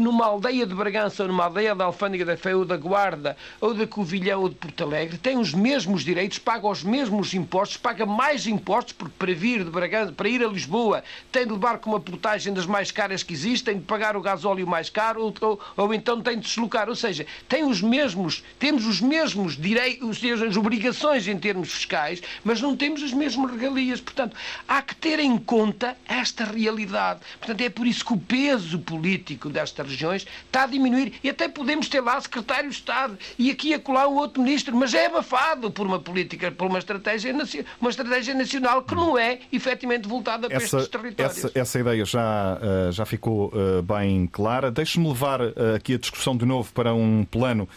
[0.00, 3.74] numa aldeia de Bragança ou numa aldeia da Alfândega da Fé ou da Guarda ou
[3.74, 8.06] da Covilhã ou de Porto Alegre tem os mesmos direitos, paga os mesmos impostos, paga
[8.06, 11.90] mais impostos porque para vir de Bragança, para ir a Lisboa tem de levar com
[11.90, 15.60] uma portagem das mais caras que existem, de pagar o gasóleo mais caro ou, ou,
[15.76, 16.88] ou então tem de deslocar.
[16.88, 22.60] Ou seja, tem os mesmos, temos os mesmos direitos, as obrigações em termos fiscais, mas
[22.60, 24.00] não temos as mesmas regalias.
[24.00, 24.36] Portanto,
[24.66, 27.20] há que ter em conta esta realidade.
[27.38, 31.14] Portanto, é por isso que o peso político destas regiões está a diminuir.
[31.22, 34.74] E até podemos ter lá secretário de Estado e aqui e acolá um outro ministro,
[34.76, 37.34] mas é abafado por uma política, por uma estratégia,
[37.80, 41.38] uma estratégia nacional que não é efetivamente voltada para essa, estes territórios.
[41.38, 44.70] Essa, essa ideia já, eh, já ficou eh, bem clara.
[44.70, 47.68] Deixe-me levar eh, aqui a discussão de novo para um plano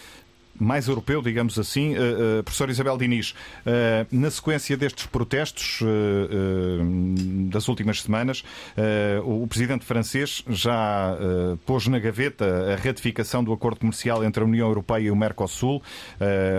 [0.60, 1.96] mais europeu, digamos assim.
[1.96, 5.80] Uh, uh, professor Isabel Diniz, uh, na sequência destes protestos
[7.50, 8.44] das últimas semanas,
[9.24, 11.18] o presidente francês já
[11.66, 15.82] pôs na gaveta a ratificação do acordo comercial entre a União Europeia e o Mercosul,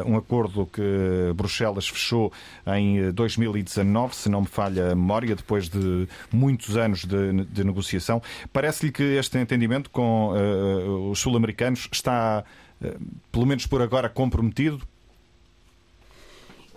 [0.06, 0.82] um acordo que
[1.34, 2.32] Bruxelas fechou
[2.66, 8.22] em 2019, se não me falha a memória, depois de muitos anos de, de negociação.
[8.52, 10.32] Parece-lhe que este entendimento com
[11.10, 12.44] os sul-americanos está
[13.30, 14.86] pelo menos por agora, comprometido?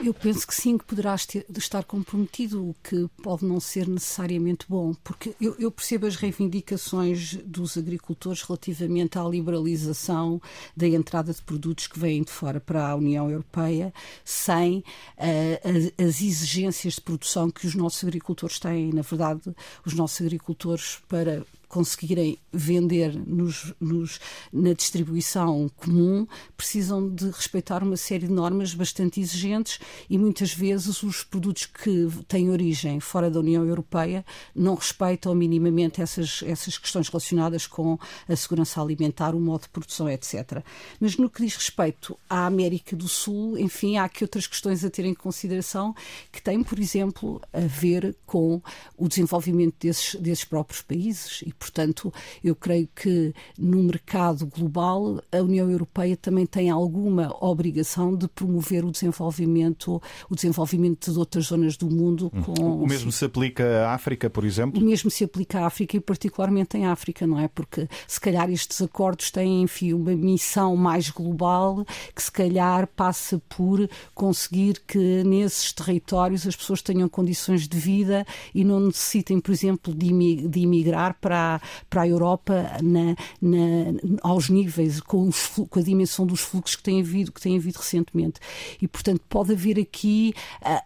[0.04, 4.96] Eu penso que sim, que poderá estar comprometido, o que pode não ser necessariamente bom,
[5.04, 10.42] porque eu, eu, percebo as reivindicações dos agricultores relativamente à liberalização
[10.76, 13.94] da entrada de produtos que vêm de fora para a União Europeia,
[14.26, 18.92] sem uh, as exigências de produção que os nossos agricultores têm.
[18.92, 19.42] Na verdade,
[19.86, 24.20] os nossos agricultores, para conseguirem vender nos, nos,
[24.52, 26.28] na distribuição comum,
[26.58, 29.80] precisam de respeitar uma série de normas bastante exigentes
[30.10, 36.02] e muitas vezes os produtos que têm origem fora da União Europeia não respeitam minimamente
[36.02, 40.62] essas, essas questões relacionadas com a segurança alimentar, o modo de produção, etc.
[41.00, 44.90] Mas no que diz respeito à América do Sul, enfim, há aqui outras questões a
[44.90, 45.96] ter em consideração
[46.34, 48.62] que têm, por exemplo, a ver com
[48.98, 52.12] o desenvolvimento desses, desses próprios países e Portanto,
[52.44, 58.84] eu creio que no mercado global a União Europeia também tem alguma obrigação de promover
[58.84, 62.32] o desenvolvimento, o desenvolvimento de outras zonas do mundo.
[62.34, 62.42] Hum.
[62.42, 62.84] Com...
[62.84, 64.82] O mesmo se aplica à África, por exemplo?
[64.82, 67.48] O mesmo se aplica à África e particularmente em África, não é?
[67.48, 71.86] Porque se calhar estes acordos têm, enfim, uma missão mais global
[72.16, 78.26] que se calhar passa por conseguir que nesses territórios as pessoas tenham condições de vida
[78.56, 81.51] e não necessitem, por exemplo, de imigrar para
[81.90, 86.84] para, a Europa na, na, aos níveis, com, os, com, a dimensão dos fluxos que
[86.84, 88.40] tem havido, que tem havido recentemente.
[88.82, 90.34] E, portanto, pode haver aqui.
[90.62, 90.82] É,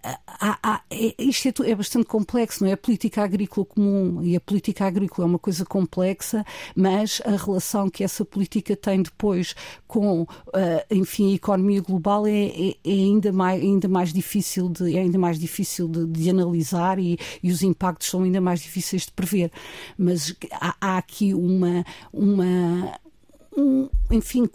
[1.20, 2.74] isto é, é, bastante complexo, não é?
[2.74, 7.90] A política agrícola comum e a política agrícola é uma coisa complexa, mas a relação
[7.90, 9.56] que essa política tem depois
[9.88, 10.26] com,
[10.90, 15.18] enfim, a economia global é, é, é ainda, mais, ainda mais difícil de, é ainda
[15.18, 19.52] mais difícil de, de analisar e, e os impactos são ainda mais difíceis de prever.
[19.98, 23.00] Mas há, há aqui uma, uma
[23.58, 24.48] um, enfim,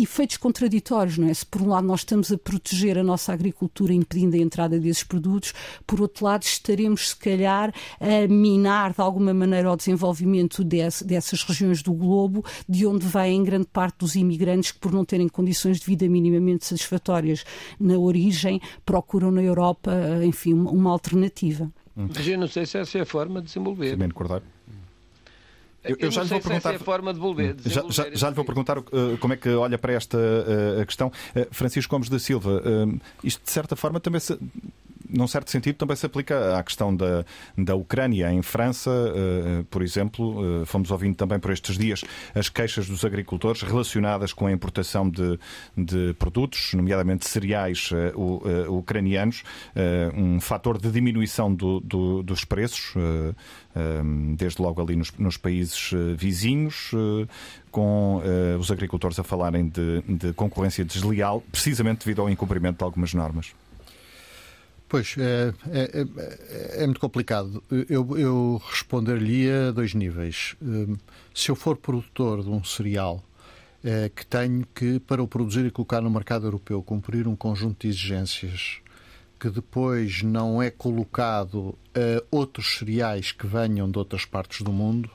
[0.00, 1.34] efeitos contraditórios, não é?
[1.34, 5.04] Se por um lado nós estamos a proteger a nossa agricultura impedindo a entrada desses
[5.04, 5.54] produtos,
[5.86, 11.42] por outro lado estaremos se calhar a minar de alguma maneira o desenvolvimento desse, dessas
[11.42, 15.78] regiões do globo, de onde vêm grande parte dos imigrantes que por não terem condições
[15.78, 17.44] de vida minimamente satisfatórias
[17.78, 19.92] na origem, procuram na Europa,
[20.24, 21.70] enfim, uma alternativa.
[21.96, 23.90] Mas eu não sei se essa é a forma de desenvolver.
[23.90, 24.53] Simene Cordeiro.
[25.84, 26.74] Eu, eu já lhe vou perguntar.
[26.74, 28.84] É forma de devolver, já, já, já, lhe vou perguntar uh,
[29.20, 31.08] como é que olha para esta uh, questão.
[31.08, 32.62] Uh, Francisco Gomes da Silva,
[33.22, 34.38] isto de certa forma também se,
[35.08, 37.24] num certo sentido, também se aplica à questão da,
[37.56, 38.32] da Ucrânia.
[38.32, 38.90] Em França,
[39.70, 42.02] por exemplo, fomos ouvindo também por estes dias
[42.34, 45.38] as queixas dos agricultores relacionadas com a importação de,
[45.76, 47.90] de produtos, nomeadamente cereais
[48.68, 49.42] ucranianos,
[50.14, 52.94] um fator de diminuição do, do, dos preços
[54.36, 57.26] desde logo ali nos, nos países eh, vizinhos, eh,
[57.70, 62.84] com eh, os agricultores a falarem de, de concorrência desleal, precisamente devido ao incumprimento de
[62.84, 63.52] algumas normas.
[64.94, 66.06] Pois, é, é,
[66.78, 67.60] é, é, muito complicado.
[67.90, 70.54] Eu, eu responder-lhe a dois níveis.
[71.34, 73.20] Se eu for produtor de um cereal
[73.82, 77.80] é, que tenho que, para o produzir e colocar no mercado europeu, cumprir um conjunto
[77.80, 78.78] de exigências
[79.40, 85.10] que depois não é colocado a outros cereais que venham de outras partes do mundo,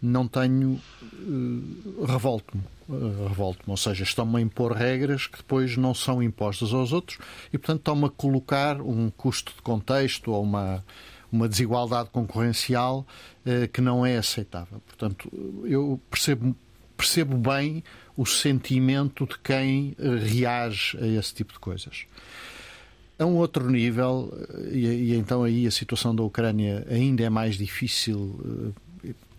[0.00, 0.80] não tenho
[1.12, 2.62] uh, revolto-me.
[2.88, 7.18] Uh, revolto-me, ou seja, estão-me a impor regras que depois não são impostas aos outros
[7.52, 10.84] e, portanto, estão-me a colocar um custo de contexto ou uma,
[11.30, 13.06] uma desigualdade concorrencial
[13.44, 14.80] uh, que não é aceitável.
[14.86, 15.30] Portanto,
[15.64, 16.56] eu percebo,
[16.96, 17.82] percebo bem
[18.16, 22.04] o sentimento de quem reage a esse tipo de coisas.
[23.16, 24.32] A um outro nível,
[24.70, 28.72] e, e, então aí a situação da Ucrânia ainda é mais difícil,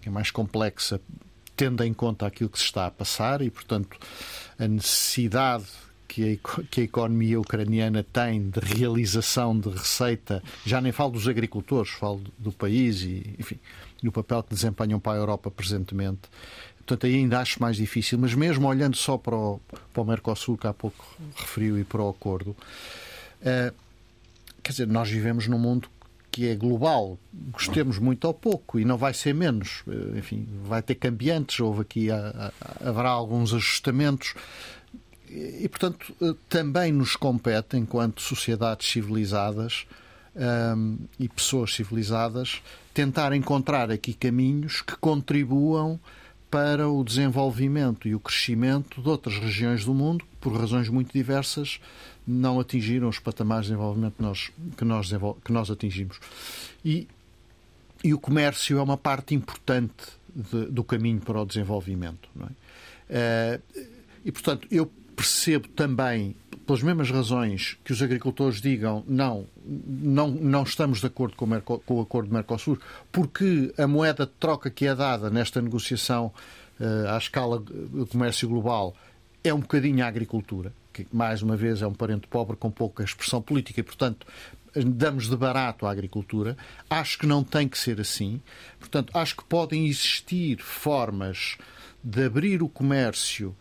[0.05, 0.99] é mais complexa,
[1.55, 3.97] tendo em conta aquilo que se está a passar e, portanto,
[4.57, 5.65] a necessidade
[6.07, 11.27] que a, que a economia ucraniana tem de realização de receita, já nem falo dos
[11.27, 13.59] agricultores, falo do país e, enfim,
[14.01, 16.21] e o papel que desempenham para a Europa presentemente.
[16.77, 19.59] Portanto, aí ainda acho mais difícil, mas mesmo olhando só para o,
[19.93, 21.05] para o Mercosul, que há pouco
[21.35, 22.55] referiu, e para o acordo,
[23.39, 23.73] Uh,
[24.61, 25.89] quer dizer, nós vivemos num mundo
[26.31, 27.17] que é global,
[27.51, 29.83] gostemos muito ou pouco, e não vai ser menos.
[29.87, 32.07] Eh, enfim, vai ter cambiantes, houve aqui,
[32.79, 34.33] haverá alguns ajustamentos.
[35.29, 39.85] E, portanto, eh, também nos compete, enquanto sociedades civilizadas
[40.35, 42.61] um, e pessoas civilizadas,
[42.93, 45.99] tentar encontrar aqui caminhos que contribuam
[46.49, 51.79] para o desenvolvimento e o crescimento de outras regiões do mundo, por razões muito diversas,
[52.29, 55.09] não atingiram os patamares de desenvolvimento que nós, que nós,
[55.43, 56.19] que nós atingimos.
[56.85, 57.07] E,
[58.03, 62.29] e o comércio é uma parte importante de, do caminho para o desenvolvimento.
[63.09, 63.59] É?
[63.75, 64.85] Uh, E, portanto, eu
[65.15, 66.35] percebo também,
[66.65, 71.47] pelas mesmas razões, que os agricultores digam não, não, não estamos de acordo com o,
[71.47, 72.77] Merco, com o acordo de Mercosul,
[73.11, 76.31] porque a moeda de troca que é dada nesta negociação
[76.79, 78.93] uh, à escala do comércio global
[79.43, 80.73] é um bocadinho a agricultura,
[81.05, 84.25] que mais uma vez é um parente pobre com pouca expressão política e, portanto,
[84.75, 86.57] damos de barato à agricultura.
[86.89, 88.41] Acho que não tem que ser assim.
[88.79, 91.57] Portanto, acho que podem existir formas
[92.03, 93.55] de abrir o comércio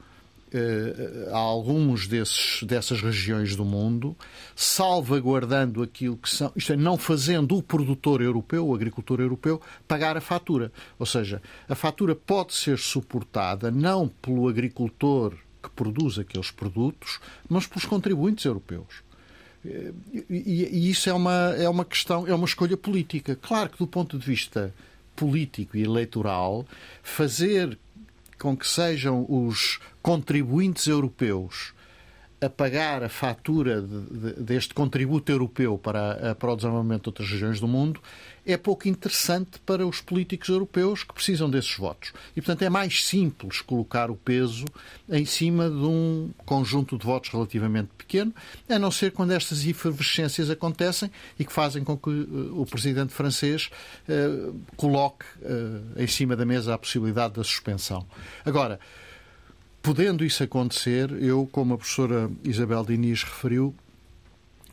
[0.55, 4.17] uh, a alguns desses, dessas regiões do mundo,
[4.55, 10.17] salvaguardando aquilo que são, isto é, não fazendo o produtor europeu, o agricultor europeu, pagar
[10.17, 10.73] a fatura.
[10.99, 15.35] Ou seja, a fatura pode ser suportada não pelo agricultor
[15.69, 19.03] que produz aqueles produtos, mas pelos contribuintes europeus.
[19.65, 23.37] E, e, isso é uma, é uma questão, é uma escolha política.
[23.37, 24.75] Claro que, do ponto de vista
[25.15, 26.67] político e eleitoral,
[27.03, 27.79] fazer
[28.39, 31.75] com que sejam os contribuintes europeus
[32.41, 37.31] a pagar a fatura de, de, deste contributo europeu para, para o desenvolvimento de outras
[37.31, 38.01] regiões do mundo
[38.47, 42.15] é pouco interessante para os políticos europeus que precisam desses votos.
[42.35, 44.65] E, portanto, é mais simples colocar o peso
[45.07, 48.33] em cima de um conjunto de votos relativamente pequeno,
[48.67, 53.13] a não ser quando estas efervescências acontecem e que fazem com que uh, o presidente
[53.13, 53.69] francês
[54.09, 58.07] uh, coloque uh, em cima da mesa a possibilidade da suspensão.
[58.47, 58.81] Agora,
[59.83, 63.75] podendo isso acontecer, eu, como a professora Isabel Diniz referiu,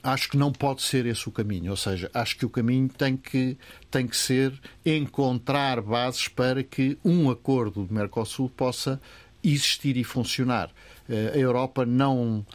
[0.04, 1.72] acho que não pode ser esse o caminho.
[1.72, 3.58] Ou seja, acho que o caminho tem que,
[3.90, 4.54] tem que ser
[4.86, 9.02] encontrar bases para que um acordo do Mercosul possa
[9.44, 10.70] existir e funcionar.
[11.10, 12.46] Eh, a Europa não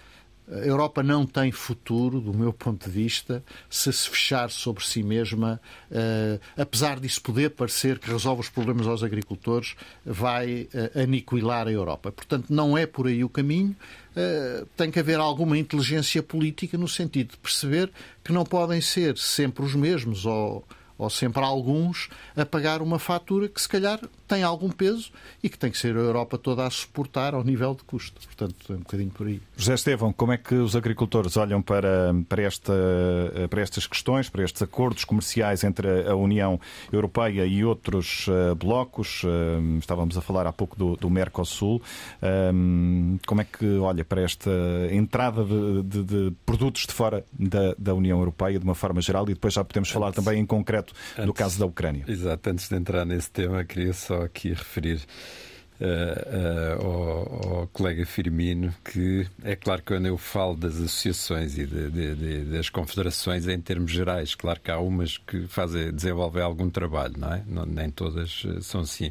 [0.50, 5.02] a Europa não tem futuro, do meu ponto de vista, se se fechar sobre si
[5.02, 5.60] mesma.
[5.90, 11.72] Uh, apesar disso poder parecer que resolve os problemas aos agricultores, vai uh, aniquilar a
[11.72, 12.10] Europa.
[12.10, 13.76] Portanto, não é por aí o caminho.
[14.10, 17.90] Uh, tem que haver alguma inteligência política no sentido de perceber
[18.24, 20.64] que não podem ser sempre os mesmos ou
[21.00, 23.98] ou sempre alguns, a pagar uma fatura que se calhar
[24.30, 25.10] tem algum peso
[25.42, 28.20] e que tem que ser a Europa toda a suportar ao nível de custo.
[28.24, 29.42] Portanto, é um bocadinho por aí.
[29.56, 32.72] José Estevão, como é que os agricultores olham para, para, esta,
[33.50, 36.60] para estas questões, para estes acordos comerciais entre a União
[36.92, 39.24] Europeia e outros uh, blocos?
[39.24, 41.82] Uh, estávamos a falar há pouco do, do Mercosul.
[42.22, 44.50] Uh, como é que olha para esta
[44.92, 49.24] entrada de, de, de produtos de fora da, da União Europeia de uma forma geral
[49.24, 52.04] e depois já podemos falar também em concreto antes, do caso da Ucrânia.
[52.06, 55.00] Exato, antes de entrar nesse tema, queria só aqui referir
[55.80, 61.56] Uh, uh, ao, ao, colega Firmino que é claro que quando eu falo das associações
[61.56, 65.90] e de, de, de, das confederações em termos gerais, claro que há umas que fazem,
[65.90, 67.42] desenvolvem algum trabalho, não é?
[67.46, 69.10] Não, nem todas são assim.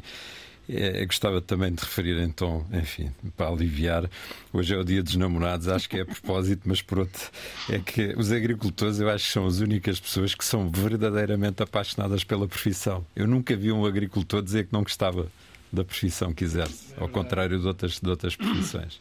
[0.72, 4.08] É, gostava também de referir, então, enfim, para aliviar,
[4.52, 7.28] hoje é o dia dos namorados, acho que é a propósito, mas por outro,
[7.68, 12.22] é que os agricultores, eu acho que são as únicas pessoas que são verdadeiramente apaixonadas
[12.22, 13.04] pela profissão.
[13.16, 15.26] Eu nunca vi um agricultor dizer que não gostava
[15.72, 19.00] da profissão que exerce, ao contrário de outras, de outras profissões.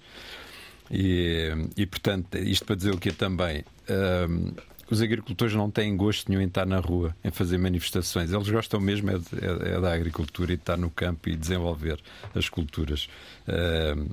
[0.91, 3.63] E, e, portanto, isto para dizer o que também.
[4.27, 4.53] Um,
[4.89, 8.31] os agricultores não têm gosto nenhum em estar na rua, em fazer manifestações.
[8.31, 11.35] Eles gostam mesmo é, de, é, é da agricultura e de estar no campo e
[11.35, 11.99] desenvolver
[12.33, 13.07] as culturas.
[13.47, 14.09] Uh,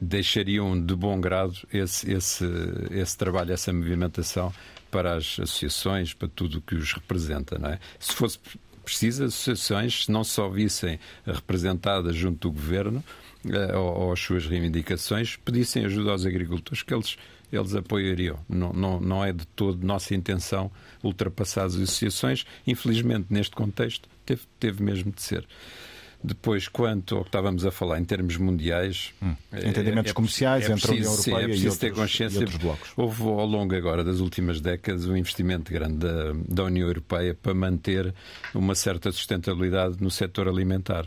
[0.00, 2.44] deixariam de bom grado esse, esse,
[2.90, 4.52] esse trabalho, essa movimentação
[4.90, 7.58] para as associações, para tudo o que os representa.
[7.58, 7.78] Não é?
[7.98, 8.38] Se fosse
[8.84, 13.02] preciso, as associações, se não só vissem representadas junto do governo
[13.46, 17.16] uh, ou, ou as suas reivindicações, pedissem ajuda aos agricultores, que eles
[17.56, 18.38] eles apoiariam.
[18.48, 20.70] Não, não, não é de todo nossa intenção
[21.02, 22.44] ultrapassar as associações.
[22.66, 25.46] Infelizmente, neste contexto, teve, teve mesmo de ser.
[26.26, 29.34] Depois, quanto ao que estávamos a falar em termos mundiais, hum.
[29.52, 31.78] É, entendimentos é, é, comerciais é preciso, entre a União Europeia sim, é e, outros,
[31.78, 32.90] ter consciência, e outros blocos.
[32.96, 37.52] Houve ao longo agora das últimas décadas um investimento grande da, da União Europeia para
[37.52, 38.14] manter
[38.54, 41.06] uma certa sustentabilidade no setor alimentar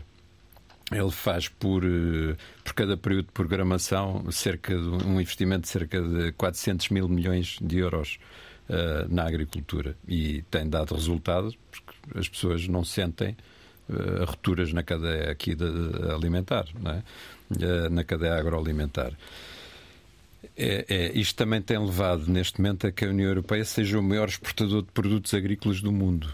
[0.90, 6.00] ele faz por, eh, por cada período de programação cerca de um investimento de cerca
[6.00, 8.18] de 400 mil milhões de euros
[8.68, 13.36] uh, na agricultura e tem dado resultados porque as pessoas não sentem
[13.90, 15.64] uh, rupturas na cadeia aqui de,
[16.10, 17.86] alimentar, é?
[17.86, 19.12] uh, na cadeia agroalimentar.
[20.56, 24.02] É, é, isto também tem levado neste momento a que a União Europeia seja o
[24.02, 26.32] maior exportador de produtos agrícolas do mundo.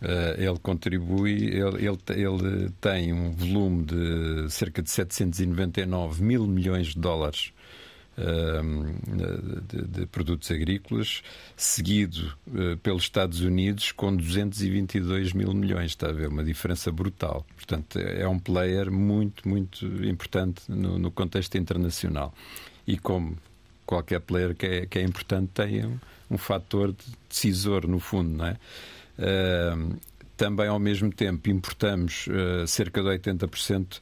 [0.00, 6.88] Uh, ele contribui, ele, ele, ele, tem um volume de cerca de 799 mil milhões
[6.88, 7.52] de dólares
[9.66, 11.22] de, de, produtos agrícolas,
[11.56, 12.36] seguido
[12.82, 15.92] pelos Estados Unidos com 222 mil milhões.
[15.92, 16.28] Está a ver?
[16.28, 17.46] Uma diferença brutal.
[17.56, 22.34] Portanto, é um player muito, muito importante no, no contexto internacional.
[22.86, 23.36] E como
[23.86, 25.98] qualquer player que é, que é importante tem um,
[26.30, 26.94] um fator
[27.28, 28.56] decisor, no fundo, não é?
[30.40, 34.00] Também, ao mesmo tempo, importamos uh, cerca de 80%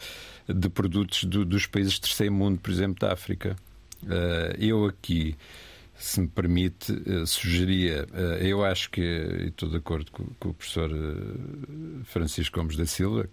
[0.48, 3.56] de produtos do, dos países de terceiro mundo, por exemplo, da África.
[4.04, 5.34] Uh, eu aqui,
[5.96, 8.06] se me permite, uh, sugeria,
[8.40, 10.88] eu acho que, e estou de acordo com, com o professor
[12.04, 13.28] Francisco Gomes da Silva,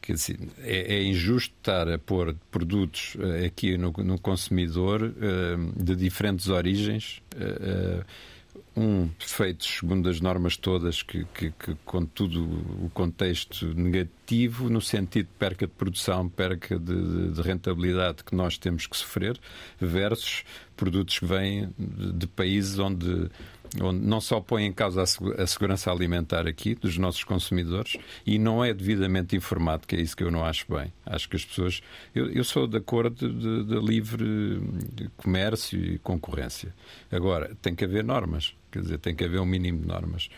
[0.00, 5.12] que assim, é, é, injusto estar a pôr produtos aqui no, no consumidor
[5.76, 7.20] de diferentes origens
[8.76, 12.44] um, feitos segundo as normas todas, que, que, que, com tudo
[12.84, 18.58] o contexto negativo, no sentido de perca de produção, perca de, de rentabilidade que nós
[18.58, 19.38] temos que sofrer,
[19.80, 20.44] versus
[20.76, 23.30] produtos que vêm de, de países onde
[23.82, 27.96] onde não só põe em causa a segurança alimentar aqui dos nossos consumidores
[28.26, 30.92] e não é devidamente informado, que é isso que eu não acho bem.
[31.04, 31.82] Acho que as pessoas.
[32.14, 34.60] Eu, eu sou de acordo de, de livre
[35.16, 36.74] comércio e concorrência.
[37.10, 40.28] Agora, tem que haver normas, quer dizer, tem que haver um mínimo de normas.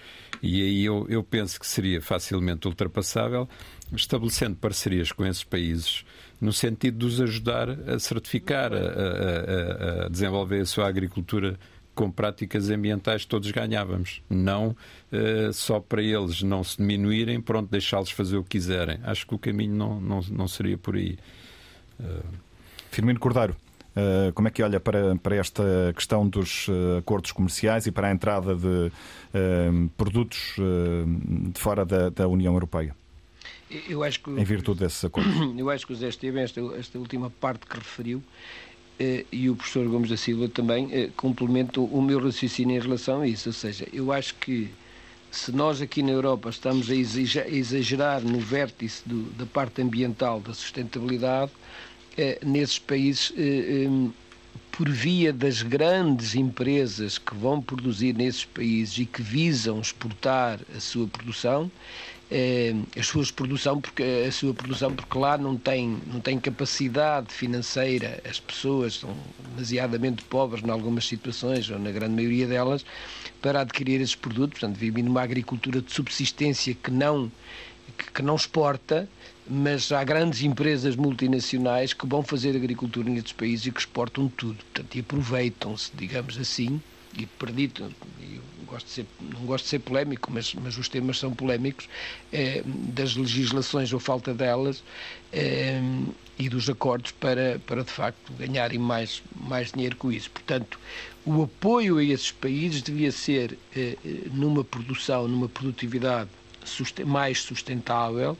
[0.42, 3.48] E aí eu, eu penso que seria facilmente ultrapassável
[3.94, 6.04] estabelecendo parcerias com esses países
[6.40, 11.58] no sentido de os ajudar a certificar, a, a, a desenvolver a sua agricultura
[11.94, 14.20] com práticas ambientais todos ganhávamos.
[14.28, 14.76] Não
[15.10, 18.98] uh, só para eles não se diminuírem, pronto, deixá-los fazer o que quiserem.
[19.02, 21.18] Acho que o caminho não, não, não seria por aí.
[21.98, 22.22] Uh...
[22.90, 23.56] Firmino Cordeiro.
[23.96, 25.64] Uh, como é que olha para, para esta
[25.94, 30.56] questão dos uh, acordos comerciais e para a entrada de uh, produtos
[31.50, 32.94] de fora da, da, União Europeia?
[33.88, 35.34] Eu acho que, em virtude desses acordos.
[35.56, 38.22] Eu acho que o Zé Esteban, esta, esta última parte que referiu,
[38.98, 43.20] eh, e o professor Gomes da Silva também eh, complementam o meu raciocínio em relação
[43.20, 43.48] a isso.
[43.50, 44.70] Ou seja, eu acho que
[45.30, 50.54] se nós aqui na Europa estamos a exagerar no vértice do, da parte ambiental, da
[50.54, 51.56] sustentabilidade, eh,
[52.44, 53.32] nesses países,
[54.76, 60.80] por via das grandes empresas que vão produzir nesses países e que visam exportar a
[60.80, 61.70] sua produção,
[62.30, 67.32] eh, a sua produção porque a sua produção porque lá não tem não tem capacidade
[67.32, 68.20] financeira.
[68.28, 69.16] As pessoas são
[69.50, 72.84] demasiadamente pobres em algumas situações ou na grande maioria delas
[73.40, 74.60] para adquirir esses produtos.
[74.60, 77.32] Portanto vivem numa agricultura de subsistência que não
[77.96, 79.08] que, que não exporta
[79.48, 84.56] mas há grandes empresas multinacionais que vão fazer agricultura nestes países e que exportam tudo
[84.56, 86.80] portanto e aproveitam-se digamos assim
[87.16, 87.90] e perdido
[88.66, 91.88] gosto de ser, não gosto de ser polémico, mas, mas os temas são polémicos,
[92.32, 94.82] eh, das legislações ou falta delas
[95.32, 95.80] eh,
[96.38, 100.30] e dos acordos para, para de facto ganharem mais, mais dinheiro com isso.
[100.30, 100.78] Portanto,
[101.24, 103.96] o apoio a esses países devia ser eh,
[104.32, 106.30] numa produção, numa produtividade
[107.06, 108.36] mais sustentável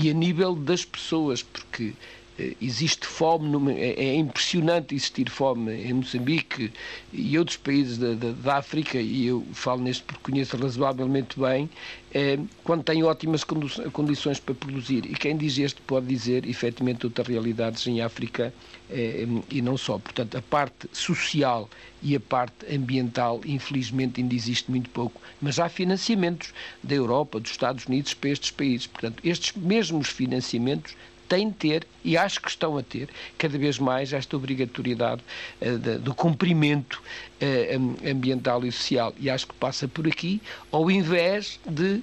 [0.00, 1.92] e a nível das pessoas, porque
[2.60, 6.72] existe fome, é, é impressionante existir fome em Moçambique
[7.12, 11.68] e outros países da, da, da África, e eu falo neste porque conheço razoavelmente bem,
[12.12, 13.44] é, quando têm ótimas
[13.92, 15.04] condições para produzir.
[15.04, 18.52] E quem diz este pode dizer, efetivamente, outras realidades em África
[18.90, 19.98] é, e não só.
[19.98, 21.68] Portanto, a parte social
[22.02, 25.20] e a parte ambiental, infelizmente, ainda existe muito pouco.
[25.40, 28.86] Mas há financiamentos da Europa, dos Estados Unidos para estes países.
[28.86, 30.96] Portanto, estes mesmos financiamentos
[31.28, 35.22] têm de ter, e acho que estão a ter, cada vez mais esta obrigatoriedade
[35.60, 37.02] uh, de, do cumprimento
[37.40, 39.14] uh, ambiental e social.
[39.18, 40.40] E acho que passa por aqui,
[40.72, 42.02] ao invés de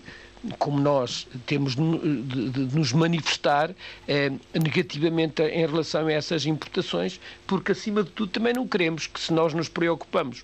[0.60, 3.72] como nós temos de, de nos manifestar
[4.08, 9.20] eh, negativamente em relação a essas importações, porque acima de tudo também não queremos que
[9.20, 10.44] se nós nos preocupamos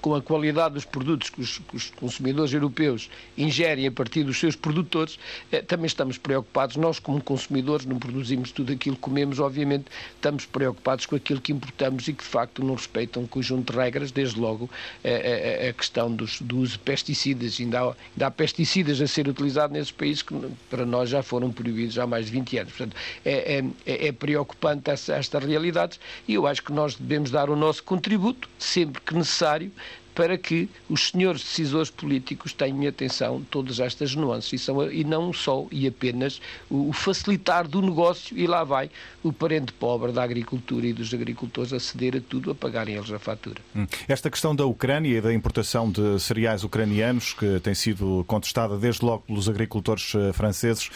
[0.00, 4.38] com a qualidade dos produtos que os, que os, consumidores europeus ingerem a partir dos
[4.38, 5.18] seus produtores,
[5.50, 6.76] eh, também estamos preocupados.
[6.76, 11.52] Nós, como consumidores, não produzimos tudo aquilo que comemos, obviamente, estamos preocupados com aquilo que
[11.52, 14.70] importamos e que, de facto, não respeitam um conjunto de regras, desde logo
[15.02, 17.58] eh, a, eh, eh, a questão dos, do uso de pesticidas.
[17.60, 20.34] Ainda há, ainda há pesticidas a ser utilizados nesses países que,
[20.70, 22.72] para nós, já foram proibidos há mais de 20 anos.
[22.72, 27.50] Portanto, é, é, é preocupante essa, esta realidade e eu acho que nós devemos dar
[27.50, 29.70] o nosso contributo, sempre que necessário,
[30.16, 35.04] para que os senhores decisores políticos tenham atenção a todas estas nuances e, são, e
[35.04, 36.40] não só e apenas
[36.70, 38.90] o, facilitar do negócio e lá vai
[39.22, 43.12] o parente pobre da agricultura e dos agricultores a ceder a tudo, a pagarem eles
[43.12, 43.60] a fatura.
[43.76, 43.86] Hum.
[44.08, 49.04] Esta questão da Ucrânia e da importação de cereais ucranianos, que tem sido contestada desde
[49.04, 50.90] logo pelos agricultores eh, franceses,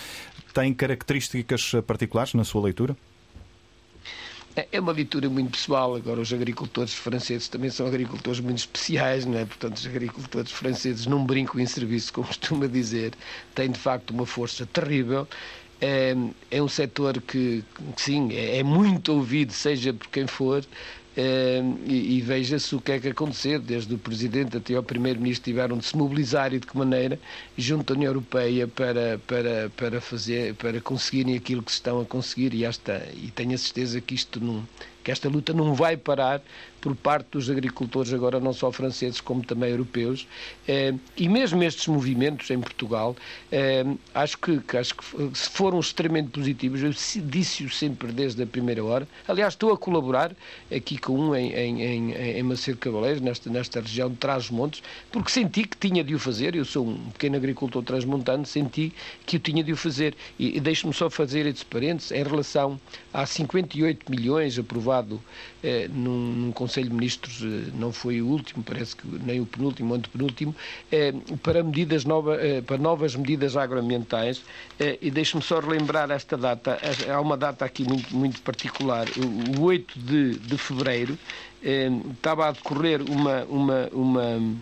[0.54, 2.96] tem características particulares na sua leitura?
[4.56, 5.94] É, é uma leitura muito pessoal.
[5.94, 9.44] Agora, os agricultores franceses também são agricultores muito especiais, não é?
[9.44, 13.14] Portanto, os agricultores franceses não brincam em serviço, como costuma dizer,
[13.54, 15.28] têm de facto uma força terrível.
[15.80, 16.14] É,
[16.50, 17.64] é um setor que,
[17.96, 20.66] sim, é, é muito ouvido, seja por quem for,
[21.16, 25.76] e, e veja-se o que é que aconteceu, desde o Presidente até ao Primeiro-Ministro tiveram
[25.76, 27.18] de se mobilizar e de que maneira,
[27.56, 32.54] junto à União Europeia, para, para, para, fazer, para conseguirem aquilo que estão a conseguir.
[32.54, 34.66] E, esta, e tenho a certeza que isto não,
[35.02, 36.42] que esta luta não vai parar
[36.80, 40.26] por parte dos agricultores, agora não só franceses como também europeus,
[40.66, 43.14] eh, e mesmo estes movimentos em Portugal,
[43.52, 45.04] eh, acho que, acho que
[45.34, 46.82] foram extremamente positivos.
[46.82, 46.92] Eu
[47.24, 49.06] disse-o sempre desde a primeira hora.
[49.28, 50.34] Aliás, estou a colaborar
[50.74, 54.82] aqui com um em, em, em, em Macedo Cavaleiros, nesta, nesta região de Trás-os-Montes,
[55.12, 56.54] porque senti que tinha de o fazer.
[56.54, 58.92] Eu sou um pequeno agricultor transmontano, senti
[59.26, 60.14] que o tinha de o fazer.
[60.38, 62.80] E, e deixe-me só fazer estes parênteses em relação
[63.12, 64.56] a 58 milhões
[64.90, 65.20] aprovado
[65.62, 69.46] eh, num, num Conselho de Ministros, eh, não foi o último, parece que nem o
[69.46, 70.54] penúltimo, antepenúltimo,
[70.90, 74.42] eh, para, medidas nova, eh, para novas medidas agroambientais.
[75.00, 76.78] E deixe-me só relembrar esta data,
[77.12, 79.06] há uma data aqui muito, muito particular,
[79.58, 81.18] o 8 de, de fevereiro,
[81.62, 84.56] estava a decorrer uma, uma, uma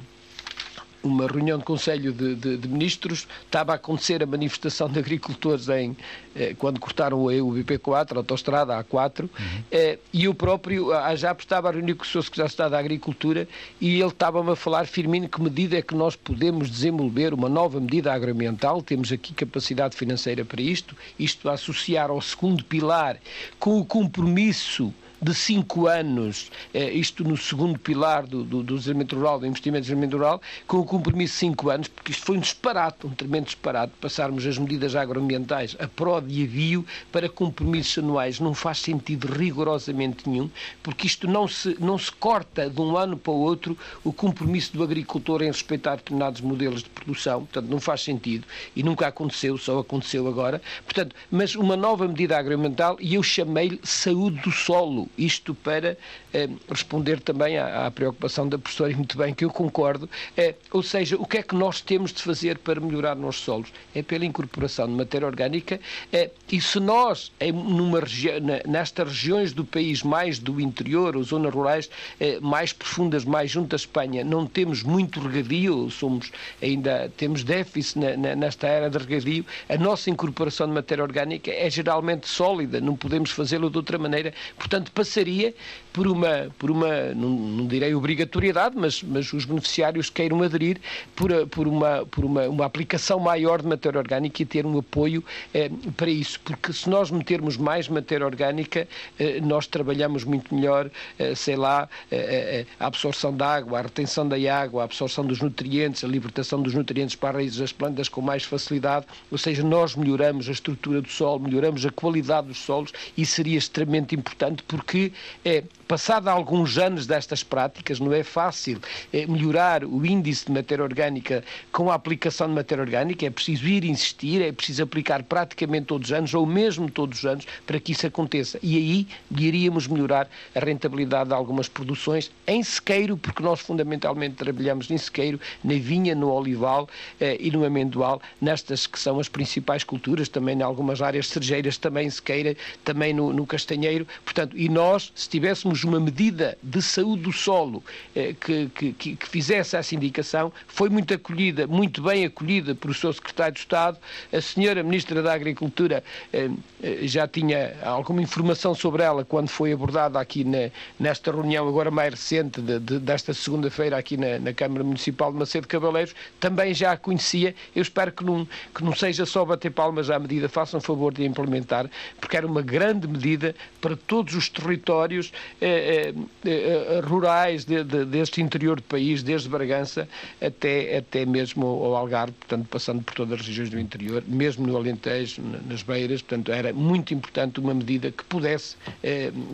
[1.03, 5.69] uma reunião de Conselho de, de, de, Ministros, estava a acontecer a manifestação de agricultores
[5.69, 5.97] em,
[6.35, 9.29] eh, quando cortaram o BP4, a autostrada A4, uhum.
[9.71, 12.23] eh, e eu próprio ah, já estava a reunir com o Sr.
[12.23, 13.49] Secretário da Agricultura
[13.81, 17.81] e ele estava-me a falar firmemente que medida é que nós podemos desenvolver uma nova
[17.81, 23.17] medida agroambiental, temos aqui capacidade financeira para isto, isto a associar ao segundo pilar
[23.59, 29.17] com o compromisso de cinco anos, eh, isto no segundo pilar do, do, do desenvolvimento
[29.17, 32.37] rural, do investimento em desenvolvimento rural, com o compromisso de cinco anos, porque isto foi
[32.37, 37.29] um disparate, um tremendo disparate, passarmos as medidas agroambientais a pró e a bio para
[37.29, 38.39] compromissos anuais.
[38.39, 40.49] Não faz sentido rigorosamente nenhum,
[40.83, 44.73] porque isto não se, não se corta de um ano para o outro o compromisso
[44.73, 49.59] do agricultor em respeitar determinados modelos de produção, portanto não faz sentido e nunca aconteceu,
[49.59, 50.63] só aconteceu agora.
[50.85, 55.97] Portanto, mas uma nova medida agroambiental e eu chamei-lhe saúde do solo isto para
[56.33, 60.09] eh, responder também à, à, preocupação da professora, e muito bem, que eu concordo.
[60.37, 63.73] Eh, ou seja, o que é que nós temos de fazer para melhorar nos solos?
[63.95, 65.81] É pela incorporação de matéria orgânica
[66.13, 68.29] eh, e se nós, em, numa regi
[68.67, 71.91] nestas regiões do país mais do interior, ou zonas rurais
[72.21, 76.31] eh, mais profundas, mais junto à Espanha, não temos muito regadio, somos
[76.63, 81.51] ainda temos déficit na, na, nesta era de regadio, a nossa incorporação de matéria orgânica
[81.51, 84.33] é geralmente sólida, não podemos fazê-lo de outra maneira.
[84.57, 85.55] Portanto, passaria
[85.93, 90.81] por uma, por uma não, não direi obrigatoriedade, mas, mas os beneficiários queiram aderir
[91.15, 95.25] por, por, uma, por uma, uma aplicação maior de matéria orgânica e ter um apoio
[95.53, 98.87] eh, para isso, porque se nós metermos mais matéria orgânica,
[99.19, 103.83] eh, nós trabalhamos muito melhor, eh, sei lá, eh, eh, a absorção da água, a
[103.83, 107.73] retenção da água, a absorção dos nutrientes, a libertação dos nutrientes para as raízes das
[107.73, 112.49] plantas com mais facilidade, ou seja, nós melhoramos a estrutura do solo, melhoramos a qualidade
[112.49, 115.13] dos solos e seria extremamente importante porque
[115.45, 118.79] é passado alguns anos destas práticas, não é fácil
[119.11, 121.43] é, melhorar o índice de matéria orgânica
[121.73, 126.11] com a aplicação de matéria orgânica, é preciso ir insistir, é preciso aplicar praticamente todos
[126.11, 128.59] os anos, ou mesmo todos os anos, para que isso aconteça.
[128.63, 134.91] E aí iríamos melhorar a rentabilidade de algumas produções em sequeiro, porque nós fundamentalmente trabalhamos
[134.91, 136.87] em sequeiro, na vinha, no olival
[137.19, 141.79] eh, e no amendoal, nestas que são as principais culturas, também em algumas áreas cerejeiras,
[141.79, 142.55] também sequeira,
[142.85, 144.07] também no, no castanheiro.
[144.23, 147.83] Portanto, e nós, se tivéssemos uma medida de saúde do solo
[148.15, 152.95] eh, que, que, que, fizesse essa indicação, foi muito acolhida, muito bem acolhida por o
[152.95, 153.99] seu secretário de Estado.
[154.33, 156.03] A senhora Ministra da Agricultura
[156.33, 156.51] eh,
[156.83, 161.91] eh, já tinha alguma informação sobre ela quando foi abordada aqui na, nesta reunião, agora
[161.91, 166.75] mais recente, de, de, desta segunda-feira, aqui na, na, Câmara Municipal de Macedo Cabaleiros, também
[166.75, 167.55] já a conhecia.
[167.75, 171.25] Eu espero que não, que não seja só bater palmas à medida, façam favor de
[171.25, 171.89] implementar,
[172.21, 176.15] porque era uma grande medida para todos os territórios eh, eh,
[176.45, 180.09] eh, rurais de, de, deste interior do país, desde Bragança
[180.41, 184.77] até, até mesmo ao Algarve, portanto, passando por todas as regiões do interior, mesmo no
[184.77, 188.77] Alentejo, nas Beiras, portanto, era muito importante uma medida que pudesse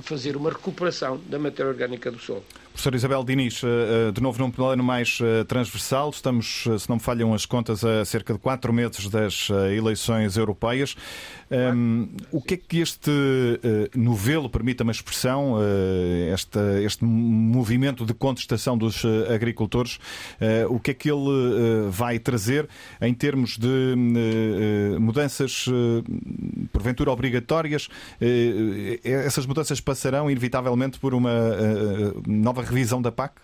[0.02, 2.44] fazer uma recuperação da matéria orgânica do solo.
[2.74, 3.68] Professora Isabel Diniz, eh,
[4.08, 7.84] eh, de novo num plano mais eh, transversal, estamos, se não me falham as contas,
[7.84, 10.96] a cerca de quatro meses das eleições europeias.
[11.50, 13.12] Um, o que é que este
[13.94, 15.56] novelo, permita-me a expressão,
[16.32, 20.00] este, este movimento de contestação dos agricultores,
[20.68, 22.68] o que é que ele vai trazer
[23.00, 23.94] em termos de
[24.98, 25.66] mudanças,
[26.72, 27.88] porventura obrigatórias?
[29.04, 31.30] essas mudanças passarão, inevitavelmente, por uma
[32.26, 33.34] nova revisão da PAC,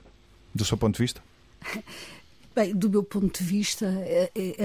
[0.54, 1.22] do seu ponto de vista?
[2.54, 3.86] Bem, do meu ponto de vista,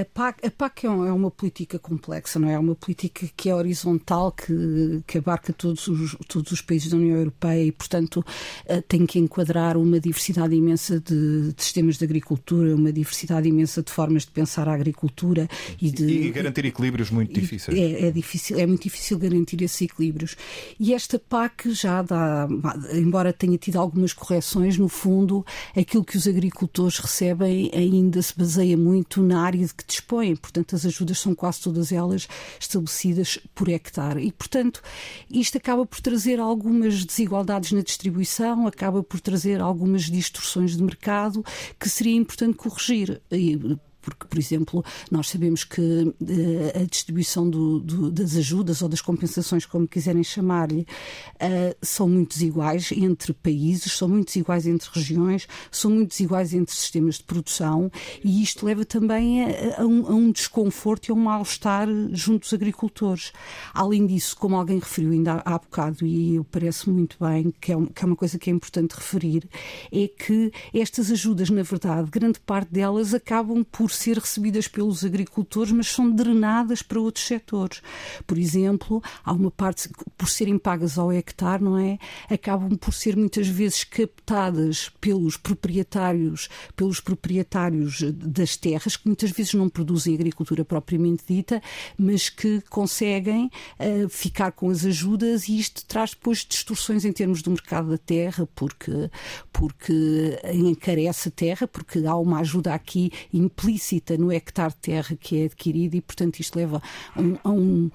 [0.02, 2.54] a PAC, a PAC é, é uma política complexa, não é?
[2.54, 6.98] É uma política que é horizontal, que, que abarca todos os, todos os países da
[6.98, 8.26] União Europeia e, portanto,
[8.66, 13.84] eh, tem que enquadrar uma diversidade imensa de, de sistemas de agricultura, uma diversidade imensa
[13.84, 15.48] de formas de pensar a agricultura
[15.80, 16.06] e de.
[16.06, 17.78] E garantir equilíbrios muito difíceis.
[17.78, 20.36] É, é, difícil, é muito difícil garantir esses equilíbrios.
[20.80, 22.48] E esta PAC já dá,
[22.94, 25.46] embora tenha tido algumas correções, no fundo,
[25.76, 30.76] aquilo que os agricultores recebem ainda se baseia muito na área de que dispõem, portanto,
[30.76, 32.28] as ajudas são quase todas elas
[32.60, 34.26] estabelecidas por hectare.
[34.26, 34.82] E, portanto,
[35.30, 41.44] isto acaba por trazer algumas desigualdades na distribuição, acaba por trazer algumas distorções de mercado
[41.80, 43.22] que seria importante corrigir.
[43.32, 48.88] E, porque, por exemplo, nós sabemos que uh, a distribuição do, do, das ajudas ou
[48.88, 54.88] das compensações, como quiserem chamar-lhe, uh, são muito desiguais entre países, são muito desiguais entre
[54.94, 57.92] regiões, são muito desiguais entre sistemas de produção
[58.24, 62.42] e isto leva também a, a, um, a um, desconforto e a um mal-estar junto
[62.42, 63.34] dos agricultores.
[63.74, 67.78] Além disso, como alguém referiu ainda há, há bocado, e parece muito bem, que é,
[67.78, 69.50] um, que é uma coisa que é importante referir,
[69.92, 75.72] é que estas ajudas, na verdade, grande parte delas acabam por ser recebidas pelos agricultores,
[75.72, 77.82] mas são drenadas para outros setores.
[78.28, 81.98] Por exemplo, há uma parte, por serem pagas ao hectare, não é?
[82.30, 89.54] Acabam por ser muitas vezes captadas pelos proprietários, pelos proprietários das terras, que muitas vezes
[89.54, 91.62] não produzem agricultura propriamente dita,
[91.98, 93.50] mas que conseguem
[93.80, 97.98] uh, ficar com as ajudas e isto traz depois distorções em termos do mercado da
[97.98, 99.10] terra, porque,
[99.52, 105.16] porque encarece a terra, porque há uma ajuda aqui implícita implícita no hectare de terra
[105.16, 106.82] que é adquirido e, portanto, isto leva
[107.16, 107.92] a um, a um,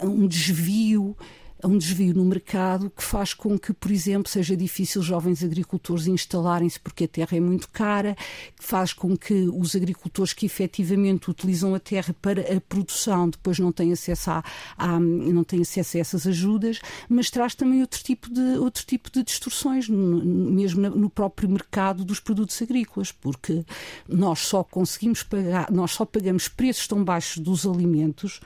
[0.00, 1.16] a a um desvio
[1.62, 6.06] a um desvio no mercado que faz com que, por exemplo, seja difícil jovens agricultores
[6.06, 8.16] instalarem-se porque a terra é muito cara,
[8.58, 13.58] que faz com que os agricultores que efetivamente utilizam a terra para a produção depois
[13.58, 14.44] não têm acesso a,
[14.76, 19.10] a não têm acesso a essas ajudas, mas traz também outro tipo de, outro tipo
[19.10, 23.64] de distorções, mesmo no próprio mercado dos produtos agrícolas, porque
[24.08, 28.40] nós só conseguimos pagar, nós só pagamos preços tão baixos dos alimentos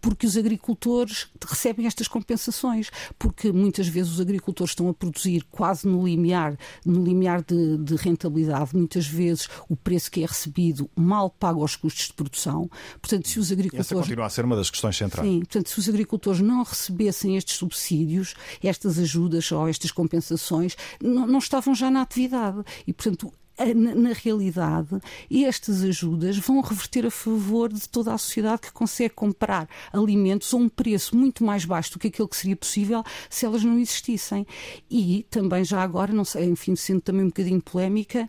[0.00, 5.86] porque os agricultores recebem estas compensações, porque muitas vezes os agricultores estão a produzir quase
[5.86, 11.30] no limiar, no limiar de, de rentabilidade, muitas vezes o preço que é recebido mal
[11.30, 12.70] paga os custos de produção.
[13.00, 13.92] Portanto, se os agricultores.
[13.92, 15.28] Essa continua a ser uma das questões centrais.
[15.28, 21.26] Sim, portanto, se os agricultores não recebessem estes subsídios, estas ajudas ou estas compensações, não,
[21.26, 22.62] não estavam já na atividade.
[22.86, 23.32] E, portanto,
[23.74, 25.00] na realidade,
[25.30, 30.56] estas ajudas vão reverter a favor de toda a sociedade que consegue comprar alimentos a
[30.56, 34.46] um preço muito mais baixo do que aquele que seria possível se elas não existissem.
[34.90, 38.28] E também já agora, não sei, enfim, sendo também um bocadinho polémica,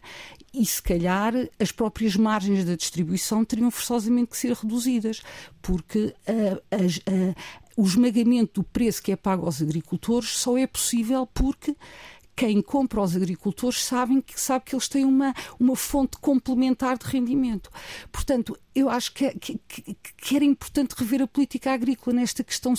[0.53, 5.21] e se calhar as próprias margens da distribuição teriam forçosamente que ser reduzidas,
[5.61, 6.15] porque
[7.75, 11.75] o esmagamento do preço que é pago aos agricultores só é possível porque
[12.37, 17.07] quem compra aos agricultores sabem que, sabe que eles têm uma, uma fonte complementar de
[17.07, 17.71] rendimento.
[18.11, 19.59] Portanto, eu acho que, que,
[20.17, 22.75] que, era importante rever a política agrícola nesta questão,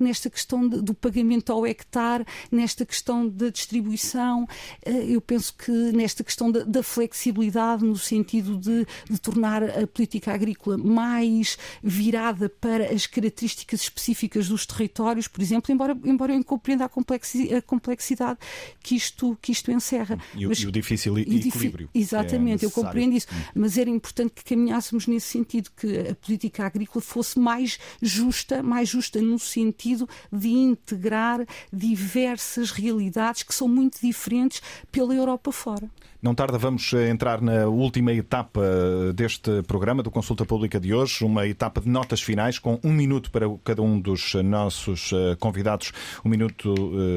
[0.00, 4.48] nesta questão do pagamento ao hectare, nesta questão da distribuição.
[4.84, 9.86] Eh, eu penso que nesta questão da, da flexibilidade, no sentido de, de, tornar a
[9.86, 16.42] política agrícola mais virada para as características específicas dos territórios, por exemplo, embora, embora eu
[16.42, 18.40] compreenda a complexidade, a complexidade
[18.82, 20.18] que, isto, que isto encerra.
[20.34, 21.88] E, mas, e o difícil equilíbrio.
[21.94, 23.28] Exatamente, é eu compreendo isso.
[23.32, 23.42] Hum.
[23.54, 28.88] Mas era importante que caminhássemos nesse sentido, que a política agrícola fosse mais justa, mais
[28.88, 34.62] justa no sentido de integrar diversas realidades que são muito diferentes
[34.92, 35.90] pela Europa fora.
[36.22, 40.94] Não tarda, vamos eh, entrar na última etapa eh, deste programa do Consulta Pública de
[40.94, 45.36] hoje, uma etapa de notas finais, com um minuto para cada um dos nossos eh,
[45.38, 45.92] convidados,
[46.24, 46.74] um minuto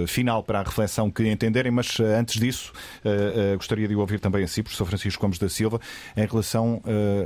[0.07, 2.73] final para a reflexão que entenderem, mas antes disso,
[3.55, 5.79] gostaria de ouvir também a si, professor Francisco Gomes da Silva,
[6.15, 6.81] em relação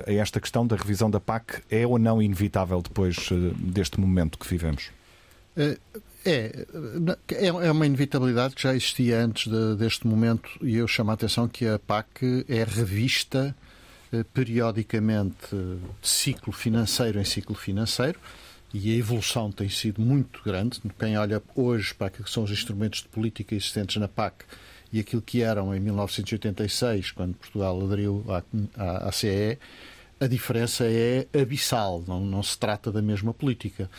[0.08, 4.48] a esta questão da revisão da PAC, é ou não inevitável depois deste momento que
[4.48, 4.92] vivemos?
[6.26, 6.66] É,
[7.32, 11.16] é, é uma inevitabilidade que já existia antes de, deste momento e eu chamo a
[11.16, 13.54] atenção que a PAC é revista
[14.14, 18.18] eh, periodicamente de ciclo financeiro em ciclo financeiro
[18.74, 20.82] e a evolução tem sido muito grande.
[20.98, 24.46] Quem olha hoje para aquilo que são os instrumentos de política existentes na PAC
[24.94, 28.44] e aquilo que eram em 1986, quando Portugal aderiu à,
[28.78, 29.10] à,
[30.20, 33.90] a diferença é abissal, não, não se trata da mesma política.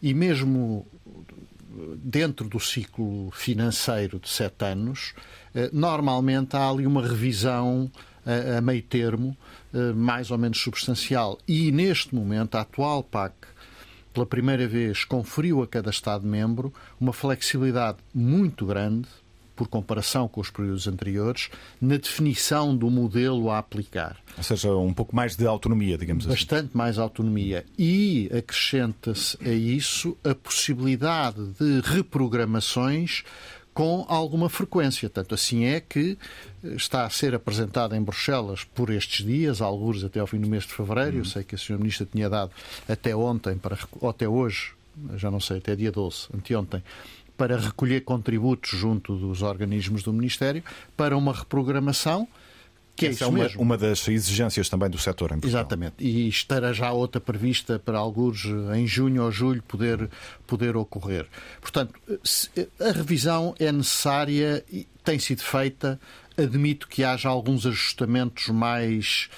[0.00, 0.86] E mesmo
[1.96, 5.14] dentro do ciclo financeiro de sete anos,
[5.54, 7.90] eh, normalmente há ali uma revisão
[8.26, 9.36] a, meio termo,
[9.72, 11.38] eh, mais ou menos substancial.
[11.46, 13.34] E neste momento, a atual PAC,
[14.12, 19.08] pela primeira vez, conferiu a cada Estado-membro uma flexibilidade muito grande,
[19.54, 21.50] por comparação com os períodos anteriores,
[21.80, 24.16] na definição do modelo a aplicar.
[24.36, 26.54] Ou seja, um pouco mais de autonomia, digamos Bastante assim.
[26.54, 27.64] Bastante mais autonomia.
[27.78, 33.22] E acrescenta-se a isso a possibilidade de reprogramações
[33.74, 35.10] com alguma frequência.
[35.10, 36.16] Tanto assim é que
[36.62, 40.48] eh, está a ser apresentada em Bruxelas por estes dias, alguns até ao fim do
[40.48, 41.12] mês de fevereiro.
[41.12, 41.18] Uhum.
[41.18, 41.76] Eu sei que a Sra.
[41.76, 42.52] Ministra tinha dado
[42.88, 44.72] até ontem, para, ou até hoje,
[45.16, 46.82] já não sei, até dia 12, anteontem,
[47.36, 50.62] para recolher contributos junto dos organismos do Ministério
[50.96, 52.28] para uma reprogramação.
[52.96, 55.62] Que é Essa é, uma, uma das exigências também do setor em Portugal.
[55.62, 55.94] Exatamente.
[55.98, 58.44] E estará já outra prevista para alguns
[58.76, 60.08] em junho ou julho poder,
[60.46, 61.26] poder ocorrer.
[61.60, 61.92] Portanto,
[62.78, 65.98] a revisão é necessária e tem sido feita.
[66.38, 69.28] Admito que haja alguns ajustamentos mais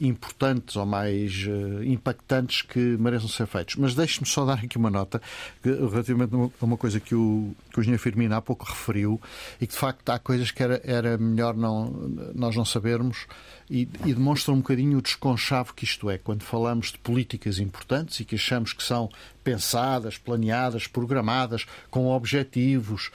[0.00, 3.76] importantes ou mais uh, impactantes que mereçam ser feitos.
[3.76, 5.20] Mas deixe-me só dar aqui uma nota
[5.62, 9.20] que, relativamente a uma coisa que o, que o Firmino há pouco referiu
[9.60, 11.90] e que de facto há coisas que era, era melhor não,
[12.34, 13.26] nós não sabermos
[13.70, 18.18] e, e demonstra um bocadinho o desconchavo que isto é quando falamos de políticas importantes
[18.18, 19.08] e que achamos que são
[19.44, 23.12] pensadas, planeadas, programadas, com objetivos,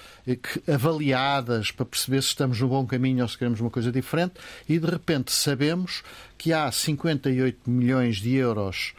[0.74, 4.36] avaliadas para perceber se estamos no bom caminho ou se queremos uma coisa diferente
[4.68, 6.04] e de repente sabemos
[6.38, 8.94] que há 58 milhões de euros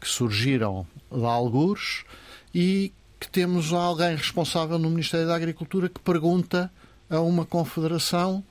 [0.00, 2.04] que surgiram de algures
[2.54, 6.70] e que temos alguém responsável no Ministério da Agricultura que pergunta
[7.10, 8.44] a uma confederação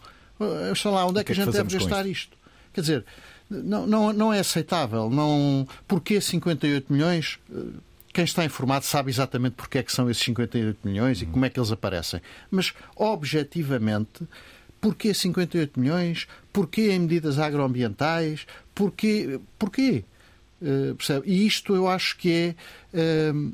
[0.76, 2.38] sei lá, onde é que, que a é gente deve gastar isto?
[2.73, 3.05] Quer dizer,
[3.49, 5.09] não, não, não é aceitável.
[5.09, 5.67] Não...
[5.87, 7.39] Porquê 58 milhões?
[8.13, 11.49] Quem está informado sabe exatamente porque é que são esses 58 milhões e como é
[11.49, 12.21] que eles aparecem.
[12.49, 14.27] Mas, objetivamente,
[14.81, 16.27] porquê 58 milhões?
[16.51, 18.45] Porquê em medidas agroambientais?
[18.73, 19.39] Porquê?
[19.57, 20.03] porquê?
[20.61, 21.29] Uh, percebe?
[21.29, 22.55] E isto eu acho que
[22.93, 23.31] é.
[23.31, 23.53] Uh,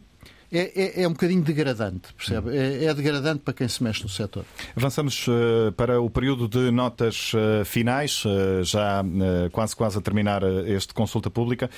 [0.52, 2.56] é, é, é um bocadinho degradante, percebe?
[2.56, 4.46] É, é, degradante para quem se mexe no setor.
[4.76, 9.04] Avançamos uh, para o período de notas uh, finais, uh, já
[9.52, 11.70] quase quase a terminar este consulta pública.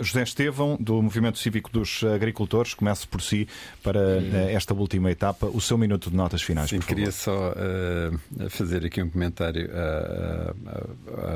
[0.00, 3.48] José Estevão, do Movimento Cívico dos Agricultores, começo por si
[3.82, 4.00] para
[4.50, 6.70] esta última etapa, o seu minuto de notas finais.
[6.70, 7.54] Sim, queria só
[8.50, 9.70] fazer aqui um comentário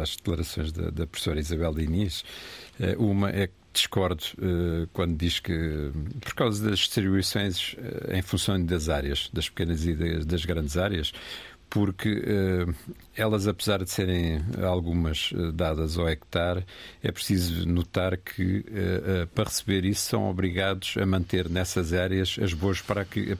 [0.00, 2.24] às declarações da, da professora Isabel Diniz.
[2.98, 5.90] Uma é que discordo uh, quando diz que,
[6.20, 10.76] por causa das distribuições uh, em função das áreas, das pequenas e das, das grandes
[10.76, 11.12] áreas,
[11.70, 12.74] porque uh,
[13.14, 16.64] elas, apesar de serem algumas uh, dadas ao hectare,
[17.02, 22.54] é preciso notar que, uh, para receber isso, são obrigados a manter nessas áreas as
[22.54, 22.82] boas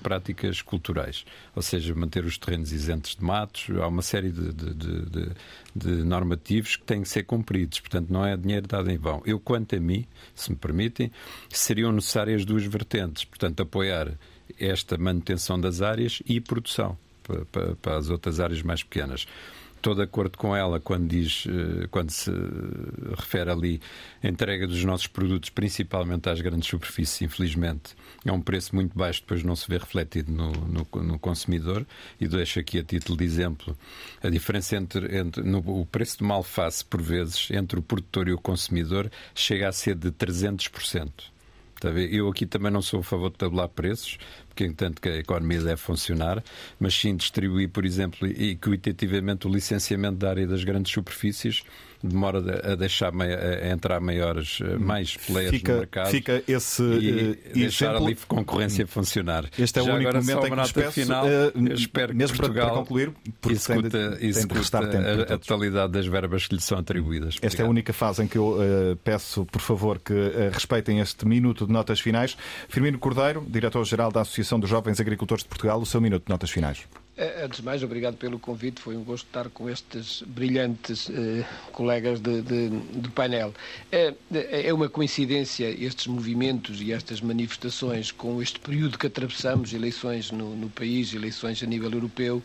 [0.03, 1.25] práticas culturais,
[1.57, 3.67] ou seja, manter os terrenos isentos de matos.
[3.81, 5.31] Há uma série de, de, de,
[5.75, 9.23] de normativos que têm que ser cumpridos, portanto, não é dinheiro dado em vão.
[9.25, 11.11] Eu, quanto a mim, se me permitem,
[11.49, 14.13] seriam necessárias duas vertentes, portanto, apoiar
[14.59, 16.99] esta manutenção das áreas e produção
[17.51, 19.27] para, para as outras áreas mais pequenas.
[19.79, 22.33] Estou de acordo com ela quando diz, eh, quando se
[23.17, 23.81] refere ali
[24.21, 27.95] a entrega dos nossos produtos, principalmente às grandes superfícies, infelizmente,
[28.25, 31.87] é um preço muito baixo, depois não se vê refletido no, no, no consumidor.
[32.21, 33.79] E deixo aqui a título de exemplo
[34.21, 38.27] a diferença entre, entre no, o preço de uma alface, por vezes, entre o produtor
[38.27, 41.09] e o consumidor, chega a ser de 300%.
[42.11, 44.19] Eu aqui também não sou a favor de tabular preços,
[44.59, 46.43] porque entanto que a economia deve funcionar,
[46.81, 51.63] mas sim distribuir, por exemplo, equitativamente o licenciamento da área das grandes superfícies
[52.03, 52.39] demora
[52.73, 57.55] a deixar a entrar maiores, eh, mais players fica, no mercado fica esse e uh,
[57.55, 59.45] deixar a livre concorrência funcionar.
[59.59, 62.41] Este é Já o único momento em que nos peço, final, uh, espero mesmo que
[62.41, 66.47] Portugal para, concluir, porque executa, tem de, executa tem de a, a, totalidade das verbas
[66.47, 67.35] que lhe são atribuídas.
[67.35, 67.61] Esta Obrigado.
[67.61, 70.15] é a única fase em que eu uh, peço, por favor, que
[70.53, 72.37] respeitem este minuto de notas finais.
[72.69, 76.51] Firmino Cordeiro, diretor-geral da Associação dos Jovens Agricultores de Portugal, o seu minuto de notas
[76.51, 76.87] finais.
[77.19, 78.81] Eh, antes de mais, obrigado pelo convite.
[78.81, 83.53] Foi um gosto estar com estes brilhantes eh, colegas de, de, de painel.
[83.91, 90.31] É, é, uma coincidência estes movimentos e estas manifestações com este período que atravessamos, eleições
[90.31, 92.41] no, no país, eleições a nível europeu,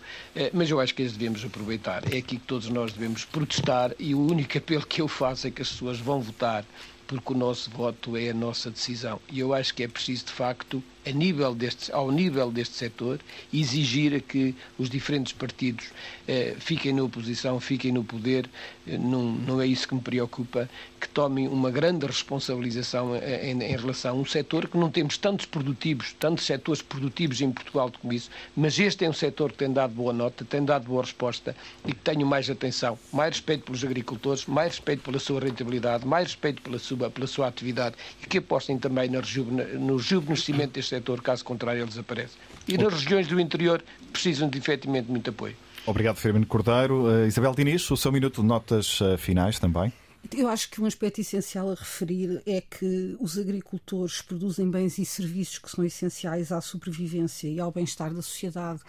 [0.52, 2.12] mas eu acho que as devemos aproveitar.
[2.12, 5.52] É aqui que todos nós devemos protestar e o único apelo que eu faço é
[5.52, 6.66] que as pessoas vão votar
[7.14, 9.22] porque o nosso voto é a nossa decisão.
[9.32, 13.20] E eu acho que é preciso, de facto, a nível deste, ao nível deste setor,
[13.54, 15.92] exigir que os diferentes partidos
[16.28, 18.50] eh, fiquem na oposição, fiquem no poder.
[18.86, 20.70] Não, não é isso que me preocupa,
[21.00, 25.18] que tomem uma grande responsabilização eh, em, em, relação a um setor que não temos
[25.18, 29.60] tantos produtivos, tantos setores produtivos em Portugal como isso, mas este é um setor que
[29.60, 31.56] tem dado boa nota, tem dado boa resposta
[31.86, 36.28] e que tenho mais atenção, mais respeito pelos agricultores, mais respeito pela sua rentabilidade, mais
[36.28, 41.46] respeito pela sua, pela sua atividade e que apostem também no rejuvenescimento deste setor, caso
[41.46, 42.34] contrário ele desaparece.
[42.68, 43.82] E nas regiões do interior
[44.12, 45.56] precisam de efetivamente muito apoio.
[45.86, 47.08] Obrigado, Firmino Cordeiro.
[47.08, 49.92] Uh, Isabel Diniz, o seu minuto de notas uh, finais também.
[50.32, 55.06] Eu acho que um aspecto essencial a referir é que os agricultores produzem bens e
[55.06, 58.80] serviços que são essenciais à sobrevivência e ao bem-estar da sociedade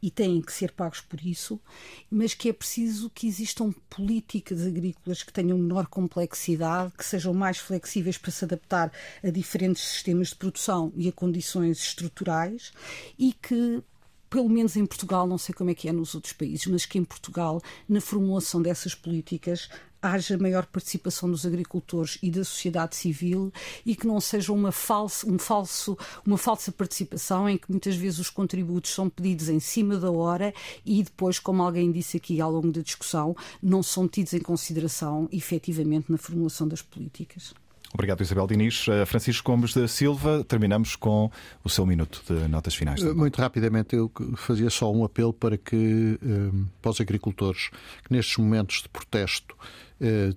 [0.00, 1.60] e têm que ser pagos por isso,
[2.08, 7.58] mas que é preciso que existam políticas agrícolas que tenham menor complexidade, que sejam mais
[7.58, 12.72] flexíveis para se adaptar a diferentes sistemas de produção e a condições estruturais
[13.18, 13.82] e que
[14.28, 16.98] pelo menos em Portugal, não sei como é que é nos outros países, mas que
[16.98, 19.68] em Portugal, na formulação dessas políticas,
[20.04, 23.50] haja maior participação dos agricultores e da sociedade civil
[23.86, 25.96] e que não seja uma, falsa, um falso,
[26.26, 30.52] uma falsa participação em que muitas vezes os contributos são pedidos em cima da hora
[30.84, 35.28] e depois, como alguém disse aqui ao longo da discussão, não são tidos em consideração
[35.32, 37.54] efetivamente na formulação das políticas.
[37.94, 38.88] Obrigado, Isabel Diniz.
[38.88, 41.30] Eh, Francisco Gomes da Silva, terminamos com
[41.62, 42.98] o seu minuto de notas finais.
[43.00, 43.14] Também.
[43.14, 47.70] Muito rapidamente, eu fazia só um apelo para que, eh, para os agricultores
[48.02, 49.56] que nestes momentos de protesto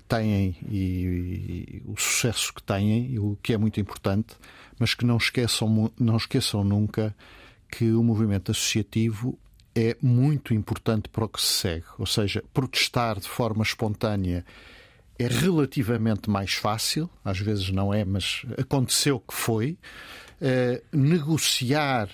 [0.08, 4.36] têm e, e, o sucesso que têm, o que é muito importante,
[4.80, 7.14] mas que não esqueçam, não esqueçam nunca
[7.70, 9.38] que o movimento associativo
[9.76, 14.46] é muito importante para o que se segue, ou seja, protestar de forma espontânea
[15.20, 19.78] é relativamente mais fácil, às vezes não é, mas aconteceu que foi.
[20.40, 22.10] Uh, negociar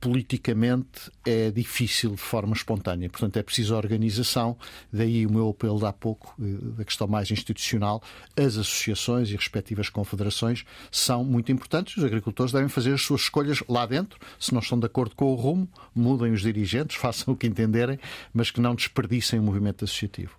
[0.00, 3.08] politicamente é difícil de forma espontânea.
[3.08, 4.56] Portanto, é preciso organização.
[4.92, 8.02] Daí o meu apelo de há pouco, eh, da questão mais institucional.
[8.36, 11.96] As associações e respectivas confederações são muito importantes.
[11.96, 14.18] Os agricultores devem fazer as suas escolhas lá dentro.
[14.38, 17.98] Se não estão de acordo com o rumo, mudem os dirigentes, façam o que entenderem,
[18.32, 20.38] mas que não desperdicem o movimento associativo.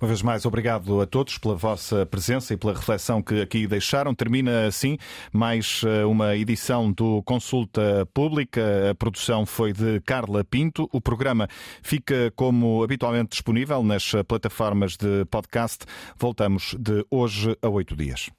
[0.00, 4.14] Uma vez mais, obrigado a todos pela vossa presença e pela reflexão que aqui deixaram.
[4.14, 4.98] Termina assim
[5.32, 8.90] mais eh, uma edição do Consulta Pública.
[8.90, 10.88] A produção foi de Carla Pinto.
[10.92, 11.48] O programa
[11.82, 15.84] fica como habitualmente disponível nas plataformas de podcast.
[16.18, 18.30] Voltamos de hoje a oito dias.